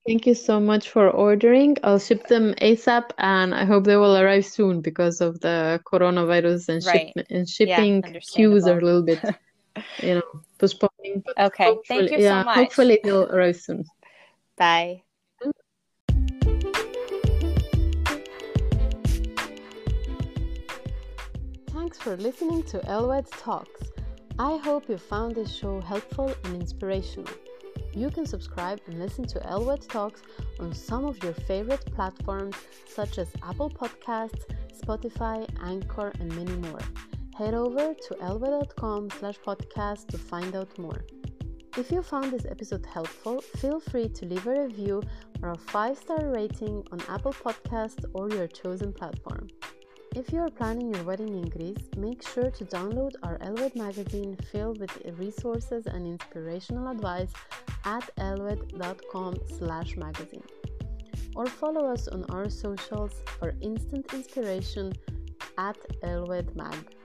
Thank 0.08 0.26
you 0.26 0.36
so 0.36 0.62
much 0.62 0.90
for 0.90 1.10
ordering. 1.10 1.76
I'll 1.84 2.00
ship 2.00 2.28
them 2.28 2.54
ASAP 2.62 3.12
and 3.18 3.54
I 3.54 3.66
hope 3.66 3.84
they 3.84 3.98
will 3.98 4.16
arrive 4.16 4.46
soon 4.46 4.80
because 4.80 5.20
of 5.20 5.42
the 5.42 5.82
coronavirus 5.86 6.70
and 6.70 6.86
Right. 6.86 7.12
ship 7.14 7.28
and 7.30 7.50
shipping 7.50 8.02
queues 8.22 8.68
are 8.68 8.80
a 8.80 8.82
little 8.82 9.04
bit, 9.04 9.20
you 10.02 10.16
know, 10.16 10.42
postponing. 10.58 11.26
Okay, 11.38 11.76
thank 11.90 12.12
you 12.12 12.20
so 12.20 12.24
yeah, 12.24 12.44
much. 12.44 12.56
hopefully 12.56 13.02
they'll 13.04 13.30
arrive 13.30 13.58
soon. 13.58 13.84
Bye. 14.56 15.04
Thanks 21.88 22.00
for 22.00 22.18
listening 22.18 22.64
to 22.64 22.86
Elwed 22.86 23.32
Talks. 23.32 23.92
I 24.38 24.58
hope 24.58 24.90
you 24.90 24.98
found 24.98 25.36
this 25.36 25.50
show 25.50 25.80
helpful 25.80 26.34
and 26.44 26.56
inspirational. 26.62 27.32
You 27.94 28.10
can 28.10 28.26
subscribe 28.26 28.82
and 28.88 29.00
listen 29.00 29.26
to 29.28 29.40
Elwed 29.48 29.88
Talks 29.88 30.22
on 30.60 30.74
some 30.74 31.06
of 31.06 31.24
your 31.24 31.32
favorite 31.32 31.86
platforms 31.96 32.58
such 32.90 33.18
as 33.20 33.30
Apple 33.42 33.70
Podcasts, 33.70 34.44
Spotify, 34.78 35.48
Anchor, 35.64 36.12
and 36.20 36.36
many 36.36 36.58
more. 36.58 36.82
Head 37.38 37.54
over 37.54 37.94
to 37.94 38.22
elwed.com 38.22 39.10
slash 39.12 39.40
podcast 39.40 40.08
to 40.08 40.18
find 40.18 40.58
out 40.58 40.78
more. 40.78 41.06
If 41.78 41.90
you 41.90 42.04
found 42.04 42.34
this 42.34 42.44
episode 42.44 42.86
helpful, 42.86 43.40
feel 43.40 43.80
free 43.80 44.10
to 44.10 44.26
leave 44.26 44.46
a 44.46 44.64
review 44.64 45.04
or 45.42 45.52
a 45.52 45.58
five-star 45.58 46.34
rating 46.34 46.86
on 46.92 47.00
Apple 47.08 47.32
Podcasts 47.32 48.04
or 48.14 48.30
your 48.30 48.48
chosen 48.48 48.92
platform. 48.92 49.48
If 50.18 50.34
you 50.34 50.40
are 50.40 50.50
planning 50.50 50.92
your 50.92 51.04
wedding 51.04 51.36
in 51.36 51.48
Greece, 51.48 51.90
make 51.96 52.28
sure 52.28 52.50
to 52.50 52.66
download 52.66 53.12
our 53.22 53.38
Elwed 53.40 53.76
magazine 53.76 54.36
filled 54.52 54.80
with 54.80 54.90
resources 55.20 55.86
and 55.86 56.08
inspirational 56.08 56.90
advice 56.90 57.32
at 57.86 58.10
elwed.com 58.18 59.36
slash 59.60 59.96
magazine. 59.96 60.42
Or 61.36 61.46
follow 61.46 61.86
us 61.86 62.08
on 62.08 62.26
our 62.32 62.50
socials 62.50 63.12
for 63.38 63.54
instant 63.62 64.12
inspiration 64.12 64.92
at 65.60 65.78
Elwed 66.02 66.56
Mag. 66.56 66.96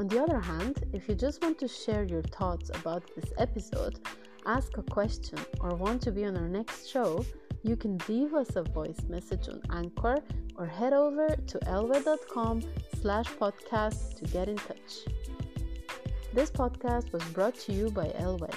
On 0.00 0.08
the 0.08 0.22
other 0.22 0.40
hand, 0.40 0.82
if 0.94 1.06
you 1.06 1.14
just 1.14 1.42
want 1.42 1.58
to 1.58 1.68
share 1.68 2.04
your 2.04 2.22
thoughts 2.22 2.70
about 2.70 3.02
this 3.14 3.34
episode, 3.36 4.00
ask 4.46 4.78
a 4.78 4.82
question, 4.82 5.38
or 5.60 5.76
want 5.76 6.00
to 6.00 6.10
be 6.10 6.24
on 6.24 6.38
our 6.38 6.48
next 6.48 6.88
show, 6.88 7.22
you 7.64 7.76
can 7.76 7.98
leave 8.08 8.34
us 8.34 8.56
a 8.56 8.62
voice 8.62 9.00
message 9.08 9.48
on 9.48 9.60
Anchor 9.70 10.18
or 10.56 10.66
head 10.66 10.92
over 10.92 11.28
to 11.28 11.58
elwed.com 11.66 12.62
slash 13.00 13.26
podcast 13.40 14.16
to 14.18 14.24
get 14.26 14.50
in 14.50 14.56
touch. 14.56 15.06
This 16.34 16.50
podcast 16.50 17.10
was 17.12 17.24
brought 17.32 17.54
to 17.60 17.72
you 17.72 17.90
by 17.90 18.12
Elwed. 18.18 18.54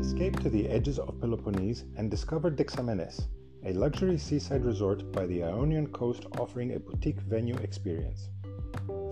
Escape 0.00 0.40
to 0.40 0.48
the 0.48 0.68
edges 0.70 0.98
of 0.98 1.20
Peloponnese 1.20 1.84
and 1.98 2.10
discover 2.10 2.50
Dexamenes, 2.50 3.26
a 3.66 3.74
luxury 3.74 4.16
seaside 4.16 4.64
resort 4.64 5.12
by 5.12 5.26
the 5.26 5.44
Ionian 5.44 5.88
coast 5.88 6.24
offering 6.38 6.74
a 6.74 6.80
boutique 6.80 7.20
venue 7.20 7.56
experience. 7.56 8.30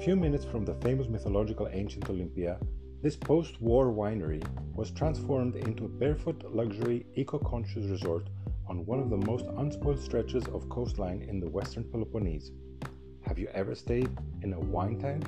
Few 0.02 0.16
minutes 0.16 0.44
from 0.44 0.64
the 0.64 0.74
famous 0.76 1.08
mythological 1.08 1.68
ancient 1.72 2.08
Olympia, 2.08 2.58
this 3.02 3.16
post 3.16 3.60
war 3.60 3.92
winery 3.92 4.42
was 4.74 4.90
transformed 4.90 5.56
into 5.56 5.84
a 5.84 5.88
barefoot 5.88 6.44
luxury 6.52 7.06
eco 7.14 7.38
conscious 7.38 7.86
resort 7.86 8.28
on 8.68 8.84
one 8.86 8.98
of 8.98 9.10
the 9.10 9.16
most 9.16 9.46
unspoiled 9.56 10.00
stretches 10.00 10.46
of 10.48 10.68
coastline 10.68 11.22
in 11.22 11.40
the 11.40 11.48
western 11.48 11.84
Peloponnese. 11.84 12.52
Have 13.22 13.38
you 13.38 13.48
ever 13.54 13.74
stayed 13.74 14.10
in 14.42 14.52
a 14.52 14.60
wine 14.60 14.98
town? 14.98 15.22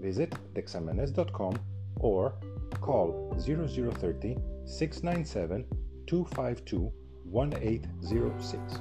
Visit 0.00 0.34
dexamenes.com 0.54 1.58
or 2.00 2.34
call 2.80 3.34
0030 3.38 4.36
697 4.64 5.64
252 6.06 6.92
1806. 7.24 8.80